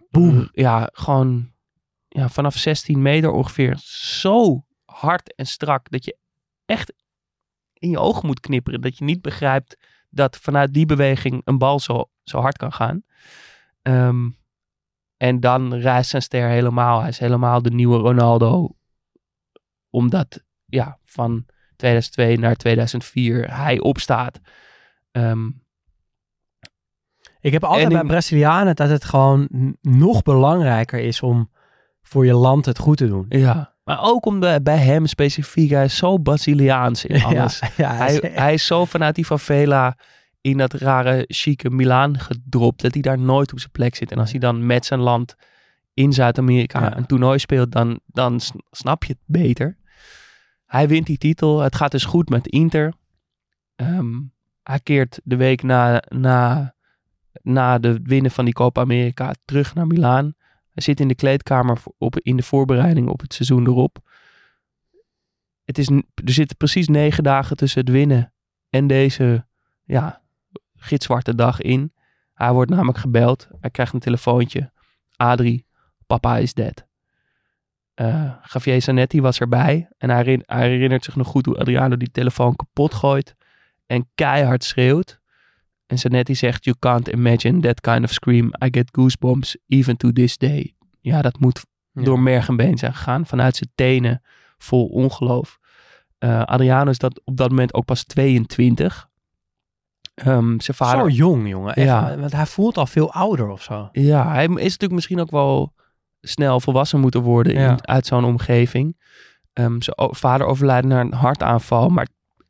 boem, 0.09 0.49
ja, 0.51 0.89
gewoon 0.91 1.51
ja, 2.07 2.29
vanaf 2.29 2.57
16 2.57 3.01
meter 3.01 3.31
ongeveer 3.31 3.77
zo 3.83 4.65
hard 4.85 5.35
en 5.35 5.45
strak 5.45 5.89
dat 5.89 6.05
je 6.05 6.17
echt 6.65 6.93
in 7.73 7.89
je 7.89 7.99
ogen 7.99 8.25
moet 8.25 8.39
knipperen. 8.39 8.81
Dat 8.81 8.97
je 8.97 9.03
niet 9.03 9.21
begrijpt 9.21 9.77
dat 10.09 10.37
vanuit 10.37 10.73
die 10.73 10.85
beweging 10.85 11.41
een 11.45 11.57
bal 11.57 11.79
zo, 11.79 12.09
zo 12.23 12.39
hard 12.39 12.57
kan 12.57 12.73
gaan. 12.73 13.03
Ehm, 13.81 14.29
en 15.17 15.39
dan 15.39 15.73
reist 15.73 16.09
zijn 16.09 16.21
ster 16.21 16.47
helemaal. 16.49 16.99
Hij 16.99 17.09
is 17.09 17.19
helemaal 17.19 17.61
de 17.61 17.71
nieuwe 17.71 17.97
Ronaldo. 17.97 18.75
Omdat 19.89 20.43
ja, 20.65 20.99
van 21.03 21.45
2002 21.75 22.37
naar 22.39 22.55
2004 22.55 23.55
hij 23.55 23.79
opstaat. 23.79 24.39
Ehm, 25.11 25.49
Ik 27.39 27.53
heb 27.53 27.63
altijd 27.63 27.89
bij 27.89 28.01
in- 28.01 28.07
Brazilianen 28.07 28.75
dat 28.75 28.89
het 28.89 29.03
gewoon 29.03 29.47
nog 29.81 30.21
belangrijker 30.23 30.99
is 30.99 31.21
om 31.21 31.51
voor 32.01 32.25
je 32.25 32.33
land 32.33 32.65
het 32.65 32.77
goed 32.79 32.97
te 32.97 33.07
doen. 33.07 33.25
ja. 33.29 33.75
Maar 33.87 34.01
ook 34.01 34.25
om 34.25 34.39
de, 34.39 34.59
bij 34.63 34.77
hem 34.77 35.05
specifiek. 35.05 35.69
Hij 35.69 35.83
is 35.83 35.97
zo 35.97 36.17
Braziliaans 36.17 37.05
in 37.05 37.23
alles. 37.23 37.59
Ja, 37.61 37.69
ja, 37.91 37.95
hij, 37.95 38.31
hij 38.33 38.53
is 38.53 38.65
zo 38.65 38.85
vanuit 38.85 39.15
die 39.15 39.25
favela 39.25 39.97
in 40.41 40.57
dat 40.57 40.73
rare, 40.73 41.25
chique 41.27 41.69
Milaan 41.69 42.19
gedropt. 42.19 42.81
Dat 42.81 42.93
hij 42.93 43.01
daar 43.01 43.19
nooit 43.19 43.51
op 43.51 43.59
zijn 43.59 43.71
plek 43.71 43.95
zit. 43.95 44.11
En 44.11 44.17
als 44.17 44.31
hij 44.31 44.39
dan 44.39 44.65
met 44.65 44.85
zijn 44.85 44.99
land 44.99 45.35
in 45.93 46.13
Zuid-Amerika 46.13 46.81
Ja. 46.81 46.97
een 46.97 47.05
toernooi 47.05 47.39
speelt, 47.39 47.71
dan, 47.71 47.99
dan 48.05 48.39
snap 48.71 49.03
je 49.03 49.13
het 49.13 49.21
beter. 49.25 49.77
Hij 50.65 50.87
wint 50.87 51.05
die 51.05 51.17
titel. 51.17 51.59
Het 51.59 51.75
gaat 51.75 51.91
dus 51.91 52.05
goed 52.05 52.29
met 52.29 52.47
Inter. 52.47 52.93
Ehm, 53.75 54.13
hij 54.63 54.79
keert 54.79 55.19
de 55.23 55.35
week 55.35 55.63
na, 55.63 56.01
na, 56.07 56.73
na 57.41 57.77
de 57.79 57.99
winnen 58.03 58.31
van 58.31 58.45
die 58.45 58.53
Copa 58.53 58.81
America 58.81 59.33
terug 59.45 59.73
naar 59.75 59.87
Milaan. 59.87 60.33
Hij 60.77 60.85
zit 60.85 60.99
in 60.99 61.07
de 61.07 61.15
kleedkamer 61.15 61.83
op, 61.97 62.19
in 62.19 62.37
de 62.37 62.43
voorbereiding 62.43 63.09
op 63.09 63.19
het 63.19 63.33
seizoen 63.33 63.67
erop. 63.67 63.97
Het 65.63 65.77
is, 65.77 65.89
er 65.89 66.03
zitten 66.23 66.57
precies 66.57 66.87
negen 66.87 67.23
dagen 67.23 67.57
tussen 67.57 67.79
het 67.79 67.89
winnen 67.89 68.33
en 68.69 68.87
deze 68.87 69.45
ja, 69.83 70.21
gitzwarte 70.75 71.35
dag 71.35 71.61
in. 71.61 71.93
Hij 72.33 72.51
wordt 72.51 72.71
namelijk 72.71 72.97
gebeld. 72.97 73.47
Hij 73.59 73.69
krijgt 73.69 73.93
een 73.93 73.99
telefoontje. 73.99 74.71
Adrie, 75.15 75.65
papa 76.07 76.37
is 76.37 76.53
dead. 76.53 76.87
Eh 77.93 78.33
Javier 78.53 78.81
Zanetti 78.81 79.21
was 79.21 79.39
erbij. 79.39 79.89
En 79.97 80.09
hij 80.09 80.43
herinnert 80.45 81.03
zich 81.03 81.15
nog 81.15 81.27
goed 81.27 81.45
hoe 81.45 81.57
Adriano 81.57 81.97
die 81.97 82.11
telefoon 82.11 82.55
kapot 82.55 82.93
gooit. 82.93 83.35
En 83.85 84.09
keihard 84.15 84.63
schreeuwt. 84.63 85.16
En 85.87 85.99
Zanetti 85.99 86.35
zegt, 86.35 86.63
you 86.65 86.75
can't 86.79 87.07
imagine 87.07 87.59
that 87.59 87.81
kind 87.81 88.03
of 88.03 88.11
scream. 88.11 88.45
I 88.65 88.67
get 88.71 88.89
goosebumps 88.91 89.57
even 89.67 89.97
to 89.97 90.11
this 90.11 90.37
day. 90.37 90.73
Ja, 91.01 91.21
dat 91.21 91.39
moet 91.39 91.65
Ja. 91.91 92.03
door 92.03 92.19
merg 92.19 92.47
en 92.47 92.55
been 92.55 92.77
zijn 92.77 92.93
gegaan. 92.93 93.25
Vanuit 93.25 93.55
zijn 93.55 93.71
tenen, 93.75 94.21
vol 94.57 94.85
ongeloof. 94.87 95.57
Eh, 96.17 96.41
Adriano 96.43 96.89
is 96.89 96.97
dat 96.97 97.21
op 97.23 97.37
dat 97.37 97.49
moment 97.49 97.73
ook 97.73 97.85
pas 97.85 98.03
22. 98.03 99.07
Ehm, 100.13 100.59
zijn 100.59 100.77
vader... 100.77 101.11
Zo 101.11 101.17
jong, 101.17 101.49
jongen. 101.49 101.73
Echt, 101.75 101.85
Ja. 101.87 102.17
Want 102.17 102.31
hij 102.31 102.45
voelt 102.45 102.77
al 102.77 102.85
veel 102.85 103.11
ouder 103.13 103.49
of 103.49 103.61
zo. 103.61 103.89
Ja, 103.91 104.31
hij 104.31 104.43
is 104.45 104.51
natuurlijk 104.53 104.91
misschien 104.91 105.19
ook 105.19 105.31
wel 105.31 105.73
snel 106.21 106.59
volwassen 106.59 106.99
moeten 106.99 107.21
worden 107.21 107.53
in, 107.53 107.87
uit 107.87 108.05
zo'n 108.05 108.25
omgeving. 108.25 108.97
Ehm, 109.53 109.81
zijn 109.81 109.95
vader 110.15 110.47
overlijdt 110.47 110.87
naar 110.87 111.01
een 111.01 111.13
hartaanval, 111.13 111.89
maar 111.89 112.07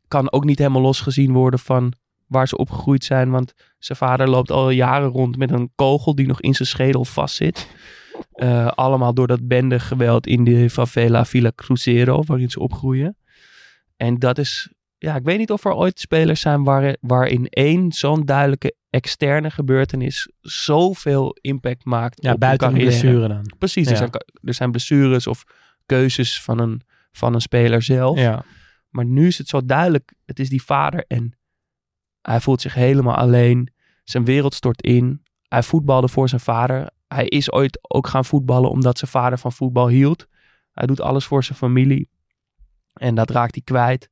kan 0.07 0.31
ook 0.31 0.43
niet 0.45 0.57
helemaal 0.57 0.81
losgezien 0.81 1.31
worden 1.33 1.59
van 1.59 1.93
waar 2.27 2.47
ze 2.47 2.57
opgegroeid 2.57 3.03
zijn. 3.03 3.29
Want 3.29 3.53
zijn 3.79 3.97
vader 3.97 4.29
loopt 4.29 4.51
al 4.51 4.69
jaren 4.69 5.09
rond 5.09 5.37
met 5.37 5.51
een 5.51 5.71
kogel 5.75 6.15
die 6.15 6.27
nog 6.27 6.41
in 6.41 6.53
zijn 6.53 6.67
schedel 6.67 7.05
vastzit. 7.05 7.67
Eh, 8.31 8.67
allemaal 8.67 9.13
door 9.13 9.27
dat 9.27 9.47
bendegeweld 9.47 10.27
in 10.27 10.43
de 10.43 10.69
favela 10.69 11.25
Villa 11.25 11.51
Cruzeiro, 11.55 12.23
waarin 12.25 12.49
ze 12.49 12.59
opgroeien. 12.59 13.17
En 13.95 14.19
dat 14.19 14.37
is, 14.37 14.73
ja, 14.97 15.15
ik 15.15 15.23
weet 15.23 15.37
niet 15.37 15.51
of 15.51 15.65
er 15.65 15.73
ooit 15.73 15.99
spelers 15.99 16.41
zijn 16.41 16.63
waar, 16.63 16.95
waarin 17.01 17.47
één 17.47 17.91
zo'n 17.91 18.25
duidelijke 18.25 18.75
externe 18.89 19.51
gebeurtenis 19.51 20.31
zoveel 20.41 21.37
impact 21.41 21.85
maakt 21.85 22.23
Ja, 22.23 22.33
op 22.33 22.39
buiten 22.39 22.67
een 22.67 22.73
de 22.73 22.79
blessure 22.79 23.27
dan. 23.27 23.53
Precies, 23.57 23.87
er, 23.87 23.97
zijn, 23.97 24.11
er 24.41 24.53
zijn 24.53 24.71
blessures 24.71 25.27
of 25.27 25.43
keuzes 25.85 26.41
van 26.41 26.59
een, 26.59 26.81
van 27.11 27.33
een 27.33 27.41
speler 27.41 27.81
zelf. 27.81 28.19
Ja. 28.19 28.43
Maar 28.89 29.05
nu 29.05 29.27
is 29.27 29.37
het 29.37 29.47
zo 29.47 29.65
duidelijk, 29.65 30.13
het 30.25 30.39
is 30.39 30.49
die 30.49 30.63
vader 30.63 31.05
en 31.07 31.36
hij 32.31 32.41
voelt 32.41 32.61
zich 32.61 32.73
helemaal 32.73 33.15
alleen. 33.15 33.73
Zijn 34.03 34.25
wereld 34.25 34.53
stort 34.53 34.81
in. 34.81 35.23
Hij 35.47 35.63
voetbalde 35.63 36.07
voor 36.07 36.29
zijn 36.29 36.41
vader. 36.41 36.89
Hij 37.07 37.25
is 37.25 37.51
ooit 37.51 37.79
ook 37.93 38.07
gaan 38.07 38.25
voetballen 38.25 38.69
omdat 38.69 38.97
zijn 38.97 39.11
vader 39.11 39.37
van 39.37 39.51
voetbal 39.51 39.87
hield. 39.87 40.27
Hij 40.71 40.87
doet 40.87 41.01
alles 41.01 41.25
voor 41.25 41.43
zijn 41.43 41.57
familie. 41.57 42.09
En 42.93 43.15
dat 43.15 43.29
raakt 43.29 43.55
hij 43.55 43.63
kwijt. 43.63 44.09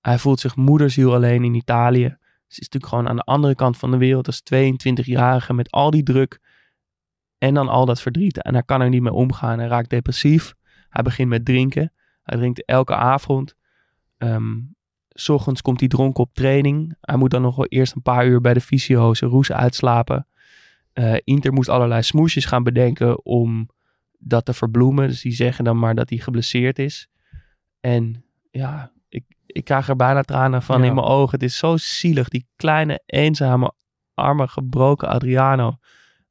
Hij 0.00 0.18
voelt 0.18 0.40
zich 0.40 0.56
moederziel 0.56 1.14
alleen 1.14 1.44
in 1.44 1.54
Italië. 1.54 2.16
Ze 2.46 2.60
is 2.60 2.68
natuurlijk 2.68 2.86
gewoon 2.86 3.08
aan 3.08 3.16
de 3.16 3.22
andere 3.22 3.54
kant 3.54 3.76
van 3.76 3.90
de 3.90 3.96
wereld 3.96 4.26
als 4.26 4.42
22-jarige 4.54 5.52
met 5.52 5.70
al 5.70 5.90
die 5.90 6.02
druk 6.02 6.40
en 7.38 7.54
dan 7.54 7.68
al 7.68 7.86
dat 7.86 8.00
verdriet. 8.00 8.42
En 8.42 8.52
hij 8.52 8.62
kan 8.62 8.80
er 8.80 8.88
niet 8.88 9.02
mee 9.02 9.12
omgaan. 9.12 9.58
Hij 9.58 9.68
raakt 9.68 9.90
depressief. 9.90 10.54
Hij 10.88 11.02
begint 11.02 11.28
met 11.28 11.44
drinken. 11.44 11.92
Hij 12.22 12.38
drinkt 12.38 12.64
elke 12.64 12.94
avond. 12.94 13.54
Ehm, 14.18 14.60
s 15.14 15.28
ochtends 15.28 15.62
komt 15.62 15.80
hij 15.80 15.88
dronken 15.88 16.24
op 16.24 16.34
training. 16.34 16.96
Hij 17.00 17.16
moet 17.16 17.30
dan 17.30 17.42
nog 17.42 17.56
wel 17.56 17.66
eerst 17.66 17.94
een 17.94 18.02
paar 18.02 18.26
uur 18.26 18.40
bij 18.40 18.54
de 18.54 18.60
fysio 18.60 19.14
zijn 19.14 19.30
roes 19.30 19.52
uitslapen. 19.52 20.26
Eh, 20.92 21.14
Inter 21.24 21.52
moest 21.52 21.68
allerlei 21.68 22.02
smoesjes 22.02 22.44
gaan 22.44 22.62
bedenken 22.62 23.24
om 23.24 23.68
dat 24.18 24.44
te 24.44 24.52
verbloemen. 24.52 25.08
Dus 25.08 25.20
die 25.22 25.32
zeggen 25.32 25.64
dan 25.64 25.78
maar 25.78 25.94
dat 25.94 26.08
hij 26.10 26.18
geblesseerd 26.18 26.78
is. 26.78 27.08
En 27.80 28.24
ja, 28.50 28.92
ik, 29.08 29.24
ik 29.46 29.64
krijg 29.64 29.88
er 29.88 29.96
bijna 29.96 30.22
tranen 30.22 30.62
van 30.62 30.80
Ja. 30.80 30.86
in 30.86 30.94
mijn 30.94 31.06
ogen. 31.06 31.30
Het 31.30 31.42
is 31.42 31.56
zo 31.56 31.76
zielig. 31.76 32.28
Die 32.28 32.46
kleine, 32.56 33.02
eenzame, 33.06 33.72
arme, 34.14 34.48
gebroken 34.48 35.08
Adriano. 35.08 35.76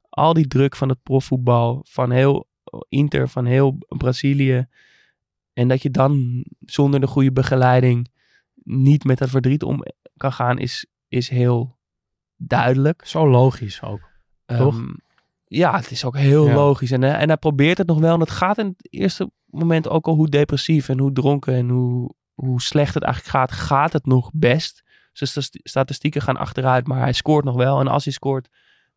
Al 0.08 0.32
die 0.32 0.46
druk 0.46 0.76
van 0.76 0.88
het 0.88 1.02
profvoetbal, 1.02 1.80
van 1.88 2.10
heel 2.10 2.48
Inter, 2.88 3.28
van 3.28 3.44
heel 3.44 3.78
Brazilië. 3.88 4.66
En 5.52 5.68
dat 5.68 5.82
je 5.82 5.90
dan 5.90 6.44
zonder 6.60 7.00
de 7.00 7.06
goede 7.06 7.32
begeleiding 7.32 8.12
niet 8.64 9.04
met 9.04 9.18
dat 9.18 9.28
verdriet 9.30 9.62
om 9.62 9.82
kan 10.16 10.32
gaan, 10.32 10.58
is, 10.58 10.86
is 11.08 11.28
heel 11.28 11.76
duidelijk. 12.36 13.06
Zo 13.06 13.28
logisch 13.28 13.82
ook. 13.82 14.00
Toch? 14.46 14.74
Ehm, 14.78 14.92
ja, 15.44 15.76
het 15.76 15.90
is 15.90 16.04
ook 16.04 16.16
heel 16.16 16.46
Ja. 16.46 16.54
logisch. 16.54 16.90
En, 16.90 17.02
eh, 17.02 17.20
en 17.20 17.28
hij 17.28 17.36
probeert 17.36 17.78
het 17.78 17.86
nog 17.86 17.98
wel. 17.98 18.14
En 18.14 18.20
het 18.20 18.30
gaat 18.30 18.58
in 18.58 18.66
het 18.66 18.92
eerste 18.92 19.30
moment 19.46 19.88
ook 19.88 20.06
al 20.06 20.14
hoe 20.14 20.28
depressief 20.28 20.88
en 20.88 20.98
hoe 20.98 21.12
dronken 21.12 21.54
en 21.54 21.68
hoe, 21.68 22.14
hoe 22.34 22.60
slecht 22.62 22.94
het 22.94 23.02
eigenlijk 23.02 23.36
gaat. 23.36 23.52
Gaat 23.52 23.92
het 23.92 24.06
nog 24.06 24.30
best? 24.34 24.82
Zijn 25.12 25.30
sta- 25.30 25.58
statistieken 25.62 26.22
gaan 26.22 26.36
achteruit, 26.36 26.86
maar 26.86 26.98
hij 27.00 27.12
scoort 27.12 27.44
nog 27.44 27.56
wel. 27.56 27.80
En 27.80 27.88
als 27.88 28.04
hij 28.04 28.12
scoort, 28.12 28.48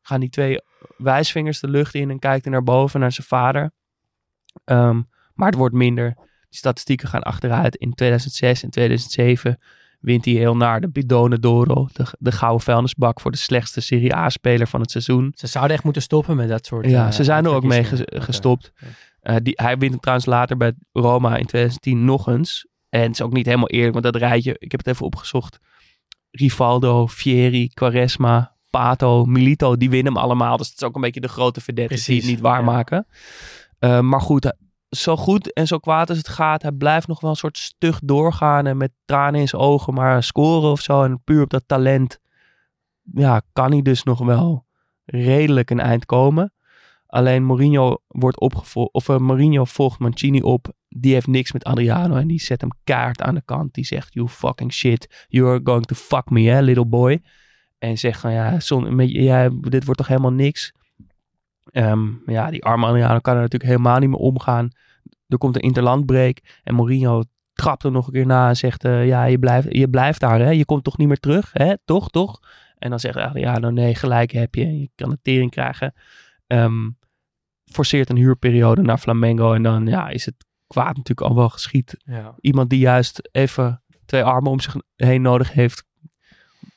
gaan 0.01 0.19
die 0.19 0.29
twee 0.29 0.61
wijsvingers 0.97 1.59
de 1.59 1.67
lucht 1.67 1.93
in 1.93 2.09
en 2.09 2.19
kijkt 2.19 2.43
hij 2.43 2.53
naar 2.53 2.63
boven, 2.63 2.99
naar 2.99 3.11
zijn 3.11 3.27
vader. 3.27 3.71
Ehm, 4.63 5.01
maar 5.33 5.47
het 5.47 5.57
wordt 5.57 5.75
minder. 5.75 6.17
Statistieken 6.57 7.07
gaan 7.07 7.23
achteruit. 7.23 7.75
In 7.75 7.93
2006 7.93 8.63
en 8.63 8.69
2007 8.69 9.59
wint 9.99 10.25
hij 10.25 10.33
heel 10.33 10.55
naar 10.57 10.81
de 10.81 10.89
Bidone 10.89 11.39
d'Oro, 11.39 11.87
de, 11.93 12.05
de 12.19 12.31
gouden 12.31 12.61
vuilnisbak 12.61 13.19
voor 13.21 13.31
de 13.31 13.37
slechtste 13.37 13.81
Serie 13.81 14.15
A-speler 14.15 14.67
van 14.67 14.81
het 14.81 14.91
seizoen. 14.91 15.31
Ze 15.35 15.47
zouden 15.47 15.75
echt 15.75 15.83
moeten 15.83 16.01
stoppen 16.01 16.35
met 16.35 16.49
dat 16.49 16.65
soort... 16.65 16.89
Ja, 16.89 17.05
eh, 17.05 17.11
ze 17.11 17.23
zijn 17.23 17.45
er 17.45 17.51
ook 17.51 17.63
mee 17.63 17.83
ges- 17.83 18.01
gestopt. 18.05 18.71
Eh, 19.21 19.35
die, 19.43 19.53
hij 19.55 19.77
wint 19.77 19.91
hem 19.91 19.99
trouwens 19.99 20.27
later 20.27 20.57
bij 20.57 20.73
Roma 20.91 21.29
in 21.37 21.45
2010 21.45 22.05
nog 22.05 22.27
eens. 22.27 22.67
En 22.89 23.01
het 23.01 23.11
is 23.11 23.21
ook 23.21 23.33
niet 23.33 23.45
helemaal 23.45 23.69
eerlijk, 23.69 23.93
want 23.93 24.05
dat 24.05 24.15
rijtje, 24.15 24.55
ik 24.57 24.71
heb 24.71 24.79
het 24.85 24.93
even 24.93 25.05
opgezocht. 25.05 25.59
Rivaldo, 26.31 27.07
Fieri, 27.07 27.67
Quaresma, 27.67 28.55
Pato, 28.69 29.25
Milito, 29.25 29.77
die 29.77 29.89
winnen 29.89 30.13
hem 30.13 30.21
allemaal. 30.23 30.57
Dus 30.57 30.67
het 30.69 30.81
is 30.81 30.87
ook 30.87 30.95
een 30.95 31.01
beetje 31.01 31.21
de 31.21 31.27
grote 31.27 31.61
verdedigers 31.61 32.05
die 32.05 32.17
het 32.17 32.25
niet 32.25 32.39
waarmaken. 32.39 33.07
Eh, 33.79 33.99
maar 33.99 34.21
goed, 34.21 34.53
zo 34.89 35.17
goed 35.17 35.53
en 35.53 35.67
zo 35.67 35.77
kwaad 35.77 36.09
als 36.09 36.17
het 36.17 36.27
gaat, 36.27 36.61
hij 36.61 36.71
blijft 36.71 37.07
nog 37.07 37.21
wel 37.21 37.29
een 37.29 37.35
soort 37.35 37.57
stug 37.57 37.99
doorgaan 38.03 38.65
en 38.65 38.77
met 38.77 38.91
tranen 39.05 39.39
in 39.39 39.47
zijn 39.47 39.61
ogen 39.61 39.93
maar 39.93 40.23
scoren 40.23 40.71
of 40.71 40.81
zo. 40.81 41.03
En 41.03 41.23
puur 41.23 41.41
op 41.41 41.49
dat 41.49 41.63
talent, 41.65 42.19
ja, 43.13 43.41
kan 43.53 43.71
hij 43.71 43.81
dus 43.81 44.03
nog 44.03 44.19
wel 44.19 44.65
redelijk 45.05 45.69
een 45.69 45.79
eind 45.79 46.05
komen. 46.05 46.51
Alleen 47.07 47.43
Mourinho 47.43 47.97
wordt 48.07 48.39
opgevolgd, 48.39 48.93
of 48.93 49.09
eh, 49.09 49.17
Mourinho 49.17 49.65
volgt 49.65 49.99
Mancini 49.99 50.41
op. 50.41 50.73
Die 50.89 51.13
heeft 51.13 51.27
niks 51.27 51.51
met 51.51 51.63
Adriano 51.63 52.15
en 52.15 52.27
die 52.27 52.41
zet 52.41 52.61
hem 52.61 52.69
kaart 52.83 53.21
aan 53.21 53.35
de 53.35 53.41
kant. 53.45 53.73
Die 53.73 53.85
zegt, 53.85 54.13
you 54.13 54.27
fucking 54.27 54.73
shit, 54.73 55.25
you're 55.27 55.59
going 55.63 55.85
to 55.85 55.95
fuck 55.95 56.29
me, 56.29 56.41
hè, 56.41 56.61
little 56.61 56.85
boy. 56.85 57.21
En 57.77 57.97
zegt 57.97 58.19
van, 58.19 58.31
ja, 58.31 58.59
zon, 58.59 58.95
met, 58.95 59.09
ja, 59.11 59.49
dit 59.49 59.85
wordt 59.85 59.99
toch 59.99 60.07
helemaal 60.07 60.31
niks. 60.31 60.73
Ehm, 61.77 62.07
ja, 62.25 62.49
die 62.51 62.63
arme 62.63 62.85
Adriano 62.85 63.19
kan 63.19 63.33
er 63.35 63.41
natuurlijk 63.41 63.69
helemaal 63.71 63.99
niet 63.99 64.09
meer 64.09 64.19
omgaan. 64.19 64.69
Er 65.27 65.37
komt 65.37 65.55
een 65.55 65.61
interlandbreak 65.61 66.37
en 66.63 66.75
Mourinho 66.75 67.23
trapt 67.53 67.83
hem 67.83 67.91
nog 67.91 68.07
een 68.07 68.13
keer 68.13 68.25
na 68.25 68.47
en 68.49 68.55
zegt, 68.57 68.83
eh, 68.83 69.07
ja, 69.07 69.23
je 69.23 69.39
blijft, 69.39 69.67
je 69.75 69.89
blijft 69.89 70.19
daar, 70.19 70.39
hè? 70.39 70.49
Je 70.49 70.65
komt 70.65 70.83
toch 70.83 70.97
niet 70.97 71.07
meer 71.07 71.19
terug, 71.19 71.49
hè? 71.53 71.73
Toch, 71.85 72.09
toch? 72.09 72.39
En 72.77 72.89
dan 72.89 72.99
zegt 72.99 73.15
Adriano, 73.17 73.69
nee, 73.69 73.95
gelijk 73.95 74.31
heb 74.31 74.55
je. 74.55 74.79
Je 74.79 74.89
kan 74.95 75.11
een 75.11 75.19
tering 75.21 75.51
krijgen. 75.51 75.93
Ehm, 76.47 76.89
forceert 77.65 78.09
een 78.09 78.15
huurperiode 78.17 78.81
naar 78.81 78.97
Flamengo 78.97 79.53
en 79.53 79.63
dan 79.63 79.87
ja, 79.87 80.07
is 80.09 80.25
het 80.25 80.35
kwaad 80.67 80.95
natuurlijk 80.95 81.27
al 81.29 81.35
wel 81.35 81.49
geschied. 81.49 81.97
Ja. 82.05 82.35
Iemand 82.39 82.69
die 82.69 82.79
juist 82.79 83.29
even 83.31 83.81
twee 84.05 84.23
armen 84.23 84.51
om 84.51 84.59
zich 84.59 84.75
heen 84.95 85.21
nodig 85.21 85.53
heeft, 85.53 85.83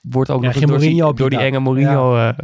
wordt 0.01 0.31
ook 0.31 0.43
nog 0.43 0.53
door, 0.55 0.79
die- 0.79 1.15
door 1.15 1.31
die 1.31 1.39
enge 1.39 1.61
Mourinho 1.61 2.17
eh, 2.17 2.39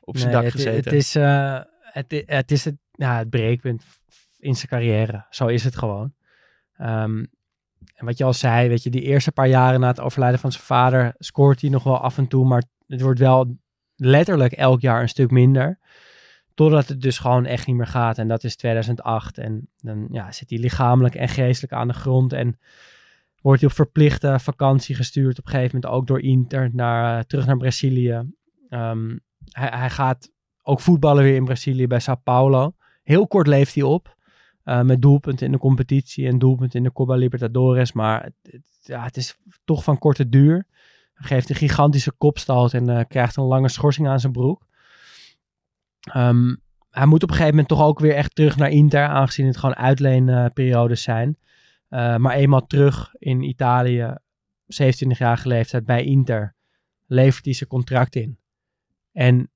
op 0.00 0.16
zijn 0.16 0.30
Nee, 0.32 0.36
dak 0.42 0.52
het, 0.52 0.54
gezeten. 0.60 0.84
Het 0.84 0.92
is, 0.92 1.14
eh, 1.16 1.58
het, 1.92 2.50
is 2.50 2.64
het, 2.64 2.76
ja, 2.90 3.18
het 3.18 3.30
breekpunt 3.30 3.84
in 4.38 4.54
zijn 4.54 4.68
carrière. 4.68 5.26
Zo 5.30 5.46
is 5.46 5.64
het 5.64 5.76
gewoon. 5.76 6.14
Ehm, 6.76 7.24
en 7.94 8.06
wat 8.06 8.18
je 8.18 8.24
al 8.24 8.32
zei, 8.32 8.68
weet 8.68 8.82
je, 8.82 8.90
die 8.90 9.02
eerste 9.02 9.32
paar 9.32 9.48
jaren 9.48 9.80
na 9.80 9.86
het 9.86 10.00
overlijden 10.00 10.40
van 10.40 10.52
zijn 10.52 10.64
vader 10.64 11.14
scoort 11.18 11.60
hij 11.60 11.70
nog 11.70 11.82
wel 11.82 11.98
af 11.98 12.18
en 12.18 12.28
toe, 12.28 12.46
maar 12.46 12.62
het 12.86 13.00
wordt 13.00 13.18
wel 13.18 13.56
letterlijk 13.96 14.52
elk 14.52 14.80
jaar 14.80 15.02
een 15.02 15.08
stuk 15.08 15.30
minder. 15.30 15.78
Totdat 16.54 16.88
het 16.88 17.00
dus 17.00 17.18
gewoon 17.18 17.46
echt 17.46 17.66
niet 17.66 17.76
meer 17.76 17.86
gaat. 17.86 18.18
En 18.18 18.28
dat 18.28 18.44
is 18.44 18.56
2008. 18.56 19.38
En 19.38 19.68
dan 19.76 20.08
ja, 20.10 20.32
zit 20.32 20.50
hij 20.50 20.58
lichamelijk 20.58 21.14
en 21.14 21.28
geestelijk 21.28 21.72
aan 21.72 21.88
de 21.88 21.94
grond. 21.94 22.32
En 22.32 22.58
wordt 23.40 23.60
hij 23.60 23.70
op 23.70 23.76
verplichte 23.76 24.38
vakantie 24.40 24.94
gestuurd. 24.94 25.38
Op 25.38 25.44
een 25.44 25.50
gegeven 25.50 25.74
moment 25.74 25.92
ook 25.92 26.06
door 26.06 26.20
Inter 26.20 26.70
naar, 26.72 27.18
eh, 27.18 27.24
terug 27.24 27.46
naar 27.46 27.56
Brazilië. 27.56 28.22
Ehm, 28.68 29.16
hij, 29.50 29.68
hij 29.72 29.90
gaat 29.90 30.30
ook 30.70 30.80
voetballen 30.80 31.22
weer 31.22 31.34
in 31.34 31.44
Brazilië 31.44 31.86
bij 31.86 32.00
Sao 32.00 32.14
Paulo. 32.14 32.74
Heel 33.02 33.26
kort 33.26 33.46
leeft 33.46 33.74
hij 33.74 33.82
op. 33.82 34.18
eh, 34.64 34.80
met 34.80 35.02
doelpunten 35.02 35.46
in 35.46 35.52
de 35.52 35.58
competitie 35.58 36.26
en 36.28 36.38
doelpunten 36.38 36.78
in 36.78 36.84
de 36.84 36.92
Copa 36.92 37.14
Libertadores. 37.14 37.92
Maar 37.92 38.22
het, 38.42 38.62
ja, 38.80 39.02
het 39.02 39.16
is 39.16 39.36
toch 39.64 39.84
van 39.84 39.98
korte 39.98 40.28
duur. 40.28 40.66
Hij 41.14 41.26
geeft 41.28 41.48
een 41.50 41.56
gigantische 41.56 42.12
kopstoot 42.12 42.72
en 42.72 42.88
eh, 42.88 43.04
krijgt 43.08 43.36
een 43.36 43.44
lange 43.44 43.68
schorsing 43.68 44.08
aan 44.08 44.20
zijn 44.20 44.32
broek. 44.32 44.66
Ehm, 46.00 46.54
hij 46.90 47.06
moet 47.06 47.22
op 47.22 47.28
een 47.28 47.34
gegeven 47.34 47.54
moment 47.54 47.68
toch 47.68 47.82
ook 47.82 47.98
weer 47.98 48.14
echt 48.14 48.34
terug 48.34 48.56
naar 48.56 48.70
Inter, 48.70 49.06
aangezien 49.06 49.46
het 49.46 49.56
gewoon 49.56 49.76
uitleenperiodes 49.76 51.02
zijn. 51.02 51.38
Eh, 51.88 52.16
maar 52.16 52.34
eenmaal 52.34 52.66
terug 52.66 53.14
in 53.18 53.42
Italië, 53.42 54.14
27-jarige 54.66 55.48
leeftijd 55.48 55.84
bij 55.84 56.04
Inter, 56.04 56.54
levert 57.06 57.44
hij 57.44 57.54
zijn 57.54 57.68
contract 57.70 58.14
in. 58.16 58.38
En 59.12 59.50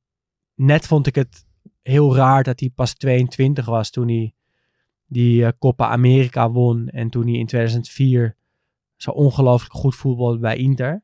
net 0.55 0.87
vond 0.87 1.07
ik 1.07 1.15
het 1.15 1.47
heel 1.83 2.17
raar 2.17 2.43
dat 2.43 2.61
hij 2.61 2.71
pas 2.75 2.95
22 2.95 3.67
was 3.67 3.91
toen 3.91 4.09
hij 4.09 4.35
die 5.07 5.45
eh, 5.45 5.53
Coppa 5.59 5.89
America 5.89 6.51
won. 6.51 6.89
En 6.89 7.11
toen 7.11 7.27
hij 7.27 7.39
in 7.39 7.47
2004 7.47 8.37
zo 8.97 9.11
ongelooflijk 9.11 9.73
goed 9.73 9.95
voetbalde 9.95 10.39
bij 10.39 10.57
Inter. 10.57 11.03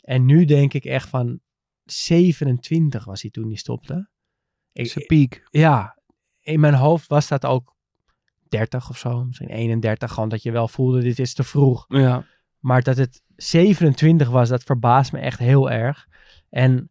En 0.00 0.24
nu 0.24 0.44
denk 0.44 0.74
ik 0.74 0.84
echt 0.84 1.08
van 1.08 1.40
27 1.84 3.04
was 3.04 3.22
hij 3.22 3.30
toen 3.30 3.46
hij 3.46 3.56
stopte. 3.56 4.08
Zijn 4.72 5.06
piek. 5.06 5.46
ja, 5.50 5.98
in 6.40 6.60
mijn 6.60 6.74
hoofd 6.74 7.08
was 7.08 7.28
dat 7.28 7.46
ook 7.46 7.76
30 8.48 8.90
of 8.90 8.98
zo, 8.98 9.24
misschien 9.24 9.48
31. 9.48 10.12
Gewoon 10.12 10.28
dat 10.28 10.42
je 10.42 10.50
wel 10.50 10.68
voelde, 10.68 11.00
dit 11.00 11.18
is 11.18 11.34
te 11.34 11.44
vroeg. 11.44 11.84
Ja. 11.88 12.26
Maar 12.58 12.82
dat 12.82 12.96
het 12.96 13.22
27 13.36 14.28
was, 14.28 14.48
dat 14.48 14.62
verbaast 14.62 15.12
me 15.12 15.18
echt 15.18 15.38
heel 15.38 15.70
erg. 15.70 16.08
En 16.50 16.90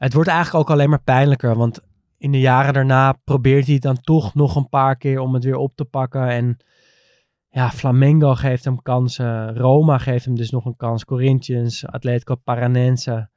het 0.00 0.12
wordt 0.12 0.28
eigenlijk 0.28 0.64
ook 0.64 0.74
alleen 0.74 0.90
maar 0.90 1.02
pijnlijker. 1.02 1.56
Want 1.56 1.80
in 2.18 2.32
de 2.32 2.40
jaren 2.40 2.72
daarna 2.72 3.12
probeert 3.24 3.66
hij 3.66 3.78
dan 3.78 4.00
toch 4.00 4.34
nog 4.34 4.56
een 4.56 4.68
paar 4.68 4.96
keer 4.96 5.18
om 5.18 5.34
het 5.34 5.44
weer 5.44 5.56
op 5.56 5.76
te 5.76 5.84
pakken. 5.84 6.28
En 6.28 6.56
ja, 7.48 7.70
Flamengo 7.70 8.34
geeft 8.34 8.64
hem 8.64 8.82
kansen. 8.82 9.56
Roma 9.56 9.98
geeft 9.98 10.24
hem 10.24 10.34
dus 10.36 10.50
nog 10.50 10.64
een 10.64 10.76
kans. 10.76 11.04
Corinthians, 11.04 11.86
Atletico 11.86 12.34
Paranense. 12.34 13.30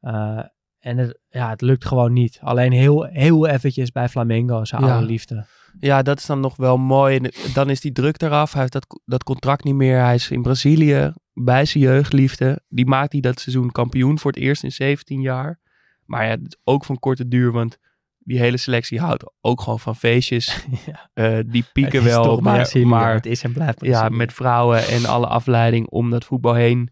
Eh, 0.00 0.38
en 0.78 0.98
het, 0.98 1.18
ja, 1.28 1.50
het 1.50 1.60
lukt 1.60 1.84
gewoon 1.84 2.12
niet. 2.12 2.38
Alleen 2.42 2.72
heel, 2.72 3.02
heel 3.04 3.46
eventjes 3.46 3.92
bij 3.92 4.08
Flamengo, 4.08 4.64
zijn 4.64 4.84
Ja. 4.84 4.90
oude 4.92 5.06
liefde. 5.06 5.46
Ja, 5.80 6.02
dat 6.02 6.18
is 6.18 6.26
dan 6.26 6.40
nog 6.40 6.56
wel 6.56 6.76
mooi. 6.78 7.20
Dan 7.54 7.70
is 7.70 7.80
die 7.80 7.92
druk 7.92 8.22
eraf. 8.22 8.52
Hij 8.52 8.60
heeft 8.60 8.72
dat, 8.72 9.00
dat 9.04 9.24
contract 9.24 9.64
niet 9.64 9.74
meer. 9.74 9.98
Hij 10.00 10.14
is 10.14 10.30
in 10.30 10.42
Brazilië 10.42 11.12
bij 11.32 11.64
zijn 11.64 11.84
jeugdliefde. 11.84 12.60
Die 12.68 12.86
maakt 12.86 13.12
hij 13.12 13.20
dat 13.20 13.40
seizoen 13.40 13.72
kampioen 13.72 14.18
voor 14.18 14.30
het 14.32 14.40
eerst 14.40 14.62
in 14.64 14.72
17 14.72 15.20
jaar. 15.20 15.58
Maar 16.06 16.24
ja, 16.24 16.30
het 16.30 16.46
is 16.46 16.56
ook 16.64 16.84
van 16.84 16.98
korte 16.98 17.28
duur, 17.28 17.52
want 17.52 17.78
die 18.18 18.38
hele 18.38 18.56
selectie 18.56 19.00
houdt 19.00 19.32
ook 19.40 19.60
gewoon 19.60 19.80
van 19.80 19.96
feestjes. 19.96 20.46
Ja. 20.86 21.10
Eh, 21.14 21.44
die 21.46 21.64
pieken 21.72 22.04
wel, 22.04 22.22
toch 22.22 22.40
maar, 22.40 22.54
Brazilië. 22.54 22.84
maar 22.84 23.14
het 23.14 23.26
is 23.26 23.42
en 23.42 23.52
blijft 23.52 23.84
ja, 23.84 24.08
met 24.08 24.32
vrouwen 24.32 24.86
en 24.86 25.04
alle 25.04 25.26
afleiding 25.26 25.88
om 25.88 26.10
dat 26.10 26.24
voetbal 26.24 26.54
heen 26.54 26.90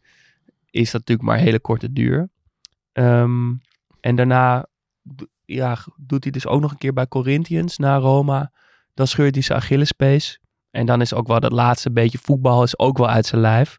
is 0.70 0.90
dat 0.90 1.00
natuurlijk 1.00 1.28
maar 1.28 1.38
hele 1.38 1.60
korte 1.60 1.92
duur. 1.92 2.28
Ehm, 2.92 3.52
en 4.00 4.16
daarna 4.16 4.66
ja, 5.44 5.78
doet 5.96 6.22
hij 6.22 6.32
dus 6.32 6.46
ook 6.46 6.60
nog 6.60 6.70
een 6.70 6.78
keer 6.78 6.92
bij 6.92 7.08
Corinthians 7.08 7.78
na 7.78 7.96
Roma. 7.96 8.52
Dan 8.94 9.06
scheurt 9.06 9.34
hij 9.34 9.42
zijn 9.42 9.58
Achillespees. 9.58 10.40
En 10.70 10.86
dan 10.86 11.00
is 11.00 11.14
ook 11.14 11.26
wel 11.26 11.40
dat 11.40 11.52
laatste 11.52 11.90
beetje 11.90 12.18
voetbal 12.18 12.62
is 12.62 12.78
ook 12.78 12.98
wel 12.98 13.08
uit 13.08 13.26
zijn 13.26 13.40
lijf. 13.40 13.78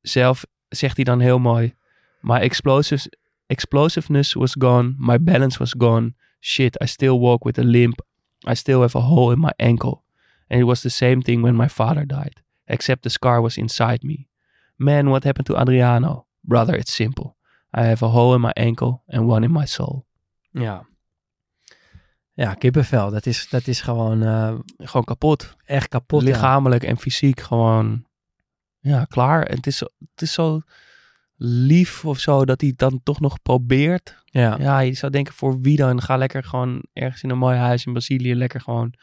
Zelf 0.00 0.44
zegt 0.68 0.96
hij 0.96 1.04
dan 1.04 1.20
heel 1.20 1.38
mooi. 1.38 1.74
My 2.20 2.36
explosives, 2.36 3.08
explosiveness 3.48 4.36
was 4.36 4.54
gone. 4.54 4.94
My 4.98 5.18
balance 5.18 5.58
was 5.60 5.74
gone. 5.74 6.14
Shit, 6.40 6.76
I 6.82 6.86
still 6.86 7.18
walk 7.18 7.44
with 7.44 7.58
a 7.58 7.62
limp. 7.64 8.00
I 8.46 8.54
still 8.54 8.80
have 8.80 8.94
a 8.98 9.00
hole 9.00 9.32
in 9.32 9.40
my 9.40 9.52
ankle. 9.58 10.04
And 10.48 10.60
it 10.60 10.64
was 10.64 10.80
the 10.82 10.90
same 10.90 11.22
thing 11.22 11.42
when 11.42 11.56
my 11.56 11.68
father 11.68 12.04
died. 12.06 12.42
Except 12.66 13.02
the 13.02 13.10
scar 13.10 13.40
was 13.40 13.56
inside 13.56 13.98
me. 14.02 14.28
Man, 14.76 15.08
what 15.08 15.24
happened 15.24 15.46
to 15.46 15.56
Adriano? 15.56 16.26
Brother, 16.42 16.76
it's 16.78 16.92
simple. 16.94 17.36
I 17.72 17.82
have 17.84 18.02
a 18.02 18.08
hole 18.08 18.34
in 18.34 18.40
my 18.40 18.52
ankle 18.56 19.02
and 19.08 19.26
one 19.28 19.44
in 19.44 19.52
my 19.52 19.66
soul. 19.66 20.04
Ja. 20.52 20.86
Ja, 22.36 22.54
kippenvel. 22.54 23.10
Dat 23.10 23.26
is, 23.26 23.48
dat 23.48 23.66
is 23.66 23.80
gewoon 23.80 24.22
eh, 24.22 24.54
Gewoon 24.76 25.04
kapot. 25.04 25.56
echt 25.64 25.88
kapot. 25.88 26.22
ja. 26.22 26.26
Lichamelijk 26.28 26.84
en 26.84 26.96
fysiek 26.96 27.40
gewoon, 27.40 28.06
ja, 28.80 29.04
klaar. 29.04 29.42
En 29.42 29.56
het 29.56 29.66
is, 29.66 29.80
het 29.80 30.22
is 30.22 30.32
zo 30.32 30.60
lief 31.36 32.04
of 32.04 32.18
zo 32.18 32.44
dat 32.44 32.60
hij 32.60 32.70
het 32.70 32.78
dan 32.78 33.00
toch 33.02 33.20
nog 33.20 33.42
probeert. 33.42 34.22
Ja. 34.24 34.56
Ja, 34.58 34.78
je 34.78 34.94
zou 34.94 35.12
denken 35.12 35.34
voor 35.34 35.60
wie 35.60 35.76
dan? 35.76 36.02
Ga 36.02 36.16
lekker 36.16 36.44
gewoon 36.44 36.82
ergens 36.92 37.22
in 37.22 37.30
een 37.30 37.38
mooi 37.38 37.56
huis 37.56 37.86
in 37.86 37.92
Brazilië, 37.92 38.34
lekker 38.34 38.60
gewoon. 38.60 38.94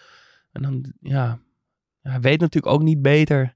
En 0.51 0.61
dan, 0.61 0.93
ja, 0.99 1.39
hij 2.01 2.19
weet 2.19 2.39
natuurlijk 2.39 2.73
ook 2.73 2.81
niet 2.81 3.01
beter. 3.01 3.55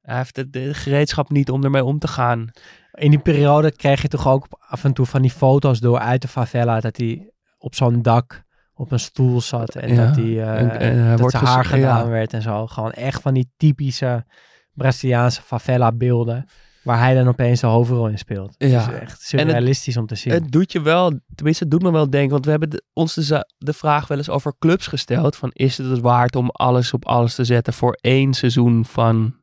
Hij 0.00 0.16
heeft 0.16 0.52
de 0.52 0.74
gereedschap 0.74 1.30
niet 1.30 1.50
om 1.50 1.64
ermee 1.64 1.84
om 1.84 1.98
te 1.98 2.08
gaan. 2.08 2.50
In 2.92 3.10
die 3.10 3.18
periode 3.20 3.72
kreeg 3.72 4.02
je 4.02 4.08
toch 4.08 4.28
ook 4.28 4.46
af 4.58 4.84
en 4.84 4.92
toe 4.92 5.06
van 5.06 5.22
die 5.22 5.30
foto's 5.30 5.80
door 5.80 5.98
uit 5.98 6.22
de 6.22 6.28
favela. 6.28 6.80
Dat 6.80 6.96
hij 6.96 7.30
op 7.58 7.74
zo'n 7.74 8.02
dak 8.02 8.44
op 8.74 8.92
een 8.92 9.00
stoel 9.00 9.40
zat. 9.40 9.74
En 9.76 9.94
Ja, 9.94 10.06
dat, 10.06 10.16
hij, 10.16 10.42
en- 10.42 10.70
en 10.80 10.98
hij 10.98 11.16
dat 11.16 11.30
zijn 11.30 11.44
haar 11.44 11.64
ja. 11.64 11.70
gedaan 11.70 12.08
werd 12.08 12.32
en 12.32 12.42
zo. 12.42 12.66
Gewoon 12.66 12.92
echt 12.92 13.22
van 13.22 13.34
die 13.34 13.50
typische 13.56 14.24
Braziliaanse 14.72 15.42
favela 15.42 15.92
beelden. 15.92 16.46
Waar 16.82 16.98
hij 16.98 17.14
dan 17.14 17.28
opeens 17.28 17.60
de 17.60 17.66
hoofdrol 17.66 18.08
in 18.08 18.18
speelt. 18.18 18.54
Het 18.58 18.70
Ja. 18.70 18.90
is 18.92 18.98
echt 18.98 19.20
surrealistisch 19.22 19.96
om 19.96 20.06
te 20.06 20.14
zien. 20.14 20.32
Het 20.32 20.52
doet 20.52 20.72
je 20.72 20.80
wel, 20.80 21.20
tenminste 21.34 21.62
het 21.62 21.72
doet 21.72 21.82
me 21.82 21.90
wel 21.92 22.10
denken, 22.10 22.30
want 22.30 22.44
we 22.44 22.50
hebben 22.50 22.70
de- 22.70 22.82
ons 22.92 23.14
de, 23.58 23.72
vraag 23.72 24.06
wel 24.06 24.18
eens 24.18 24.28
over 24.28 24.54
clubs 24.58 24.86
gesteld. 24.86 25.36
Van 25.36 25.50
is 25.52 25.78
het 25.78 25.90
het 25.90 26.00
waard 26.00 26.36
om 26.36 26.50
alles 26.50 26.92
op 26.92 27.04
alles 27.06 27.34
te 27.34 27.44
zetten 27.44 27.72
voor 27.72 27.98
één 28.00 28.34
seizoen 28.34 28.84
van 28.84 29.34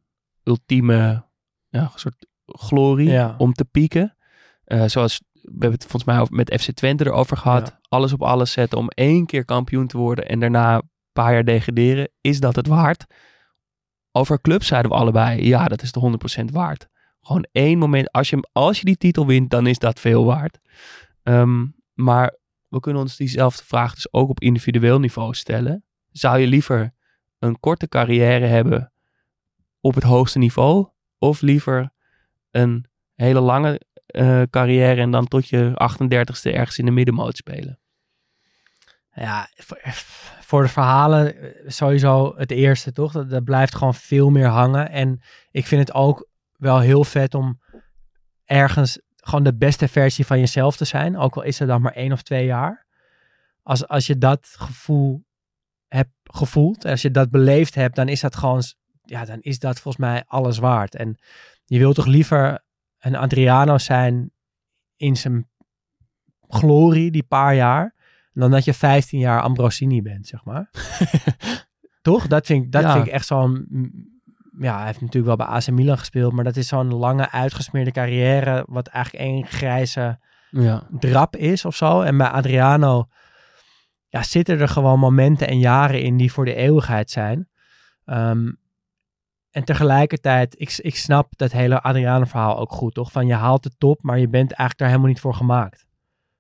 ultieme 0.44 1.24
ja, 1.70 1.92
soort 1.96 2.26
glorie 2.46 3.10
Ja. 3.10 3.36
om 3.38 3.54
te 3.54 3.66
pieken? 3.66 4.16
Eh, 4.64 4.84
zoals, 4.86 5.22
we 5.34 5.50
hebben 5.52 5.72
het 5.72 5.86
volgens 5.86 6.04
mij 6.04 6.26
met 6.30 6.62
FC 6.62 6.72
Twente 6.72 7.06
erover 7.06 7.38
gehad. 7.38 7.68
Ja. 7.68 7.80
Alles 7.90 8.14
op 8.14 8.22
alles 8.22 8.52
zetten 8.52 8.78
om 8.78 8.88
één 8.90 9.26
keer 9.26 9.46
kampioen 9.46 9.88
te 9.88 9.98
worden 9.98 10.28
en 10.28 10.40
daarna 10.40 10.76
een 10.76 10.90
paar 11.14 11.34
jaar 11.34 11.44
degraderen. 11.46 12.10
Is 12.22 12.40
dat 12.40 12.56
het 12.56 12.68
waard? 12.68 13.06
Over 14.12 14.42
clubs 14.42 14.68
zeiden 14.68 14.92
we 14.92 14.98
allebei, 14.98 15.46
ja 15.48 15.66
dat 15.68 15.82
is 15.82 15.92
de 15.92 16.00
100% 16.00 16.52
waard. 16.52 16.88
Gewoon 17.28 17.48
één 17.52 17.78
moment, 17.78 18.12
als 18.12 18.30
je, 18.30 18.48
als 18.52 18.80
je 18.80 18.86
die 18.86 18.98
titel 18.98 19.26
wint, 19.26 19.50
dan 19.50 19.68
is 19.68 19.80
dat 19.80 20.00
veel 20.00 20.26
waard. 20.26 20.60
Ehm, 21.24 21.66
maar 21.94 22.36
we 22.68 22.80
kunnen 22.80 23.02
ons 23.02 23.18
diezelfde 23.18 23.64
vraag 23.64 23.94
dus 23.94 24.14
ook 24.14 24.30
op 24.30 24.40
individueel 24.40 25.00
niveau 25.00 25.34
stellen. 25.34 25.84
Zou 26.12 26.40
je 26.40 26.48
liever 26.48 26.94
een 27.40 27.60
korte 27.60 27.88
carrière 27.88 28.46
hebben 28.46 28.92
op 29.82 29.96
het 29.96 30.04
hoogste 30.04 30.38
niveau? 30.38 30.88
Of 31.18 31.42
liever 31.42 31.90
een 32.52 32.86
hele 33.16 33.40
lange 33.40 33.82
eh, 34.06 34.42
carrière 34.50 35.02
en 35.02 35.12
dan 35.12 35.28
tot 35.28 35.48
je 35.48 35.72
38ste 35.72 36.54
ergens 36.54 36.78
in 36.78 36.86
de 36.86 36.92
middenmoot 36.92 37.38
spelen? 37.38 37.80
Ja, 39.14 39.50
voor, 40.40 40.62
de 40.62 40.68
verhalen 40.68 41.36
eh, 41.36 41.70
sowieso 41.70 42.34
het 42.38 42.52
eerste, 42.52 42.92
toch? 42.92 43.12
Dat 43.12 43.44
blijft 43.44 43.76
gewoon 43.76 43.96
veel 43.96 44.30
meer 44.30 44.48
hangen. 44.48 44.90
En 44.90 45.22
ik 45.52 45.66
vind 45.66 45.88
het 45.88 45.94
ook 45.94 46.28
wel 46.58 46.80
heel 46.80 47.04
vet 47.04 47.34
om 47.34 47.60
ergens 48.46 49.02
gewoon 49.16 49.44
de 49.44 49.56
beste 49.56 49.88
versie 49.88 50.26
van 50.26 50.40
jezelf 50.40 50.78
te 50.78 50.86
zijn. 50.86 51.18
Ook 51.18 51.36
al 51.36 51.44
is 51.44 51.60
het 51.60 51.68
dan 51.68 51.82
maar 51.82 51.92
één 51.94 52.12
of 52.12 52.22
twee 52.22 52.46
jaar. 52.46 52.86
Als, 53.64 53.88
als 53.88 54.08
je 54.08 54.18
dat 54.18 54.48
gevoel 54.58 55.26
hebt 55.88 56.12
gevoeld, 56.24 56.86
als 56.86 57.02
je 57.02 57.12
dat 57.12 57.30
beleefd 57.30 57.76
hebt, 57.76 57.96
dan 57.96 58.08
is 58.08 58.20
dat 58.20 58.36
gewoon, 58.36 58.62
ja, 59.04 59.26
dan 59.26 59.40
is 59.42 59.60
dat 59.60 59.80
volgens 59.80 60.06
mij 60.06 60.24
alles 60.28 60.58
waard. 60.58 60.96
En 60.96 61.18
je 61.66 61.78
wilt 61.78 61.96
toch 61.96 62.06
liever 62.06 62.64
een 63.00 63.16
Adriano 63.16 63.78
zijn 63.78 64.32
in 64.96 65.16
zijn 65.18 65.50
glorie, 66.48 67.12
die 67.12 67.24
paar 67.24 67.56
jaar, 67.56 67.96
dan 68.34 68.52
dat 68.52 68.66
je 68.66 68.74
15 68.74 69.20
jaar 69.20 69.42
Ambrosini 69.42 70.02
bent, 70.02 70.28
zeg 70.28 70.44
maar. 70.44 70.70
Toch? 72.02 72.28
Dat 72.28 72.46
vind 72.46 72.64
ik, 72.66 72.72
dat 72.72 72.82
Ja. 72.84 72.94
vind 72.94 73.06
ik 73.06 73.12
echt 73.12 73.26
zo'n... 73.26 73.66
Ja, 74.60 74.78
hij 74.78 74.86
heeft 74.86 75.02
natuurlijk 75.02 75.38
wel 75.38 75.48
bij 75.48 75.56
AC 75.56 75.70
Milan 75.70 75.98
gespeeld, 75.98 76.34
maar 76.34 76.44
dat 76.44 76.56
is 76.56 76.68
zo'n 76.68 76.94
lange, 76.94 77.32
uitgesmeerde 77.32 77.92
carrière, 77.92 78.66
wat 78.68 78.88
eigenlijk 78.88 79.26
één 79.26 79.46
grijze 79.46 80.20
Ja. 80.50 80.88
drap 81.00 81.36
is 81.36 81.66
of 81.66 81.76
zo. 81.76 82.02
En 82.02 82.18
bij 82.18 82.28
Adriano 82.28 83.08
ja, 84.08 84.24
zitten 84.24 84.60
er 84.60 84.68
gewoon 84.68 85.00
momenten 85.00 85.48
en 85.48 85.60
jaren 85.60 86.02
in 86.02 86.18
die 86.18 86.32
voor 86.32 86.46
de 86.46 86.56
eeuwigheid 86.56 87.12
zijn. 87.12 87.50
Ehm, 88.06 88.52
en 89.52 89.64
tegelijkertijd, 89.64 90.56
ik, 90.60 90.78
ik 90.78 90.96
snap 90.96 91.34
dat 91.36 91.52
hele 91.52 91.82
Adriano-verhaal 91.82 92.58
ook 92.58 92.72
goed, 92.72 92.94
toch? 92.94 93.12
Van 93.12 93.28
je 93.28 93.34
haalt 93.34 93.64
de 93.64 93.72
top, 93.78 94.04
maar 94.04 94.20
je 94.20 94.30
bent 94.30 94.52
eigenlijk 94.52 94.80
daar 94.80 94.88
helemaal 94.88 95.10
niet 95.10 95.20
voor 95.20 95.34
gemaakt. 95.34 95.86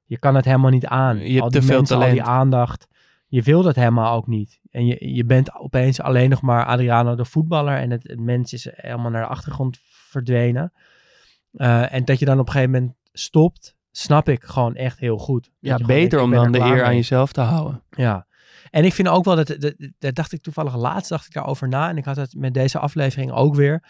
Je 0.03 0.19
kan 0.19 0.35
het 0.35 0.45
helemaal 0.45 0.71
niet 0.71 0.85
aan. 0.85 1.17
Je 1.17 1.29
hebt 1.29 1.41
al 1.41 1.49
die 1.49 1.59
te 1.59 1.65
veel 1.65 1.77
mensen, 1.77 1.97
al 1.97 2.09
die 2.09 2.23
aandacht. 2.23 2.87
Je 3.27 3.41
wil 3.41 3.61
dat 3.61 3.75
helemaal 3.75 4.15
ook 4.15 4.27
niet. 4.27 4.59
En 4.71 4.85
je, 4.85 5.13
je 5.13 5.25
bent 5.25 5.55
opeens 5.55 6.01
alleen 6.01 6.29
nog 6.29 6.41
maar 6.41 6.65
Adriano 6.65 7.15
de 7.15 7.25
voetballer 7.25 7.77
en 7.77 7.91
het, 7.91 8.03
het 8.03 8.19
mens 8.19 8.53
is 8.53 8.67
helemaal 8.71 9.11
naar 9.11 9.21
de 9.21 9.27
achtergrond 9.27 9.79
verdwenen. 9.81 10.73
Eh, 11.51 11.93
en 11.93 12.05
dat 12.05 12.19
je 12.19 12.25
dan 12.25 12.39
op 12.39 12.45
een 12.45 12.51
gegeven 12.51 12.73
moment 12.73 12.93
stopt, 13.11 13.75
snap 13.91 14.29
ik 14.29 14.43
gewoon 14.43 14.75
echt 14.75 14.99
heel 14.99 15.17
goed. 15.17 15.51
Ja, 15.59 15.75
denkt, 15.75 15.87
beter 15.93 16.21
om 16.21 16.31
dan 16.31 16.51
de 16.51 16.59
eer 16.59 16.83
aan 16.83 16.95
jezelf 16.95 17.31
te 17.31 17.41
houden. 17.41 17.83
Ja. 17.89 18.27
En 18.69 18.85
ik 18.85 18.93
vind 18.93 19.07
ook 19.07 19.25
wel 19.25 19.35
dat, 19.35 19.47
dat, 19.47 19.73
dat 19.99 20.15
dacht 20.15 20.33
ik 20.33 20.41
toevallig 20.41 20.75
laatst, 20.75 21.09
dacht 21.09 21.25
ik 21.25 21.33
daarover 21.33 21.67
na. 21.67 21.89
En 21.89 21.97
ik 21.97 22.05
had 22.05 22.15
het 22.15 22.33
met 22.35 22.53
deze 22.53 22.79
aflevering 22.79 23.31
ook 23.31 23.55
weer. 23.55 23.83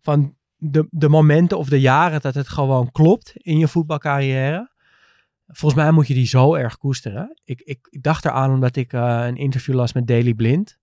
Van 0.00 0.36
de, 0.56 0.86
de 0.90 1.08
momenten 1.08 1.58
of 1.58 1.68
de 1.68 1.80
jaren 1.80 2.20
dat 2.20 2.34
het 2.34 2.48
gewoon 2.48 2.90
klopt 2.92 3.32
in 3.36 3.58
je 3.58 3.68
voetbalcarrière. 3.68 4.72
Volgens 5.46 5.82
mij 5.82 5.90
moet 5.90 6.06
je 6.06 6.14
die 6.14 6.26
zo 6.26 6.54
erg 6.54 6.78
koesteren. 6.78 7.40
Ik, 7.44 7.60
ik, 7.60 7.88
ik 7.90 8.02
dacht 8.02 8.24
eraan 8.24 8.50
omdat 8.50 8.76
ik 8.76 8.92
eh, 8.92 9.24
een 9.26 9.36
interview 9.36 9.74
las 9.74 9.92
met 9.92 10.06
Daley 10.06 10.34
Blind. 10.34 10.78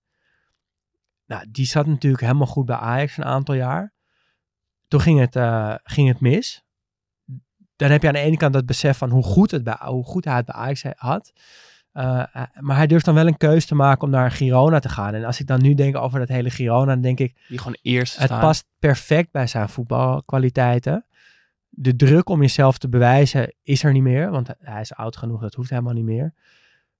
Nou, 1.26 1.44
die 1.48 1.66
zat 1.66 1.86
natuurlijk 1.86 2.22
helemaal 2.22 2.46
goed 2.46 2.66
bij 2.66 2.76
Ajax 2.76 3.16
een 3.16 3.24
aantal 3.24 3.54
jaar. 3.54 3.92
Toen 4.88 5.00
ging 5.00 5.18
het, 5.18 5.36
eh, 5.36 5.74
ging 5.82 6.08
het 6.08 6.20
mis. 6.20 6.64
Dan 7.76 7.90
heb 7.90 8.02
je 8.02 8.08
aan 8.08 8.14
de 8.14 8.20
ene 8.20 8.36
kant 8.36 8.52
dat 8.52 8.66
besef 8.66 8.98
van 8.98 9.10
hoe 9.10 9.22
goed, 9.22 9.50
het 9.50 9.64
bij, 9.64 9.76
hoe 9.80 10.04
goed 10.04 10.24
hij 10.24 10.36
het 10.36 10.46
bij 10.46 10.54
Ajax 10.54 10.84
had. 10.96 11.32
Uh, 11.94 12.24
maar 12.60 12.76
hij 12.76 12.86
durft 12.86 13.04
dan 13.04 13.14
wel 13.14 13.26
een 13.26 13.36
keuze 13.36 13.66
te 13.66 13.74
maken 13.74 14.02
om 14.02 14.10
naar 14.10 14.30
Girona 14.30 14.78
te 14.78 14.88
gaan. 14.88 15.14
En 15.14 15.24
als 15.24 15.40
ik 15.40 15.46
dan 15.46 15.62
nu 15.62 15.74
denk 15.74 15.96
over 15.96 16.18
dat 16.18 16.28
hele 16.28 16.50
Girona, 16.50 16.92
dan 16.92 17.00
denk 17.00 17.18
ik... 17.18 17.40
Die 17.48 17.58
gewoon 17.58 17.78
eerst 17.82 18.16
Het 18.16 18.24
staan. 18.24 18.40
past 18.40 18.66
perfect 18.78 19.30
bij 19.30 19.46
zijn 19.46 19.68
voetbalkwaliteiten. 19.68 21.06
De 21.74 21.96
druk 21.96 22.28
om 22.28 22.40
jezelf 22.40 22.78
te 22.78 22.88
bewijzen 22.88 23.54
is 23.62 23.84
er 23.84 23.92
niet 23.92 24.02
meer. 24.02 24.30
Want 24.30 24.48
hij 24.58 24.80
is 24.80 24.94
oud 24.94 25.16
genoeg, 25.16 25.40
dat 25.40 25.54
hoeft 25.54 25.70
helemaal 25.70 25.92
niet 25.92 26.04
meer. 26.04 26.34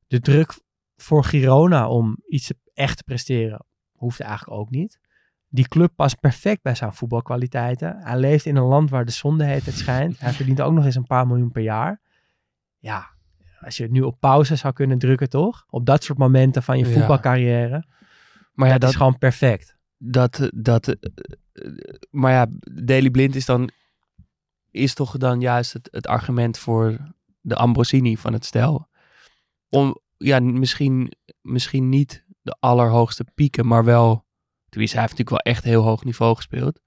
De 0.06 0.20
druk 0.20 0.54
voor 0.96 1.24
Girona 1.24 1.88
om 1.88 2.16
iets 2.28 2.52
echt 2.74 2.96
te 2.96 3.04
presteren, 3.04 3.64
hoeft 3.92 4.20
eigenlijk 4.20 4.60
ook 4.60 4.70
niet. 4.70 5.00
Die 5.48 5.68
club 5.68 5.92
past 5.96 6.20
perfect 6.20 6.62
bij 6.62 6.74
zijn 6.74 6.92
voetbalkwaliteiten. 6.92 7.96
Hij 8.00 8.18
leeft 8.18 8.46
in 8.46 8.56
een 8.56 8.62
land 8.64 8.90
waar 8.90 9.04
de 9.04 9.10
zonde 9.12 9.44
heet, 9.44 9.66
het 9.66 9.74
schijnt. 9.74 10.20
Hij 10.20 10.32
verdient 10.32 10.60
ook 10.60 10.72
nog 10.72 10.84
eens 10.84 10.94
een 10.94 11.06
paar 11.06 11.26
miljoen 11.26 11.50
per 11.50 11.62
jaar. 11.62 12.00
Ja, 12.78 13.06
als 13.60 13.76
je 13.76 13.82
het 13.82 13.92
nu 13.92 14.00
op 14.00 14.20
pauze 14.20 14.56
zou 14.56 14.72
kunnen 14.72 14.98
drukken, 14.98 15.28
toch? 15.28 15.64
Op 15.68 15.86
dat 15.86 16.04
soort 16.04 16.18
momenten 16.18 16.62
van 16.62 16.78
je 16.78 16.86
Ja. 16.86 16.92
voetbalcarrière. 16.92 17.84
Maar 18.52 18.66
ja, 18.66 18.72
dat, 18.72 18.80
dat, 18.80 18.90
is 18.90 18.96
gewoon 18.96 19.18
perfect. 19.18 19.76
dat, 19.96 20.50
dat, 20.54 20.88
eh, 20.88 20.94
eh, 21.52 21.72
maar 22.10 22.32
ja, 22.32 22.46
Daily 22.82 23.10
Blind 23.10 23.34
is 23.34 23.44
dan, 23.46 23.70
is 24.72 24.94
toch 24.94 25.16
dan 25.16 25.40
juist 25.40 25.72
het, 25.72 25.88
het 25.90 26.06
argument 26.06 26.58
voor 26.58 27.14
de 27.40 27.54
Ambrosini 27.56 28.16
van 28.16 28.32
het 28.32 28.44
stel. 28.44 28.88
Om, 29.68 29.98
ja, 30.16 30.40
misschien, 30.40 31.12
misschien 31.40 31.88
niet 31.88 32.24
de 32.40 32.56
allerhoogste 32.60 33.24
pieken, 33.34 33.66
maar 33.66 33.84
wel, 33.84 34.26
tenminste, 34.68 34.96
hij 34.98 35.06
heeft 35.06 35.18
natuurlijk 35.18 35.44
wel 35.44 35.54
echt 35.54 35.64
heel 35.64 35.82
hoog 35.82 36.04
niveau 36.04 36.36
gespeeld. 36.36 36.80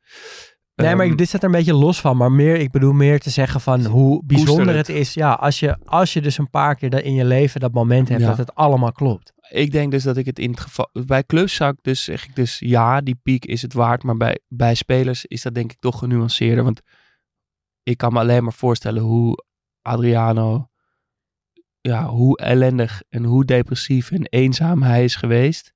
Nee, 0.75 0.95
maar 0.95 1.03
Ehm, 1.03 1.11
ik- 1.11 1.17
dit 1.17 1.27
staat 1.27 1.41
er 1.43 1.47
een 1.49 1.55
beetje 1.55 1.73
los 1.73 2.01
van. 2.01 2.17
Maar 2.17 2.31
meer, 2.31 2.55
ik 2.55 2.71
bedoel 2.71 2.93
meer 2.93 3.19
te 3.19 3.29
zeggen 3.29 3.61
van 3.61 3.85
hoe 3.85 4.23
bijzonder 4.25 4.75
het. 4.75 4.87
het 4.87 4.95
is. 4.95 5.13
Ja, 5.13 5.31
als 5.33 5.59
je, 5.59 5.77
als 5.85 6.13
je 6.13 6.21
dus 6.21 6.37
een 6.37 6.49
paar 6.49 6.75
keer 6.75 6.89
dat 6.89 7.01
in 7.01 7.13
je 7.13 7.25
leven 7.25 7.59
dat 7.59 7.71
moment 7.73 8.09
hebt 8.09 8.21
Ja. 8.21 8.27
dat 8.27 8.37
het 8.37 8.55
allemaal 8.55 8.91
klopt. 8.91 9.33
ik 9.49 9.71
denk 9.71 9.91
dus 9.91 10.03
dat 10.03 10.17
ik 10.17 10.25
het 10.25 10.39
in 10.39 10.49
het 10.51 10.59
geval. 10.59 10.89
Bij 11.05 11.23
clubs 11.23 11.55
zou 11.55 11.71
ik 11.71 11.77
dus 11.81 12.03
zeg 12.03 12.25
ik 12.27 12.35
dus 12.35 12.59
ja, 12.59 13.01
die 13.01 13.15
piek 13.23 13.45
is 13.45 13.61
het 13.61 13.73
waard. 13.73 14.03
Maar 14.03 14.17
bij, 14.17 14.39
bij 14.47 14.75
spelers 14.75 15.25
is 15.25 15.41
dat 15.41 15.53
denk 15.55 15.71
ik 15.71 15.79
toch 15.79 15.99
genuanceerder. 15.99 16.63
Want 16.63 16.81
ik 17.85 17.97
kan 17.97 18.13
me 18.13 18.19
alleen 18.19 18.43
maar 18.43 18.53
voorstellen 18.53 19.01
hoe 19.03 19.43
Adriano. 19.81 20.69
Ja, 21.81 22.05
hoe 22.05 22.37
ellendig 22.37 23.01
en 23.09 23.23
hoe 23.23 23.45
depressief 23.45 24.11
en 24.11 24.25
eenzaam 24.25 24.83
hij 24.83 25.03
is 25.03 25.15
geweest. 25.15 25.73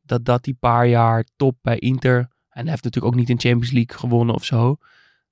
Dat 0.00 0.24
dat 0.24 0.44
die 0.44 0.54
paar 0.60 0.86
jaar 0.86 1.24
top 1.36 1.56
bij 1.62 1.78
Inter. 1.78 2.18
En 2.48 2.62
hij 2.62 2.70
heeft 2.70 2.84
natuurlijk 2.84 3.12
ook 3.14 3.18
niet 3.20 3.28
in 3.30 3.40
Champions 3.40 3.70
League 3.70 3.98
gewonnen 3.98 4.34
of 4.34 4.44
zo. 4.44 4.76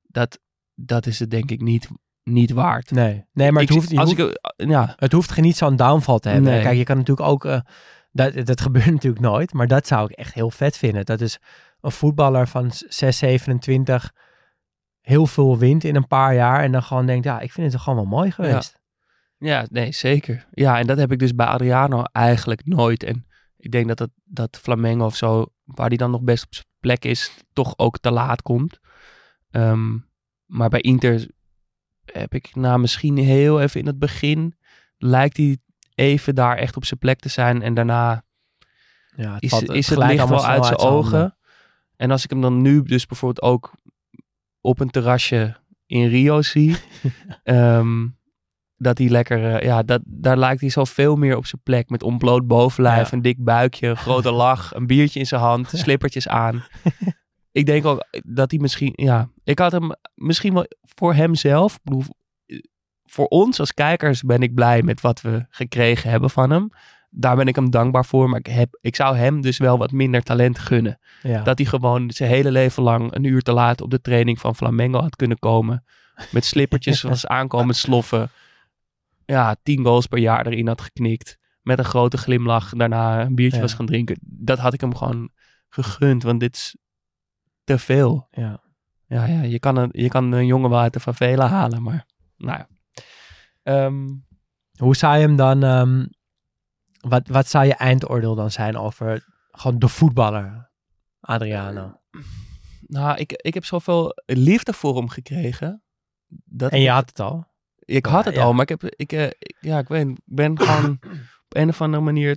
Dat, 0.02 0.38
dat 0.74 1.06
is 1.06 1.18
het 1.18 1.30
denk 1.30 1.50
ik 1.50 1.60
niet, 1.60 1.88
niet 2.22 2.50
waard. 2.50 2.90
Nee, 2.90 3.24
nee 3.32 3.52
maar 3.52 3.60
het 3.62 3.70
Ik- 3.70 3.76
hoeft, 3.76 3.96
als 3.96 4.14
hoeft, 4.14 4.38
ik, 4.56 4.68
ja, 4.68 4.94
het 4.96 5.12
hoeft 5.12 5.30
geen 5.30 5.44
niet 5.44 5.56
zo'n 5.56 5.76
downfall 5.76 6.18
te 6.18 6.28
hebben. 6.28 6.50
Nee. 6.52 6.62
Kijk, 6.62 6.76
je 6.76 6.84
kan 6.84 6.96
natuurlijk 6.96 7.28
ook... 7.28 7.44
eh, 7.44 7.60
dat, 8.12 8.46
dat 8.46 8.60
gebeurt 8.60 8.90
natuurlijk 9.00 9.22
nooit. 9.24 9.52
Maar 9.52 9.66
dat 9.66 9.86
zou 9.86 10.04
ik 10.10 10.16
echt 10.16 10.34
heel 10.34 10.50
vet 10.50 10.76
vinden. 10.76 11.04
Dat 11.04 11.20
is 11.20 11.38
een 11.80 11.92
voetballer 11.92 12.48
van 12.48 12.70
6, 12.88 13.18
27 13.18 14.12
heel 15.08 15.26
veel 15.26 15.58
wint 15.58 15.84
in 15.84 15.96
een 15.96 16.06
paar 16.06 16.34
jaar. 16.34 16.62
En 16.62 16.72
dan 16.72 16.82
gewoon 16.82 17.06
denkt, 17.06 17.24
ja, 17.24 17.40
ik 17.40 17.52
vind 17.52 17.66
het 17.66 17.74
toch 17.74 17.82
gewoon 17.82 17.98
wel 17.98 18.18
mooi 18.18 18.30
geweest. 18.30 18.80
Ja, 19.38 19.66
nee, 19.70 19.92
zeker. 19.92 20.46
Ja, 20.50 20.78
en 20.78 20.86
dat 20.86 20.98
heb 20.98 21.12
ik 21.12 21.18
dus 21.18 21.34
bij 21.34 21.46
Adriano 21.46 22.02
eigenlijk 22.12 22.66
nooit. 22.66 23.02
En 23.02 23.26
ik 23.56 23.70
denk 23.70 23.88
dat 23.88 23.98
het, 23.98 24.10
dat 24.24 24.58
Flamengo 24.62 25.04
of 25.04 25.16
zo, 25.16 25.46
waar 25.64 25.88
die 25.88 25.98
dan 25.98 26.10
nog 26.10 26.20
best 26.22 26.44
op 26.44 26.54
zijn 26.54 26.66
plek 26.80 27.04
is, 27.04 27.32
toch 27.52 27.74
ook 27.76 27.98
te 27.98 28.10
laat 28.10 28.42
komt. 28.42 28.78
Ehm, 29.50 29.96
maar 30.46 30.68
bij 30.68 30.80
Inter 30.80 31.28
heb 32.04 32.34
ik 32.34 32.54
nou 32.54 32.78
misschien 32.78 33.16
heel 33.16 33.60
even 33.60 33.80
in 33.80 33.86
het 33.86 33.98
begin, 33.98 34.54
lijkt 34.98 35.36
hij 35.36 35.58
even 35.94 36.34
daar 36.34 36.56
echt 36.56 36.76
op 36.76 36.84
zijn 36.84 37.00
plek 37.00 37.18
te 37.20 37.28
zijn. 37.28 37.62
En 37.62 37.74
daarna 37.74 38.24
Ja, 39.16 39.34
het 39.34 39.42
is, 39.42 39.50
valt- 39.50 39.70
is 39.70 39.88
het 39.88 39.98
glijdt 39.98 40.14
licht 40.16 40.28
wel 40.28 40.44
uit 40.46 40.64
zijn 40.64 40.78
ogen. 40.78 41.18
handen. 41.18 41.36
En 41.96 42.10
als 42.10 42.24
ik 42.24 42.30
hem 42.30 42.40
dan 42.40 42.62
nu 42.62 42.82
dus 42.82 43.06
bijvoorbeeld 43.06 43.42
ook 43.52 43.72
op 44.60 44.80
een 44.80 44.90
terrasje 44.90 45.56
in 45.86 46.08
Rio 46.08 46.42
zie, 46.42 46.76
ehm, 47.42 48.06
dat 48.76 48.98
hij 48.98 49.08
lekker, 49.08 49.54
eh, 49.54 49.64
ja, 49.66 49.82
dat, 49.82 50.00
daar 50.04 50.36
lijkt 50.36 50.60
hij 50.60 50.70
zo 50.70 50.84
veel 50.84 51.16
meer 51.16 51.36
op 51.36 51.46
zijn 51.46 51.62
plek. 51.62 51.88
Met 51.88 52.02
ontbloot 52.02 52.46
bovenlijf, 52.46 53.10
Ja. 53.10 53.16
een 53.16 53.22
dik 53.22 53.44
buikje, 53.44 53.88
een 53.88 53.96
grote 53.96 54.30
lach, 54.44 54.74
een 54.74 54.86
biertje 54.86 55.18
in 55.18 55.26
zijn 55.26 55.40
hand, 55.40 55.68
slippertjes 55.74 56.28
aan. 56.28 56.64
ik 57.52 57.66
denk 57.66 57.84
ook 57.84 58.04
dat 58.26 58.50
hij 58.50 58.60
misschien, 58.60 58.92
ja, 58.94 59.30
ik 59.44 59.58
had 59.58 59.72
hem 59.72 59.90
misschien 60.14 60.54
wel 60.54 60.66
voor 60.80 61.14
hemzelf. 61.14 61.78
Bedoel, 61.82 62.02
voor 63.04 63.26
ons 63.26 63.60
als 63.60 63.74
kijkers 63.74 64.22
ben 64.22 64.40
ik 64.42 64.54
blij 64.54 64.82
met 64.82 65.00
wat 65.00 65.20
we 65.20 65.46
gekregen 65.50 66.10
hebben 66.10 66.30
van 66.30 66.50
hem. 66.50 66.68
Daar 67.10 67.36
ben 67.36 67.46
ik 67.46 67.54
hem 67.56 67.70
dankbaar 67.70 68.04
voor. 68.04 68.28
Maar 68.28 68.38
ik, 68.38 68.46
heb, 68.46 68.78
ik 68.80 68.96
zou 68.96 69.16
hem 69.16 69.40
dus 69.40 69.58
wel 69.58 69.78
wat 69.78 69.92
minder 69.92 70.22
talent 70.22 70.58
gunnen. 70.58 70.98
Ja. 71.22 71.42
Dat 71.42 71.58
hij 71.58 71.66
gewoon 71.66 72.10
zijn 72.10 72.30
hele 72.30 72.50
leven 72.50 72.82
lang 72.82 73.14
een 73.14 73.24
uur 73.24 73.42
te 73.42 73.52
laat 73.52 73.80
op 73.80 73.90
de 73.90 74.00
training 74.00 74.38
van 74.40 74.56
Flamengo 74.56 75.00
had 75.00 75.16
kunnen 75.16 75.38
komen. 75.38 75.84
Met 76.30 76.44
slippertjes 76.44 77.02
was 77.12 77.26
aankomen 77.26 77.74
sloffen. 77.74 78.30
Ja, 79.24 79.56
tien 79.62 79.84
goals 79.84 80.06
per 80.06 80.18
jaar 80.18 80.46
erin 80.46 80.66
had 80.66 80.80
geknikt. 80.80 81.38
Met 81.62 81.78
een 81.78 81.84
grote 81.84 82.16
glimlach 82.18 82.70
daarna 82.70 83.20
een 83.20 83.34
biertje 83.34 83.56
Ja. 83.56 83.62
was 83.62 83.74
gaan 83.74 83.86
drinken. 83.86 84.18
Dat 84.22 84.58
had 84.58 84.72
ik 84.72 84.80
hem 84.80 84.94
gewoon 84.96 85.30
gegund. 85.68 86.22
Want 86.22 86.40
dit 86.40 86.54
is 86.56 86.76
te 87.64 87.78
veel. 87.78 88.28
ja. 88.30 88.60
Ja, 89.06 89.24
ja 89.26 89.42
je, 89.42 89.58
kan 89.58 89.76
een, 89.76 89.88
je 89.92 90.08
kan 90.08 90.32
een 90.32 90.46
jongen 90.46 90.70
wel 90.70 90.78
uit 90.80 90.92
de 90.92 91.00
favela 91.00 91.46
halen. 91.46 91.82
Maar 91.82 92.06
nou 92.36 92.58
ja. 92.58 92.68
Ehm, 93.62 94.06
Hoe 94.76 94.96
zou 94.96 95.14
je 95.16 95.20
hem 95.26 95.36
dan... 95.36 95.62
ehm, 95.64 96.06
wat, 97.08 97.28
wat 97.28 97.46
zou 97.48 97.66
je 97.66 97.74
eindoordeel 97.74 98.34
dan 98.34 98.50
zijn 98.50 98.76
over 98.76 99.24
gewoon 99.50 99.78
de 99.78 99.88
voetballer, 99.88 100.70
Adriano? 101.20 102.00
nou, 102.86 103.18
ik, 103.18 103.32
ik 103.32 103.54
heb 103.54 103.64
zoveel 103.64 104.12
liefde 104.26 104.72
voor 104.72 104.96
hem 104.96 105.08
gekregen. 105.08 105.82
Dat 106.44 106.72
En 106.72 106.80
je 106.80 106.90
had 106.90 107.08
het 107.08 107.20
al. 107.20 107.46
Ik 107.78 108.06
had 108.06 108.24
het 108.24 108.34
Ja. 108.34 108.42
al, 108.42 108.52
maar 108.52 108.62
ik, 108.62 108.68
heb, 108.68 108.82
ik, 108.84 109.12
eh, 109.12 109.24
ik- 109.26 109.56
ja, 109.60 109.78
ik, 109.78 109.88
ik 109.88 110.18
ben 110.24 110.58
gewoon 110.60 110.90
op 111.44 111.56
een 111.56 111.68
of 111.68 111.80
andere 111.80 112.02
manier 112.02 112.36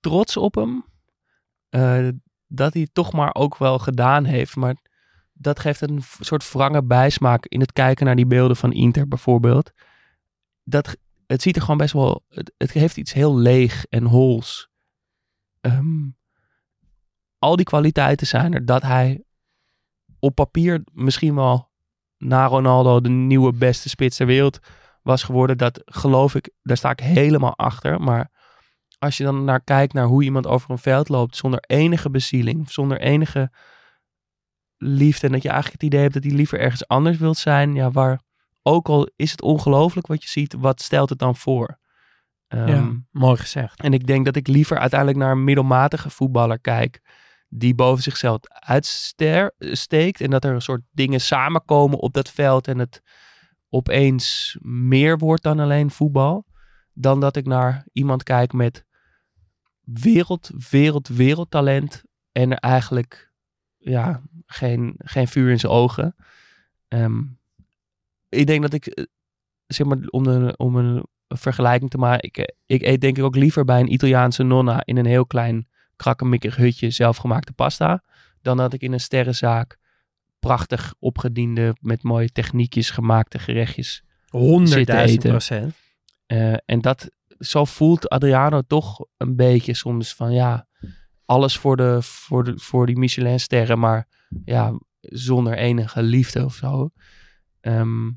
trots 0.00 0.36
op 0.36 0.54
hem. 0.54 0.84
Eh, 1.68 2.08
dat 2.46 2.72
hij 2.72 2.82
het 2.82 2.94
toch 2.94 3.12
maar 3.12 3.34
ook 3.34 3.56
wel 3.56 3.78
gedaan 3.78 4.24
heeft. 4.24 4.56
Maar 4.56 4.76
dat 5.32 5.58
geeft 5.60 5.80
een 5.80 6.02
soort 6.20 6.52
wrange 6.52 6.82
bijsmaak 6.84 7.46
in 7.46 7.60
het 7.60 7.72
kijken 7.72 8.06
naar 8.06 8.16
die 8.16 8.26
beelden 8.26 8.56
van 8.56 8.72
Inter 8.72 9.08
bijvoorbeeld. 9.08 9.72
Dat, 10.64 10.96
het 11.26 11.42
ziet 11.42 11.56
er 11.56 11.62
gewoon 11.62 11.76
best 11.76 11.92
wel, 11.92 12.24
het, 12.56 12.72
heeft 12.72 12.96
iets 12.96 13.12
heel 13.12 13.36
leeg 13.36 13.84
en 13.86 14.04
hols. 14.04 14.68
Ehm, 15.60 16.08
al 17.38 17.56
die 17.56 17.64
kwaliteiten 17.64 18.26
zijn 18.26 18.54
er 18.54 18.64
dat 18.64 18.82
hij 18.82 19.24
op 20.18 20.34
papier 20.34 20.84
misschien 20.92 21.34
wel 21.34 21.70
na 22.18 22.46
Ronaldo 22.46 23.00
de 23.00 23.08
nieuwe 23.08 23.52
beste 23.52 23.88
spits 23.88 24.16
ter 24.16 24.26
wereld 24.26 24.58
was 25.02 25.22
geworden. 25.22 25.58
Dat 25.58 25.82
geloof 25.84 26.34
ik, 26.34 26.50
daar 26.62 26.76
sta 26.76 26.90
ik 26.90 27.00
helemaal 27.00 27.56
achter. 27.56 28.00
Maar 28.00 28.30
als 28.98 29.16
je 29.16 29.24
dan 29.24 29.44
naar 29.44 29.60
kijkt 29.60 29.92
naar 29.92 30.06
hoe 30.06 30.24
iemand 30.24 30.46
over 30.46 30.70
een 30.70 30.78
veld 30.78 31.08
loopt 31.08 31.36
zonder 31.36 31.60
enige 31.60 32.10
bezieling, 32.10 32.70
zonder 32.70 33.00
enige 33.00 33.50
liefde. 34.76 35.26
En 35.26 35.32
dat 35.32 35.42
je 35.42 35.48
eigenlijk 35.48 35.82
het 35.82 35.90
idee 35.90 36.02
hebt 36.02 36.14
dat 36.14 36.24
hij 36.24 36.32
liever 36.32 36.60
ergens 36.60 36.88
anders 36.88 37.18
wilt 37.18 37.38
zijn. 37.38 37.74
Ja, 37.74 37.90
waar 37.90 38.20
ook 38.66 38.88
al 38.88 39.10
is 39.16 39.30
het 39.30 39.42
ongelooflijk 39.42 40.06
wat 40.06 40.22
je 40.22 40.28
ziet, 40.28 40.54
wat 40.58 40.82
stelt 40.82 41.08
het 41.08 41.18
dan 41.18 41.36
voor? 41.36 41.78
Ehm, 42.48 42.68
ja, 42.68 42.92
mooi 43.10 43.36
gezegd. 43.36 43.80
en 43.80 43.92
ik 43.92 44.06
denk 44.06 44.24
dat 44.24 44.36
ik 44.36 44.46
liever 44.46 44.78
uiteindelijk 44.78 45.18
naar 45.20 45.30
een 45.30 45.44
middelmatige 45.44 46.10
voetballer 46.10 46.60
kijk. 46.60 47.00
Die 47.48 47.74
boven 47.74 48.02
zichzelf 48.02 48.38
uitsteekt. 48.48 50.20
En 50.20 50.30
dat 50.30 50.44
er 50.44 50.54
een 50.54 50.62
soort 50.62 50.82
dingen 50.90 51.20
samenkomen 51.20 51.98
op 51.98 52.12
dat 52.12 52.30
veld. 52.30 52.68
En 52.68 52.78
het 52.78 53.02
opeens 53.68 54.56
meer 54.60 55.18
wordt 55.18 55.42
dan 55.42 55.60
alleen 55.60 55.90
voetbal. 55.90 56.46
Dan 56.92 57.20
dat 57.20 57.36
ik 57.36 57.46
naar 57.46 57.86
iemand 57.92 58.22
kijk 58.22 58.52
met 58.52 58.84
wereld, 59.80 60.50
wereld, 60.70 61.08
wereldtalent. 61.08 62.02
En 62.32 62.50
er 62.50 62.58
eigenlijk 62.58 63.32
ja, 63.76 64.22
geen, 64.46 64.94
geen 64.98 65.28
vuur 65.28 65.50
in 65.50 65.60
zijn 65.60 65.72
ogen. 65.72 66.16
Ehm, 66.88 67.22
ik 68.28 68.46
denk 68.46 68.62
dat 68.62 68.72
ik, 68.72 68.86
eh, 68.86 69.04
zeg 69.66 69.86
maar, 69.86 69.98
om 70.06 70.26
een, 70.26 70.58
om 70.58 70.76
een 70.76 71.06
vergelijking 71.28 71.90
te 71.90 71.98
maken. 71.98 72.28
Ik, 72.28 72.38
eh, 72.38 72.44
ik 72.66 72.82
eet 72.82 73.00
denk 73.00 73.18
ik 73.18 73.24
ook 73.24 73.36
liever 73.36 73.64
bij 73.64 73.80
een 73.80 73.92
Italiaanse 73.92 74.42
nonna 74.42 74.82
in 74.84 74.96
een 74.96 75.06
heel 75.06 75.26
klein 75.26 75.68
krakkemikkig 75.96 76.56
hutje 76.56 76.90
zelfgemaakte 76.90 77.52
pasta. 77.52 78.02
Dan 78.42 78.56
dat 78.56 78.72
ik 78.72 78.80
in 78.80 78.92
een 78.92 79.00
sterrenzaak 79.00 79.78
prachtig 80.38 80.94
opgediende 80.98 81.76
met 81.80 82.02
mooie 82.02 82.30
techniekjes 82.32 82.90
gemaakte 82.90 83.38
gerechtjes. 83.38 84.02
Honderdduizend 84.28 85.18
eten. 85.18 85.30
procent. 85.30 85.74
Eh, 86.26 86.52
en 86.64 86.80
dat, 86.80 87.10
zo 87.38 87.64
voelt 87.64 88.08
Adriano 88.08 88.62
toch 88.66 89.06
een 89.16 89.36
beetje 89.36 89.74
soms 89.74 90.14
van 90.14 90.32
ja, 90.32 90.66
alles 91.24 91.58
voor, 91.58 91.76
de, 91.76 91.98
voor, 92.02 92.44
de, 92.44 92.58
voor 92.58 92.86
die 92.86 92.98
Michelin 92.98 93.40
sterren, 93.40 93.78
maar 93.78 94.08
ja, 94.44 94.78
zonder 95.00 95.56
enige 95.56 96.02
liefde 96.02 96.44
of 96.44 96.54
zo. 96.54 96.90
Ehm, 97.66 98.10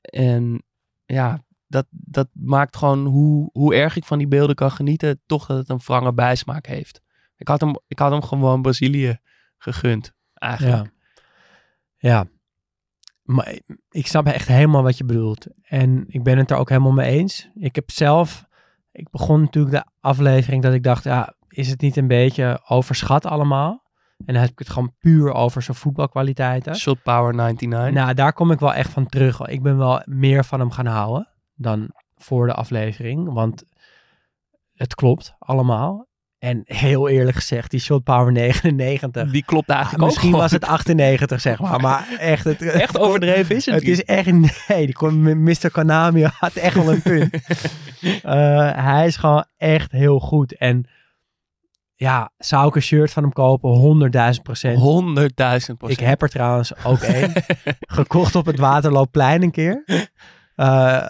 en 0.00 0.62
ja, 1.04 1.44
dat, 1.66 1.86
dat 1.90 2.28
maakt 2.32 2.76
gewoon 2.76 3.06
hoe, 3.06 3.50
hoe 3.52 3.74
erg 3.74 3.96
ik 3.96 4.04
van 4.04 4.18
die 4.18 4.28
beelden 4.28 4.54
kan 4.54 4.70
genieten, 4.70 5.20
toch 5.26 5.46
dat 5.46 5.56
het 5.56 5.68
een 5.68 5.80
wrange 5.84 6.12
bijsmaak 6.12 6.66
heeft. 6.66 7.02
Ik 7.36 7.48
had 7.48 7.60
hem, 7.60 7.78
ik 7.86 7.98
had 7.98 8.10
hem 8.10 8.22
gewoon 8.22 8.62
Brazilië 8.62 9.18
gegund, 9.58 10.12
eigenlijk. 10.34 10.92
Ja. 11.96 12.10
Ja. 12.10 12.26
Maar 13.22 13.58
ik 13.90 14.06
snap 14.06 14.26
echt 14.26 14.48
helemaal 14.48 14.82
wat 14.82 14.98
je 14.98 15.04
bedoelt. 15.04 15.46
En 15.62 16.04
ik 16.08 16.22
ben 16.22 16.38
het 16.38 16.50
er 16.50 16.56
ook 16.56 16.68
helemaal 16.68 16.92
mee 16.92 17.10
eens. 17.10 17.50
Ik 17.54 17.74
heb 17.74 17.90
zelf... 17.90 18.46
Ik 18.92 19.10
begon 19.10 19.40
natuurlijk 19.40 19.74
de 19.74 19.90
aflevering 20.00 20.62
dat 20.62 20.72
ik 20.72 20.82
dacht... 20.82 21.04
Ja, 21.04 21.34
is 21.48 21.70
het 21.70 21.80
niet 21.80 21.96
een 21.96 22.08
beetje 22.08 22.62
overschat 22.68 23.26
allemaal? 23.26 23.83
En 24.26 24.34
dan 24.34 24.42
heb 24.42 24.50
ik 24.50 24.58
het 24.58 24.70
gewoon 24.70 24.94
puur 24.98 25.32
over 25.32 25.62
zijn 25.62 25.76
voetbalkwaliteiten. 25.76 26.76
Shot 26.76 27.02
Power 27.02 27.34
99. 27.34 28.02
Nou, 28.02 28.14
daar 28.14 28.32
kom 28.32 28.50
ik 28.50 28.58
wel 28.58 28.74
echt 28.74 28.90
van 28.90 29.06
terug. 29.06 29.40
Ik 29.40 29.62
ben 29.62 29.78
wel 29.78 30.02
meer 30.04 30.44
van 30.44 30.60
hem 30.60 30.70
gaan 30.70 30.86
houden 30.86 31.28
dan 31.54 31.90
voor 32.16 32.46
de 32.46 32.54
aflevering. 32.54 33.32
Want 33.32 33.64
het 34.74 34.94
klopt 34.94 35.34
allemaal. 35.38 36.06
En 36.38 36.62
heel 36.64 37.08
eerlijk 37.08 37.36
gezegd, 37.36 37.70
die 37.70 37.80
shot 37.80 38.04
power 38.04 38.32
99. 38.32 39.30
Die 39.30 39.44
klopt 39.44 39.68
eigenlijk 39.68 40.02
Ah, 40.02 40.08
ook 40.08 40.14
misschien 40.14 40.36
was 40.36 40.50
het 40.50 40.64
98, 40.64 41.40
zeg 41.40 41.60
maar. 41.60 41.80
Maar 41.80 42.08
echt, 42.18 42.44
het, 42.44 42.62
Echt 42.86 42.98
overdreven 42.98 43.56
is 43.56 43.66
het 43.66 43.74
Het 43.74 43.88
is 43.88 44.04
echt, 44.04 44.32
nee, 44.32 44.86
die 44.86 44.92
kon, 44.92 45.42
Mr. 45.42 45.70
Konami 45.72 46.22
had 46.38 46.54
echt 46.54 46.74
wel 46.74 46.92
een 46.92 47.02
punt. 47.02 47.30
Eh, 48.22 48.84
hij 48.84 49.06
is 49.06 49.16
gewoon 49.16 49.44
echt 49.56 49.92
heel 49.92 50.20
goed. 50.20 50.56
En 50.56 50.88
ja, 51.94 52.32
zou 52.36 52.68
ik 52.68 52.74
een 52.74 52.82
shirt 52.82 53.12
van 53.12 53.22
hem 53.22 53.32
kopen? 53.32 54.10
100.000 54.36 54.42
procent. 54.42 54.78
100.000% 54.78 55.76
Ik 55.86 56.00
heb 56.00 56.22
er 56.22 56.28
trouwens 56.28 56.84
ook 56.84 56.98
één. 56.98 57.32
Gekocht 57.80 58.34
op 58.34 58.46
het 58.46 58.58
Waterloopplein 58.58 59.42
een 59.42 59.50
keer. 59.50 59.84
Eh, 60.54 61.08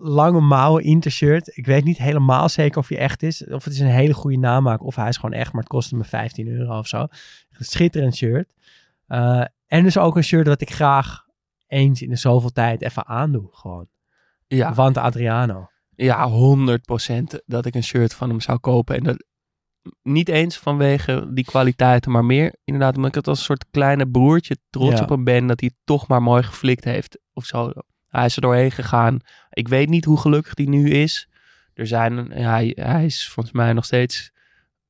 lange 0.00 0.40
mouwen 0.40 0.84
Inter-shirt. 0.84 1.56
Ik 1.56 1.66
weet 1.66 1.84
niet 1.84 1.98
helemaal 1.98 2.48
zeker 2.48 2.78
of 2.78 2.88
hij 2.88 2.98
echt 2.98 3.22
is. 3.22 3.46
Of 3.46 3.64
het 3.64 3.72
is 3.72 3.80
een 3.80 3.86
hele 3.86 4.14
goede 4.14 4.38
namaak. 4.38 4.84
Of 4.84 4.96
hij 4.96 5.08
is 5.08 5.16
gewoon 5.16 5.32
echt, 5.32 5.52
maar 5.52 5.62
het 5.62 5.70
kostte 5.70 5.96
me 5.96 6.04
15 6.04 6.48
euro 6.48 6.78
of 6.78 6.86
zo. 6.86 6.98
Een 6.98 7.64
schitterend 7.64 8.16
shirt. 8.16 8.52
Eh, 9.06 9.44
en 9.66 9.82
dus 9.82 9.98
ook 9.98 10.16
een 10.16 10.24
shirt 10.24 10.46
dat 10.46 10.60
ik 10.60 10.70
graag 10.70 11.24
eens 11.66 12.02
in 12.02 12.08
de 12.08 12.16
zoveel 12.16 12.52
tijd 12.52 12.82
even 12.82 13.06
aandoe. 13.06 13.48
Gewoon. 13.50 13.88
Ja, 14.46 14.74
Want 14.74 14.96
Adriano. 14.96 15.68
ja, 15.94 16.28
100% 16.28 17.42
dat 17.46 17.66
ik 17.66 17.74
een 17.74 17.84
shirt 17.84 18.14
van 18.14 18.28
hem 18.28 18.40
zou 18.40 18.58
kopen. 18.58 18.96
En 18.96 19.02
dat 19.02 19.24
niet 20.02 20.28
eens 20.28 20.56
vanwege 20.56 21.28
die 21.32 21.44
kwaliteiten, 21.44 22.10
maar 22.10 22.24
meer 22.24 22.54
inderdaad 22.64 22.94
omdat 22.96 23.08
ik 23.10 23.14
het 23.16 23.28
als 23.28 23.38
een 23.38 23.44
soort 23.44 23.64
kleine 23.70 24.08
broertje 24.08 24.56
trots 24.70 24.96
Ja. 24.96 25.02
op 25.02 25.08
hem 25.08 25.24
ben 25.24 25.46
dat 25.46 25.60
hij 25.60 25.68
het 25.74 25.86
toch 25.86 26.08
maar 26.08 26.22
mooi 26.22 26.42
geflikt 26.42 26.84
heeft 26.84 27.18
of 27.32 27.44
zo. 27.44 27.72
Hij 28.08 28.24
is 28.24 28.36
er 28.36 28.42
doorheen 28.42 28.70
gegaan. 28.70 29.18
Ik 29.50 29.68
weet 29.68 29.88
niet 29.88 30.04
hoe 30.04 30.20
gelukkig 30.20 30.52
hij 30.56 30.66
nu 30.66 30.90
is. 30.90 31.28
Er 31.74 31.86
zijn, 31.86 32.30
hij, 32.32 32.72
hij 32.80 33.04
is 33.04 33.28
volgens 33.28 33.54
mij 33.54 33.72
nog 33.72 33.84
steeds, 33.84 34.30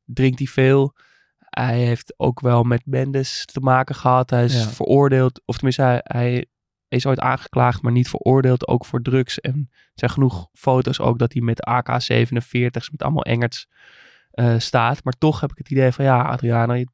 drinkt 0.05 0.39
hij 0.39 0.47
veel. 0.49 0.95
Hij 1.39 1.79
heeft 1.79 2.15
ook 2.17 2.41
wel 2.41 2.63
met 2.63 2.83
bendes 2.85 3.45
te 3.45 3.61
maken 3.61 3.95
gehad. 3.95 4.31
Hij 4.31 4.45
is 4.45 4.55
Ja. 4.63 4.69
veroordeeld, 4.69 5.43
of 5.45 5.55
tenminste 5.57 5.83
hij, 5.83 6.01
hij 6.05 6.47
is 6.89 7.07
ooit 7.07 7.21
aangeklaagd, 7.21 7.83
maar 7.83 7.93
niet 7.93 8.09
veroordeeld, 8.09 8.69
ook 8.69 8.85
voor 8.85 9.03
drugs. 9.03 9.41
En 9.41 9.67
er 9.71 9.91
zijn 9.95 10.11
genoeg 10.11 10.49
foto's 10.53 11.01
ook 11.01 11.19
dat 11.19 11.33
hij 11.33 11.43
met 11.43 11.61
AK-47's, 11.69 12.91
met 12.91 13.03
allemaal 13.03 13.25
engerts 13.25 13.69
eh, 14.37 14.55
staat. 14.59 15.05
Maar 15.05 15.13
toch 15.19 15.41
heb 15.41 15.51
ik 15.51 15.59
het 15.59 15.71
idee 15.71 15.93
van, 15.93 16.05
ja, 16.05 16.23
Adriano, 16.23 16.75
je- 16.75 16.89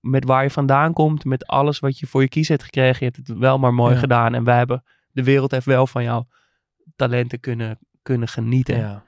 met 0.00 0.24
waar 0.24 0.42
je 0.42 0.50
vandaan 0.50 0.92
komt, 0.92 1.24
met 1.24 1.46
alles 1.46 1.78
wat 1.78 1.98
je 1.98 2.06
voor 2.06 2.22
je 2.22 2.28
kies 2.28 2.48
hebt 2.48 2.62
gekregen, 2.62 3.06
je 3.06 3.12
hebt 3.14 3.28
het 3.28 3.38
wel 3.38 3.58
maar 3.58 3.74
mooi 3.74 3.94
Ja. 3.94 3.98
gedaan. 4.00 4.34
En 4.34 4.44
wij 4.44 4.56
hebben, 4.56 4.84
de 5.10 5.22
wereld 5.22 5.50
heeft 5.50 5.66
wel 5.66 5.86
van 5.86 6.02
jouw 6.02 6.26
talenten 6.96 7.40
kunnen, 7.40 7.78
kunnen 8.02 8.28
genieten. 8.28 8.78
Ja. 8.78 9.04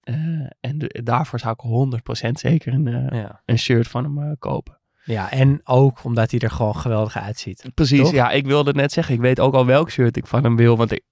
Eh, 0.00 0.14
en 0.60 0.78
de- 0.78 1.00
daarvoor 1.04 1.38
zou 1.38 1.52
ik 1.52 1.60
100% 1.60 2.38
zeker 2.38 2.72
een, 2.72 2.86
eh, 2.86 3.20
Ja. 3.20 3.42
een 3.46 3.58
shirt 3.58 3.88
van 3.88 4.04
hem 4.16 4.36
kopen. 4.38 4.78
ja, 5.04 5.30
en 5.30 5.60
ook 5.64 6.04
omdat 6.04 6.30
hij 6.30 6.40
er 6.40 6.50
gewoon 6.50 6.76
geweldig 6.76 7.16
uitziet. 7.16 7.70
Precies, 7.74 8.00
Toch? 8.00 8.12
ja, 8.12 8.30
ik 8.30 8.46
wilde 8.46 8.72
net 8.72 8.92
zeggen. 8.92 9.14
Ik 9.14 9.20
weet 9.20 9.40
ook 9.40 9.54
al 9.54 9.66
welk 9.66 9.90
shirt 9.90 10.16
ik 10.16 10.26
van 10.26 10.44
hem 10.44 10.56
wil. 10.56 10.76
Want 10.76 10.92
ik, 10.92 11.02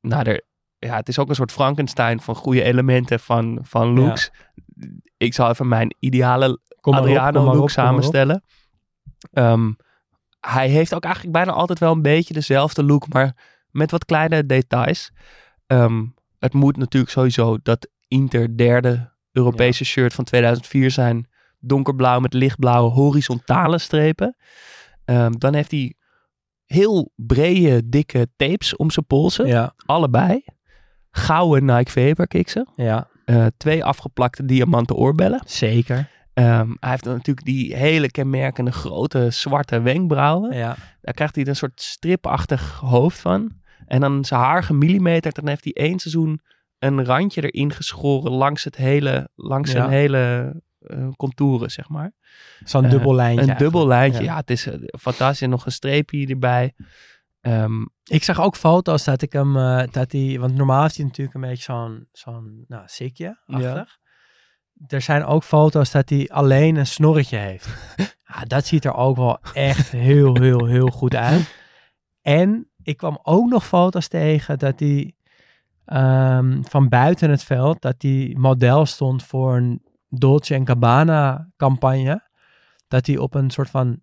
nou, 0.00 0.24
er, 0.28 0.42
ja, 0.78 0.96
het 0.96 1.08
is 1.08 1.18
ook 1.18 1.28
een 1.28 1.34
soort 1.34 1.52
Frankenstein 1.52 2.20
van 2.20 2.34
goede 2.34 2.62
elementen 2.62 3.20
van, 3.20 3.58
van 3.62 3.88
looks. 3.88 4.30
Ik 5.16 5.34
zal 5.34 5.48
even 5.50 5.68
mijn 5.68 5.94
ideale 5.98 6.60
Kom 6.80 6.94
op, 6.94 7.00
Adriano 7.00 7.44
look 7.44 7.62
op, 7.62 7.70
samenstellen. 7.70 8.42
Ehm, 9.32 9.72
hij 10.40 10.68
heeft 10.68 10.94
ook 10.94 11.04
eigenlijk 11.04 11.34
bijna 11.34 11.52
altijd 11.52 11.78
wel 11.78 11.92
een 11.92 12.02
beetje 12.02 12.34
dezelfde 12.34 12.84
look, 12.84 13.08
maar 13.08 13.36
met 13.70 13.90
wat 13.90 14.04
kleine 14.04 14.46
details. 14.46 15.10
Ehm, 15.66 16.04
het 16.38 16.52
moet 16.52 16.76
natuurlijk 16.76 17.12
sowieso 17.12 17.58
dat 17.62 17.88
Inter 18.08 18.56
derde 18.56 19.12
Europese 19.32 19.84
shirt 19.84 20.14
van 20.14 20.24
2004 20.24 20.90
zijn. 20.90 21.28
Donkerblauw 21.58 22.20
met 22.20 22.32
lichtblauwe 22.32 22.90
horizontale 22.90 23.78
strepen. 23.78 24.36
Ehm, 25.04 25.32
dan 25.32 25.54
heeft 25.54 25.70
hij 25.70 25.94
heel 26.64 27.12
brede, 27.16 27.88
dikke 27.88 28.28
tapes 28.36 28.76
om 28.76 28.90
zijn 28.90 29.06
polsen. 29.06 29.46
Ja, 29.46 29.74
Allebei. 29.86 30.44
Gouden 31.10 31.64
Nike 31.76 31.90
Vapor 31.90 32.26
kiksen. 32.26 32.68
ja, 32.76 33.08
Eh, 33.24 33.46
twee 33.56 33.84
afgeplakte 33.84 34.44
diamanten 34.44 34.96
oorbellen. 34.96 35.40
zeker. 35.46 36.08
Ehm, 36.34 36.70
hij 36.80 36.90
heeft 36.90 37.04
dan 37.04 37.14
natuurlijk 37.14 37.46
die 37.46 37.76
hele 37.76 38.10
kenmerkende 38.10 38.72
grote 38.72 39.30
zwarte 39.30 39.80
wenkbrauwen. 39.80 40.56
Ja, 40.56 40.76
Daar 41.00 41.14
krijgt 41.14 41.34
hij 41.36 41.46
een 41.46 41.56
soort 41.56 41.80
stripachtig 41.82 42.78
hoofd 42.80 43.18
van. 43.18 43.50
En 43.86 44.00
dan 44.00 44.24
zijn 44.24 44.40
haar 44.40 44.62
gemillimeterd. 44.62 45.34
Dan 45.34 45.48
heeft 45.48 45.64
hij 45.64 45.72
één 45.72 45.98
seizoen 45.98 46.40
een 46.78 47.04
randje 47.04 47.50
erin 47.50 47.72
geschoren 47.72 48.32
langs 48.32 48.64
het 48.64 48.76
hele, 48.76 49.28
langs 49.34 49.72
Ja. 49.72 49.76
zijn 49.76 49.90
hele 49.90 50.54
eh, 50.78 51.08
contouren, 51.16 51.70
zeg 51.70 51.88
maar. 51.88 52.12
zo'n 52.64 52.84
Eh, 52.84 52.90
dubbel 52.90 53.14
lijntje. 53.14 53.50
Een 53.50 53.56
dubbel 53.56 53.86
lijntje. 53.86 54.22
Ja. 54.22 54.30
Ja, 54.30 54.36
het 54.36 54.50
is 54.50 54.68
fantastisch. 55.00 55.48
Nog 55.48 55.66
een 55.66 55.72
streepje 55.72 56.26
erbij. 56.26 56.72
Ehm, 57.40 57.84
Ik 58.04 58.24
zag 58.24 58.40
ook 58.40 58.56
foto's 58.56 59.04
dat 59.04 59.22
ik 59.22 59.32
hem, 59.32 59.56
eh, 59.56 59.82
dat 59.90 60.12
hij, 60.12 60.36
want 60.40 60.54
normaal 60.54 60.82
heeft 60.82 60.96
hij 60.96 61.04
natuurlijk 61.04 61.34
een 61.34 61.40
beetje 61.40 61.62
zo'n, 61.62 62.08
zo'n, 62.12 62.64
nou, 62.68 62.82
sikje 62.86 63.38
achtig. 63.46 63.98
Er 64.86 65.00
zijn 65.02 65.24
ook 65.24 65.42
foto's 65.44 65.90
dat 65.90 66.08
hij 66.08 66.28
alleen 66.28 66.76
een 66.76 66.86
snorretje 66.86 67.36
heeft. 67.36 67.68
ja, 68.24 68.44
dat 68.54 68.66
ziet 68.66 68.84
er 68.84 68.94
ook 68.94 69.16
wel 69.16 69.38
echt 69.52 69.90
heel, 69.90 70.34
heel, 70.40 70.66
heel 70.66 70.86
goed 70.86 71.14
uit. 71.14 71.54
En 72.22 72.70
ik 72.82 72.96
kwam 72.96 73.18
ook 73.22 73.48
nog 73.48 73.66
foto's 73.66 74.08
tegen 74.08 74.58
dat 74.58 74.80
hij 74.80 75.14
ehm, 75.84 76.62
van 76.62 76.88
buiten 76.88 77.30
het 77.30 77.44
veld, 77.44 77.82
dat 77.82 77.94
hij 77.98 78.34
model 78.38 78.86
stond 78.86 79.22
voor 79.22 79.56
een 79.56 79.82
Dolce 80.08 80.60
Gabbana 80.64 81.50
campagne. 81.56 82.26
Dat 82.88 83.06
hij 83.06 83.16
op 83.16 83.34
een 83.34 83.50
soort 83.50 83.70
van 83.70 84.00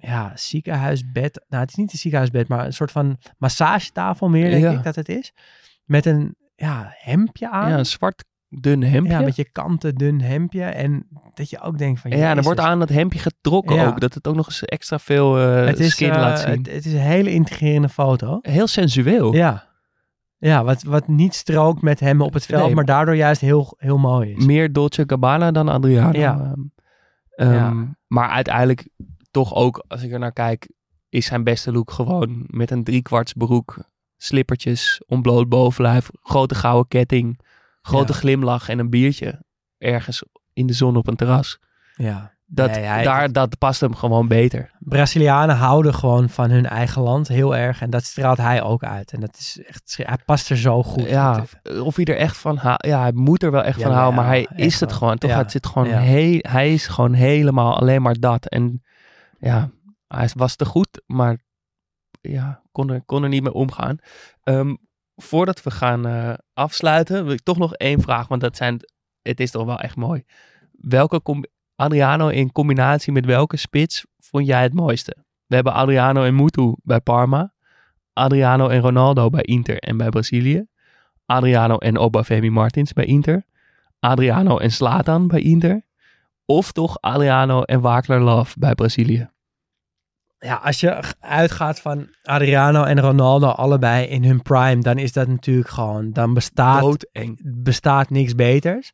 ja, 0.00 0.32
ziekenhuisbed. 0.34 1.44
Nou, 1.48 1.62
het 1.62 1.70
is 1.70 1.76
niet 1.76 1.92
een 1.92 1.98
ziekenhuisbed, 1.98 2.48
maar 2.48 2.64
een 2.66 2.72
soort 2.72 2.90
van 2.92 3.18
massagetafel 3.38 4.28
meer, 4.28 4.50
denk 4.50 4.62
Ja. 4.62 4.70
ik 4.70 4.82
dat 4.82 4.94
het 4.94 5.08
is. 5.08 5.32
Met 5.84 6.06
een 6.06 6.34
ja, 6.56 6.94
hemdje 6.96 7.50
aan. 7.50 7.70
ja, 7.70 7.78
een 7.78 7.86
zwart 7.86 8.24
dun 8.48 8.82
hemdje. 8.82 9.12
Ja, 9.12 9.18
een 9.18 9.24
beetje 9.24 9.50
kanten, 9.50 9.94
dun 9.94 10.20
hemdje. 10.20 10.62
En 10.64 11.06
dat 11.34 11.50
je 11.50 11.60
ook 11.60 11.78
denkt 11.78 12.00
van... 12.00 12.10
Ja, 12.10 12.36
er 12.36 12.42
wordt 12.42 12.60
aan 12.60 12.78
dat 12.78 12.88
hemdje 12.88 13.18
getrokken 13.18 13.76
Ja. 13.76 13.86
ook. 13.86 14.00
Dat 14.00 14.14
het 14.14 14.28
ook 14.28 14.34
nog 14.34 14.46
eens 14.46 14.64
extra 14.64 14.98
veel 14.98 15.38
eh 15.38 15.66
het 15.66 15.78
is, 15.80 15.90
skin 15.90 16.10
eh, 16.10 16.16
laat 16.20 16.40
zien. 16.40 16.50
Het, 16.58 16.72
het 16.72 16.84
is 16.86 16.92
een 16.92 16.98
hele 16.98 17.30
integrerende 17.32 17.88
foto. 17.88 18.38
Heel 18.42 18.66
sensueel. 18.66 19.34
Ja. 19.34 19.68
Ja, 20.38 20.64
wat, 20.64 20.82
wat 20.82 21.08
niet 21.08 21.34
strookt 21.34 21.82
met 21.82 22.00
hem 22.00 22.20
op 22.20 22.32
het 22.34 22.46
veld, 22.46 22.64
Nee. 22.66 22.74
maar 22.74 22.84
daardoor 22.84 23.16
juist 23.16 23.40
heel, 23.40 23.74
heel 23.76 23.98
mooi 23.98 24.30
is. 24.36 24.44
Meer 24.44 24.72
Dolce 24.72 25.04
Gabbana 25.06 25.50
dan 25.50 25.68
Adriano. 25.68 26.18
Ja. 26.18 26.34
Ehm, 26.40 26.52
ehm, 27.48 27.52
Ja. 27.54 27.94
Maar 28.06 28.28
uiteindelijk 28.28 28.88
toch 29.30 29.54
ook, 29.54 29.84
als 29.88 30.02
ik 30.02 30.12
er 30.12 30.18
naar 30.18 30.32
kijk, 30.32 30.68
is 31.08 31.26
zijn 31.26 31.44
beste 31.44 31.72
look 31.72 31.90
gewoon 31.90 32.44
met 32.46 32.70
een 32.70 32.84
driekwarts 32.84 33.32
broek, 33.32 33.78
slippertjes, 34.16 35.02
ontbloot 35.06 35.48
bovenlijf, 35.48 36.10
grote 36.22 36.54
gouden 36.54 36.88
ketting, 36.88 37.40
grote 37.82 38.12
Ja. 38.12 38.18
glimlach 38.18 38.68
en 38.68 38.78
een 38.78 38.90
biertje 38.90 39.42
ergens 39.78 40.22
in 40.52 40.66
de 40.66 40.72
zon 40.72 40.96
op 40.96 41.06
een 41.08 41.16
terras. 41.16 41.58
Ja. 41.94 42.38
Dat, 42.52 42.70
Nee, 42.70 42.80
hij- 42.84 43.02
daar, 43.04 43.32
dat 43.32 43.58
past 43.58 43.80
hem 43.80 43.94
gewoon 43.94 44.28
beter. 44.28 44.70
Brazilianen 44.78 45.56
houden 45.56 45.94
gewoon 45.94 46.28
van 46.28 46.50
hun 46.50 46.66
eigen 46.66 47.02
land 47.02 47.28
heel 47.28 47.56
erg. 47.56 47.80
En 47.80 47.90
dat 47.90 48.04
straalt 48.04 48.36
hij 48.38 48.62
ook 48.62 48.82
uit. 48.84 49.12
En 49.12 49.20
dat 49.20 49.36
is 49.38 49.60
echt, 49.66 49.98
hij 50.02 50.18
past 50.24 50.50
er 50.50 50.56
zo 50.56 50.82
goed. 50.82 51.08
Ja, 51.08 51.44
of 51.82 51.96
hij 51.96 52.04
er 52.04 52.16
echt 52.16 52.36
van 52.36 52.56
houdt. 52.56 52.86
Ja, 52.86 53.00
hij 53.00 53.12
moet 53.12 53.42
er 53.42 53.50
wel 53.50 53.62
echt 53.62 53.78
Ja, 53.78 53.82
van 53.86 53.92
houden, 53.92 54.14
maar 54.14 54.26
hij 54.26 54.48
is 54.54 54.80
het 54.80 54.88
wel. 54.90 54.98
gewoon. 54.98 55.18
Toch, 55.18 55.30
Ja. 55.30 55.38
het 55.38 55.50
zit 55.50 55.66
gewoon 55.66 55.86
heel, 55.88 56.38
hij 56.42 56.72
is 56.72 56.86
gewoon 56.86 57.12
helemaal 57.12 57.76
alleen 57.80 58.02
maar 58.02 58.16
dat. 58.20 58.46
En 58.46 58.82
ja, 59.40 59.70
hij 60.06 60.28
was 60.34 60.56
te 60.56 60.64
goed, 60.64 61.02
maar 61.06 61.38
ja, 62.20 62.62
kon 62.72 62.90
er, 62.90 63.02
kon 63.02 63.22
er 63.22 63.28
niet 63.28 63.42
mee 63.42 63.52
omgaan. 63.52 63.98
Ehm, 64.42 64.74
voordat 65.16 65.62
we 65.62 65.70
gaan 65.70 66.06
eh, 66.06 66.34
afsluiten, 66.52 67.24
wil 67.24 67.32
ik 67.32 67.42
toch 67.42 67.58
nog 67.58 67.74
één 67.74 68.00
vraag, 68.00 68.28
want 68.28 68.40
dat 68.40 68.56
zijn, 68.56 68.80
het 69.22 69.40
is 69.40 69.50
toch 69.50 69.64
wel 69.64 69.78
echt 69.78 69.96
mooi. 69.96 70.24
Welke 70.72 71.48
Adriano 71.74 72.28
in 72.28 72.52
combinatie 72.52 73.12
met 73.12 73.24
welke 73.26 73.56
spits 73.56 74.06
vond 74.18 74.46
jij 74.46 74.62
het 74.62 74.74
mooiste? 74.74 75.16
We 75.46 75.54
hebben 75.54 75.72
Adriano 75.72 76.24
en 76.24 76.34
Mutu 76.34 76.74
bij 76.82 77.00
Parma. 77.00 77.52
Adriano 78.12 78.68
en 78.68 78.80
Ronaldo 78.80 79.30
bij 79.30 79.42
Inter 79.42 79.78
en 79.78 79.96
bij 79.96 80.08
Brazilië. 80.08 80.66
Adriano 81.26 81.76
en 81.76 81.98
Obafemi 81.98 82.50
Martins 82.50 82.92
bij 82.92 83.04
Inter. 83.04 83.44
Adriano 83.98 84.58
en 84.58 84.70
Slatan 84.70 85.26
bij 85.26 85.40
Inter. 85.40 85.82
Of 86.50 86.72
toch 86.72 87.00
Adriano 87.00 87.62
en 87.62 87.80
Wakler 87.80 88.20
Love 88.20 88.58
bij 88.58 88.74
Brazilië. 88.74 89.30
Ja, 90.38 90.54
als 90.54 90.80
je 90.80 91.02
uitgaat 91.20 91.80
van 91.80 92.14
Adriano 92.22 92.84
en 92.84 93.00
Ronaldo 93.00 93.46
allebei 93.46 94.06
in 94.06 94.24
hun 94.24 94.42
prime, 94.42 94.82
dan 94.82 94.98
is 94.98 95.12
dat 95.12 95.28
natuurlijk 95.28 95.68
gewoon, 95.68 96.12
dan 96.12 96.34
bestaat, 96.34 96.80
Doodeng. 96.80 97.40
bestaat 97.44 98.10
niks 98.10 98.34
beters. 98.34 98.92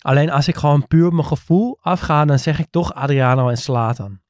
Alleen 0.00 0.30
als 0.30 0.48
ik 0.48 0.56
gewoon 0.56 0.86
puur 0.86 1.06
op 1.06 1.12
mijn 1.12 1.26
gevoel 1.26 1.78
afga, 1.80 2.24
dan 2.24 2.38
zeg 2.38 2.58
ik 2.58 2.70
toch 2.70 2.94
Adriano 2.94 3.48
en 3.48 3.58
Slatan. 3.58 4.20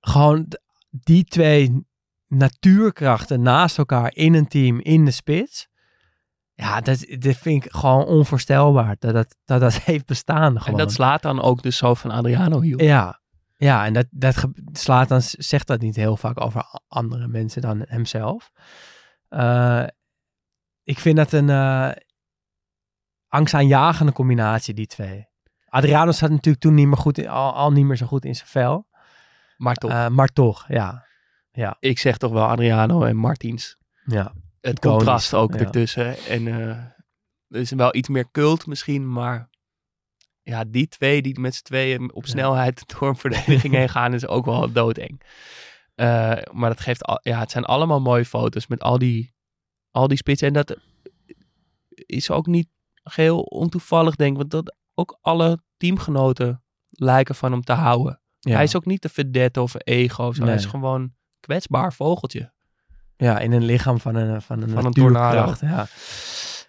Gewoon 0.00 0.46
die 0.90 1.24
twee 1.24 1.86
natuurkrachten 2.26 3.42
naast 3.42 3.78
elkaar 3.78 4.14
in 4.14 4.34
een 4.34 4.48
team, 4.48 4.80
in 4.80 5.04
de 5.04 5.10
spits. 5.10 5.68
Ja, 6.54 6.80
dat, 6.80 7.06
dat 7.18 7.36
vind 7.36 7.64
ik 7.64 7.72
gewoon 7.72 8.04
onvoorstelbaar 8.04 8.96
dat 8.98 9.14
dat, 9.14 9.36
dat, 9.44 9.60
dat 9.60 9.74
heeft 9.90 10.06
bestaan. 10.06 10.60
Gewoon. 10.60 10.78
En 10.78 10.84
dat 10.84 10.94
slaat 10.94 11.22
dan 11.22 11.42
ook 11.42 11.62
dus 11.62 11.76
zo 11.76 11.94
van 11.94 12.10
Adriano 12.10 12.60
hield. 12.60 12.80
Ja, 12.80 13.20
ja 13.56 13.84
en 13.86 13.92
dat, 13.92 14.06
dat 14.10 14.48
slaat 14.72 15.08
dan 15.08 15.20
zegt 15.22 15.66
dat 15.66 15.80
niet 15.80 15.96
heel 15.96 16.16
vaak 16.16 16.40
over 16.40 16.64
andere 16.88 17.28
mensen 17.28 17.62
dan 17.62 17.84
hemzelf. 17.88 18.50
Eh, 19.28 19.86
ik 20.82 20.98
vind 20.98 21.16
dat 21.16 21.32
een 21.32 21.50
eh 21.50 21.90
angstaanjagende 23.28 24.12
combinatie, 24.12 24.74
die 24.74 24.86
twee. 24.86 25.30
Adriano 25.68 26.12
zat 26.12 26.30
natuurlijk 26.30 26.62
toen 26.62 26.74
niet 26.74 26.86
meer 26.86 26.96
goed 26.96 27.18
in, 27.18 27.28
al, 27.28 27.52
al 27.54 27.72
niet 27.72 27.84
meer 27.84 27.96
zo 27.96 28.06
goed 28.06 28.24
in 28.24 28.34
zijn 28.34 28.48
vel. 28.48 28.86
Maar 29.56 29.74
toch, 29.74 29.90
Eh, 29.90 30.08
maar 30.08 30.28
toch, 30.28 30.64
ja. 30.68 31.06
ik 31.78 31.98
zeg 31.98 32.16
toch 32.16 32.32
wel 32.32 32.46
Adriano 32.46 33.04
en 33.04 33.16
Martins. 33.16 33.76
ja. 34.04 34.32
Het 34.62 34.76
Iconisch, 34.76 34.96
contrast 34.96 35.34
ook 35.34 35.54
ertussen. 35.54 36.16
En 36.18 36.46
eh, 36.46 36.68
er 37.48 37.60
is 37.60 37.70
wel 37.70 37.94
iets 37.94 38.08
meer 38.08 38.30
cult 38.30 38.66
misschien, 38.66 39.12
maar 39.12 39.50
ja, 40.42 40.64
die 40.64 40.88
twee 40.88 41.22
die 41.22 41.40
met 41.40 41.54
z'n 41.54 41.62
tweeën 41.62 42.12
op 42.12 42.26
snelheid 42.26 42.84
door 42.98 43.08
een 43.08 43.16
verdediging 43.16 43.74
heen 43.74 43.88
gaan, 43.88 44.14
is 44.14 44.26
ook 44.26 44.44
wel 44.44 44.72
doodeng. 44.72 45.22
Eh, 45.94 46.36
maar 46.52 46.70
dat 46.70 46.80
geeft, 46.80 47.04
al, 47.04 47.18
ja, 47.22 47.38
het 47.38 47.50
zijn 47.50 47.64
allemaal 47.64 48.00
mooie 48.00 48.24
foto's 48.24 48.66
met 48.66 48.80
al 48.80 48.98
die, 48.98 49.34
al 49.90 50.08
die 50.08 50.16
spitsen. 50.16 50.46
En 50.46 50.54
dat 50.54 50.76
is 51.94 52.30
ook 52.30 52.46
niet 52.46 52.68
geheel 53.02 53.40
ontoevallig, 53.40 54.16
denk 54.16 54.30
ik, 54.30 54.36
want 54.36 54.50
dat 54.50 54.76
ook 54.94 55.18
alle 55.20 55.62
teamgenoten 55.76 56.62
lijken 56.88 57.34
van 57.34 57.52
hem 57.52 57.62
te 57.62 57.72
houden. 57.72 58.20
Ja. 58.38 58.54
Hij 58.54 58.62
is 58.62 58.76
ook 58.76 58.86
niet 58.86 59.02
de 59.02 59.08
vedette 59.08 59.62
of 59.62 59.74
een 59.74 59.80
ego 59.80 60.26
of 60.26 60.34
zo. 60.34 60.44
Hij 60.44 60.54
is 60.54 60.64
gewoon 60.64 61.14
kwetsbaar 61.40 61.92
vogeltje. 61.92 62.52
Ja, 63.16 63.38
in 63.38 63.52
een 63.52 63.64
lichaam 63.64 64.00
van 64.00 64.14
een, 64.14 64.42
van 64.42 64.62
een, 64.62 64.68
Van 64.68 64.84
een 64.84 65.12
Ja. 65.60 65.86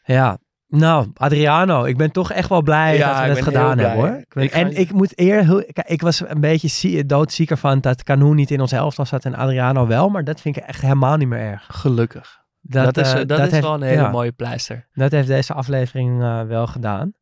ja. 0.03 0.37
Nou, 0.67 1.07
Adriano, 1.13 1.83
ik 1.83 1.97
ben 1.97 2.11
toch 2.11 2.31
echt 2.31 2.49
wel 2.49 2.61
blij 2.61 2.97
Ja, 2.97 3.17
dat 3.19 3.27
we 3.27 3.33
ben 3.33 3.43
gedaan 3.43 3.77
hebben 3.77 3.97
hoor. 3.97 4.17
Ik 4.19 4.33
ben- 4.33 4.43
Ik 4.43 4.51
ga- 4.51 4.59
en 4.59 4.75
ik 4.75 4.91
moet 4.93 5.19
eer, 5.19 5.65
ik 5.85 6.01
was 6.01 6.21
een 6.29 6.39
beetje 6.39 6.67
zie- 6.67 7.05
doodzieker 7.05 7.57
van 7.57 7.79
dat 7.79 8.03
Canoe 8.03 8.33
niet 8.33 8.51
in 8.51 8.61
ons 8.61 8.71
elftal 8.71 9.05
zat 9.05 9.25
en 9.25 9.35
Adriano 9.35 9.87
wel, 9.87 10.09
maar 10.09 10.23
dat 10.23 10.41
vind 10.41 10.57
ik 10.57 10.63
echt 10.63 10.81
helemaal 10.81 11.17
niet 11.17 11.27
meer 11.27 11.39
erg. 11.39 11.65
Gelukkig. 11.71 12.41
Dat, 12.61 12.97
is, 12.97 13.13
eh, 13.13 13.21
dat 13.25 13.39
is 13.39 13.51
heeft- 13.51 13.63
wel 13.63 13.73
een 13.73 13.81
hele 13.81 14.01
ja, 14.01 14.09
mooie 14.09 14.31
pleister. 14.31 14.87
Dat 14.93 15.11
heeft 15.11 15.27
deze 15.27 15.53
aflevering 15.53 16.21
eh, 16.21 16.41
wel 16.41 16.67
gedaan. 16.67 17.13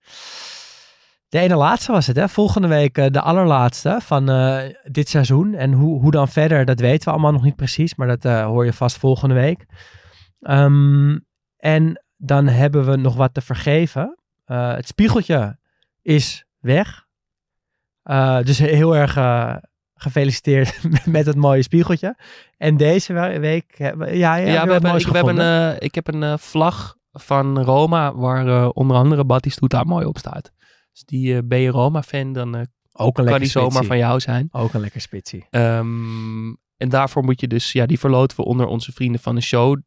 De 1.32 1.40
ene 1.40 1.56
laatste 1.56 1.92
was 1.92 2.08
het, 2.08 2.16
hè? 2.16 2.30
Volgende 2.30 2.68
week 2.68 2.98
eh, 2.98 3.06
de 3.12 3.22
allerlaatste 3.22 4.00
van 4.02 4.30
eh, 4.30 4.74
dit 4.84 5.10
seizoen. 5.10 5.54
En 5.54 5.74
hoe, 5.74 6.02
hoe 6.02 6.12
dan 6.12 6.28
verder, 6.28 6.66
dat 6.66 6.80
weten 6.80 7.06
we 7.06 7.12
allemaal 7.12 7.32
nog 7.32 7.44
niet 7.44 7.56
precies. 7.56 7.96
Maar 7.96 8.08
dat 8.08 8.26
eh, 8.26 8.46
hoor 8.46 8.66
je 8.66 8.74
vast 8.74 8.98
volgende 8.98 9.36
week. 9.36 9.66
Ehm, 10.42 11.18
en 11.58 12.04
dan 12.18 12.48
hebben 12.48 12.86
we 12.86 12.96
nog 12.96 13.16
wat 13.16 13.34
te 13.34 13.42
vergeven. 13.42 14.18
Het 14.46 14.88
spiegeltje 14.88 15.58
is 16.02 16.46
weg. 16.60 17.06
Dus 18.44 18.58
heel 18.60 18.96
erg 18.96 19.14
gefeliciteerd 19.96 20.80
met 21.06 21.26
het 21.26 21.36
mooie 21.36 21.62
spiegeltje. 21.62 22.16
En 22.58 22.78
deze 22.78 23.14
we- 23.14 23.40
week, 23.40 23.78
ja, 23.78 24.36
ja, 24.36 24.66
we 24.66 24.72
hebben, 24.72 24.96
ik, 24.96 25.08
we 25.08 25.16
hebben 25.16 25.40
een, 25.40 25.76
ik 25.80 25.96
heb 25.96 26.14
een 26.14 26.40
vlag 26.40 26.96
van 27.12 27.62
Roma 27.62 28.16
waar 28.16 28.70
onder 28.70 28.98
andere 28.98 29.26
Battistuta 29.26 29.84
mooi 29.84 30.06
op 30.06 30.18
staat. 30.18 30.52
Dus 30.92 31.04
die 31.06 31.36
eh 31.36 31.40
ben 31.44 31.60
je 31.60 31.70
Roma-fan, 31.70 32.34
dan 32.34 32.56
eh, 32.56 32.62
Ook 32.94 33.18
een 33.18 33.26
kan 33.26 33.40
die 33.40 33.50
zomaar 33.50 33.70
spitsie. 33.72 33.88
van 33.90 33.98
jou 33.98 34.20
zijn. 34.20 34.48
Ook 34.52 34.74
een 34.74 34.82
lekker 34.82 35.02
spitsie. 35.02 35.46
Ehm, 35.50 36.48
en 36.78 36.90
daarvoor 36.90 37.24
moet 37.24 37.40
je 37.42 37.48
dus, 37.48 37.72
ja, 37.72 37.86
die 37.86 38.00
verloten 38.00 38.38
we 38.38 38.44
onder 38.46 38.66
onze 38.66 38.92
vrienden 38.92 39.22
van 39.22 39.36
de 39.36 39.42
show. 39.42 39.78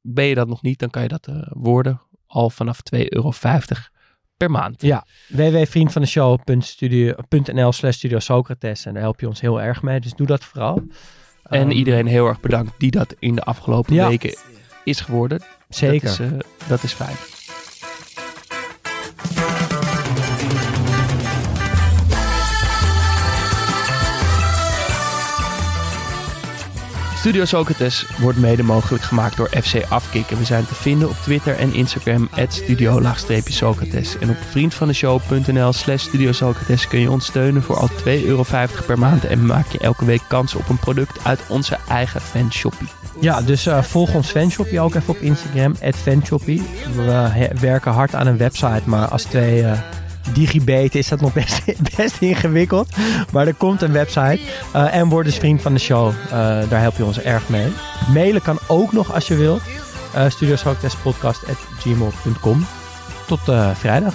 Ben 0.00 0.24
je 0.24 0.34
dat 0.34 0.48
nog 0.48 0.62
niet, 0.62 0.78
dan 0.78 0.90
kan 0.90 1.02
je 1.02 1.08
dat 1.08 1.26
eh, 1.26 1.36
worden. 1.50 2.00
Al 2.26 2.50
vanaf 2.50 2.82
2,50 2.82 3.08
euro 3.08 3.32
per 4.36 4.50
maand. 4.50 4.82
Ja, 4.82 5.06
www.vriendvandeshow.nl 5.28 7.72
slash 7.72 7.96
Studio 7.96 8.18
Socrates. 8.18 8.84
En 8.86 8.92
daar 8.92 9.02
help 9.02 9.20
je 9.20 9.28
ons 9.28 9.40
heel 9.40 9.60
erg 9.60 9.82
mee. 9.82 10.00
Dus 10.00 10.12
doe 10.14 10.26
dat 10.26 10.44
vooral. 10.44 10.76
En 11.42 11.60
Ehm, 11.60 11.70
iedereen 11.70 12.06
heel 12.06 12.26
erg 12.26 12.40
bedankt 12.40 12.72
die 12.78 12.90
dat 12.90 13.14
in 13.18 13.34
de 13.34 13.42
afgelopen 13.42 13.94
Ja. 13.94 14.08
weken 14.08 14.36
is 14.84 15.00
geworden. 15.00 15.42
Zeker. 15.68 16.08
Dat 16.08 16.20
is, 16.20 16.28
dat 16.68 16.82
is 16.82 16.92
fijn. 16.92 17.16
Studio 27.26 27.44
Socrates 27.44 28.06
wordt 28.18 28.38
mede 28.38 28.62
mogelijk 28.62 29.04
gemaakt 29.04 29.36
door 29.36 29.48
FC 29.62 29.84
Afkik. 29.88 30.30
En 30.30 30.38
we 30.38 30.44
zijn 30.44 30.66
te 30.66 30.74
vinden 30.74 31.08
op 31.08 31.16
Twitter 31.22 31.56
en 31.56 31.74
Instagram, 31.74 32.28
studio-socrates. 32.48 34.18
En 34.18 34.30
op 34.30 34.36
vriendvandeshow.nl 34.50 35.72
slash 35.72 36.02
studio 36.02 36.32
kun 36.88 37.00
je 37.00 37.10
ons 37.10 37.26
steunen 37.26 37.62
voor 37.62 37.76
al 37.76 37.88
2,50 37.88 38.04
euro 38.04 38.44
per 38.86 38.98
maand. 38.98 39.24
En 39.24 39.46
maak 39.46 39.66
je 39.66 39.78
elke 39.78 40.04
week 40.04 40.22
kans 40.28 40.54
op 40.54 40.68
een 40.68 40.78
product 40.78 41.24
uit 41.24 41.40
onze 41.48 41.76
eigen 41.88 42.20
fanshoppie. 42.20 42.88
Ja, 43.20 43.42
dus 43.42 43.66
eh, 43.66 43.82
volg 43.82 44.14
ons 44.14 44.30
fanshoppie 44.30 44.80
ook 44.80 44.94
even 44.94 45.14
op 45.14 45.20
Instagram, 45.20 45.74
fanshoppie. 45.94 46.62
We 46.94 47.02
he- 47.10 47.54
werken 47.60 47.92
hard 47.92 48.14
aan 48.14 48.26
een 48.26 48.38
website, 48.38 48.82
maar 48.84 49.08
als 49.08 49.22
twee 49.22 49.62
eh 49.62 49.78
digibeten 50.32 50.98
is 50.98 51.08
dat 51.08 51.20
nog 51.20 51.32
best, 51.32 51.62
best 51.96 52.16
ingewikkeld. 52.20 52.88
Maar 53.32 53.46
er 53.46 53.54
komt 53.54 53.82
een 53.82 53.92
website. 53.92 54.40
Eh, 54.72 54.94
en 54.94 55.08
word 55.08 55.24
dus 55.24 55.36
vriend 55.36 55.62
van 55.62 55.72
de 55.72 55.80
show. 55.80 56.08
Eh, 56.08 56.30
daar 56.68 56.80
help 56.80 56.96
je 56.96 57.04
ons 57.04 57.20
erg 57.20 57.48
mee. 57.48 57.72
Mailen 58.12 58.42
kan 58.42 58.58
ook 58.66 58.92
nog 58.92 59.14
als 59.14 59.28
je 59.28 59.34
wilt. 59.34 59.62
Uh, 60.16 60.24
Tot 63.26 63.40
vrijdag. 63.74 64.14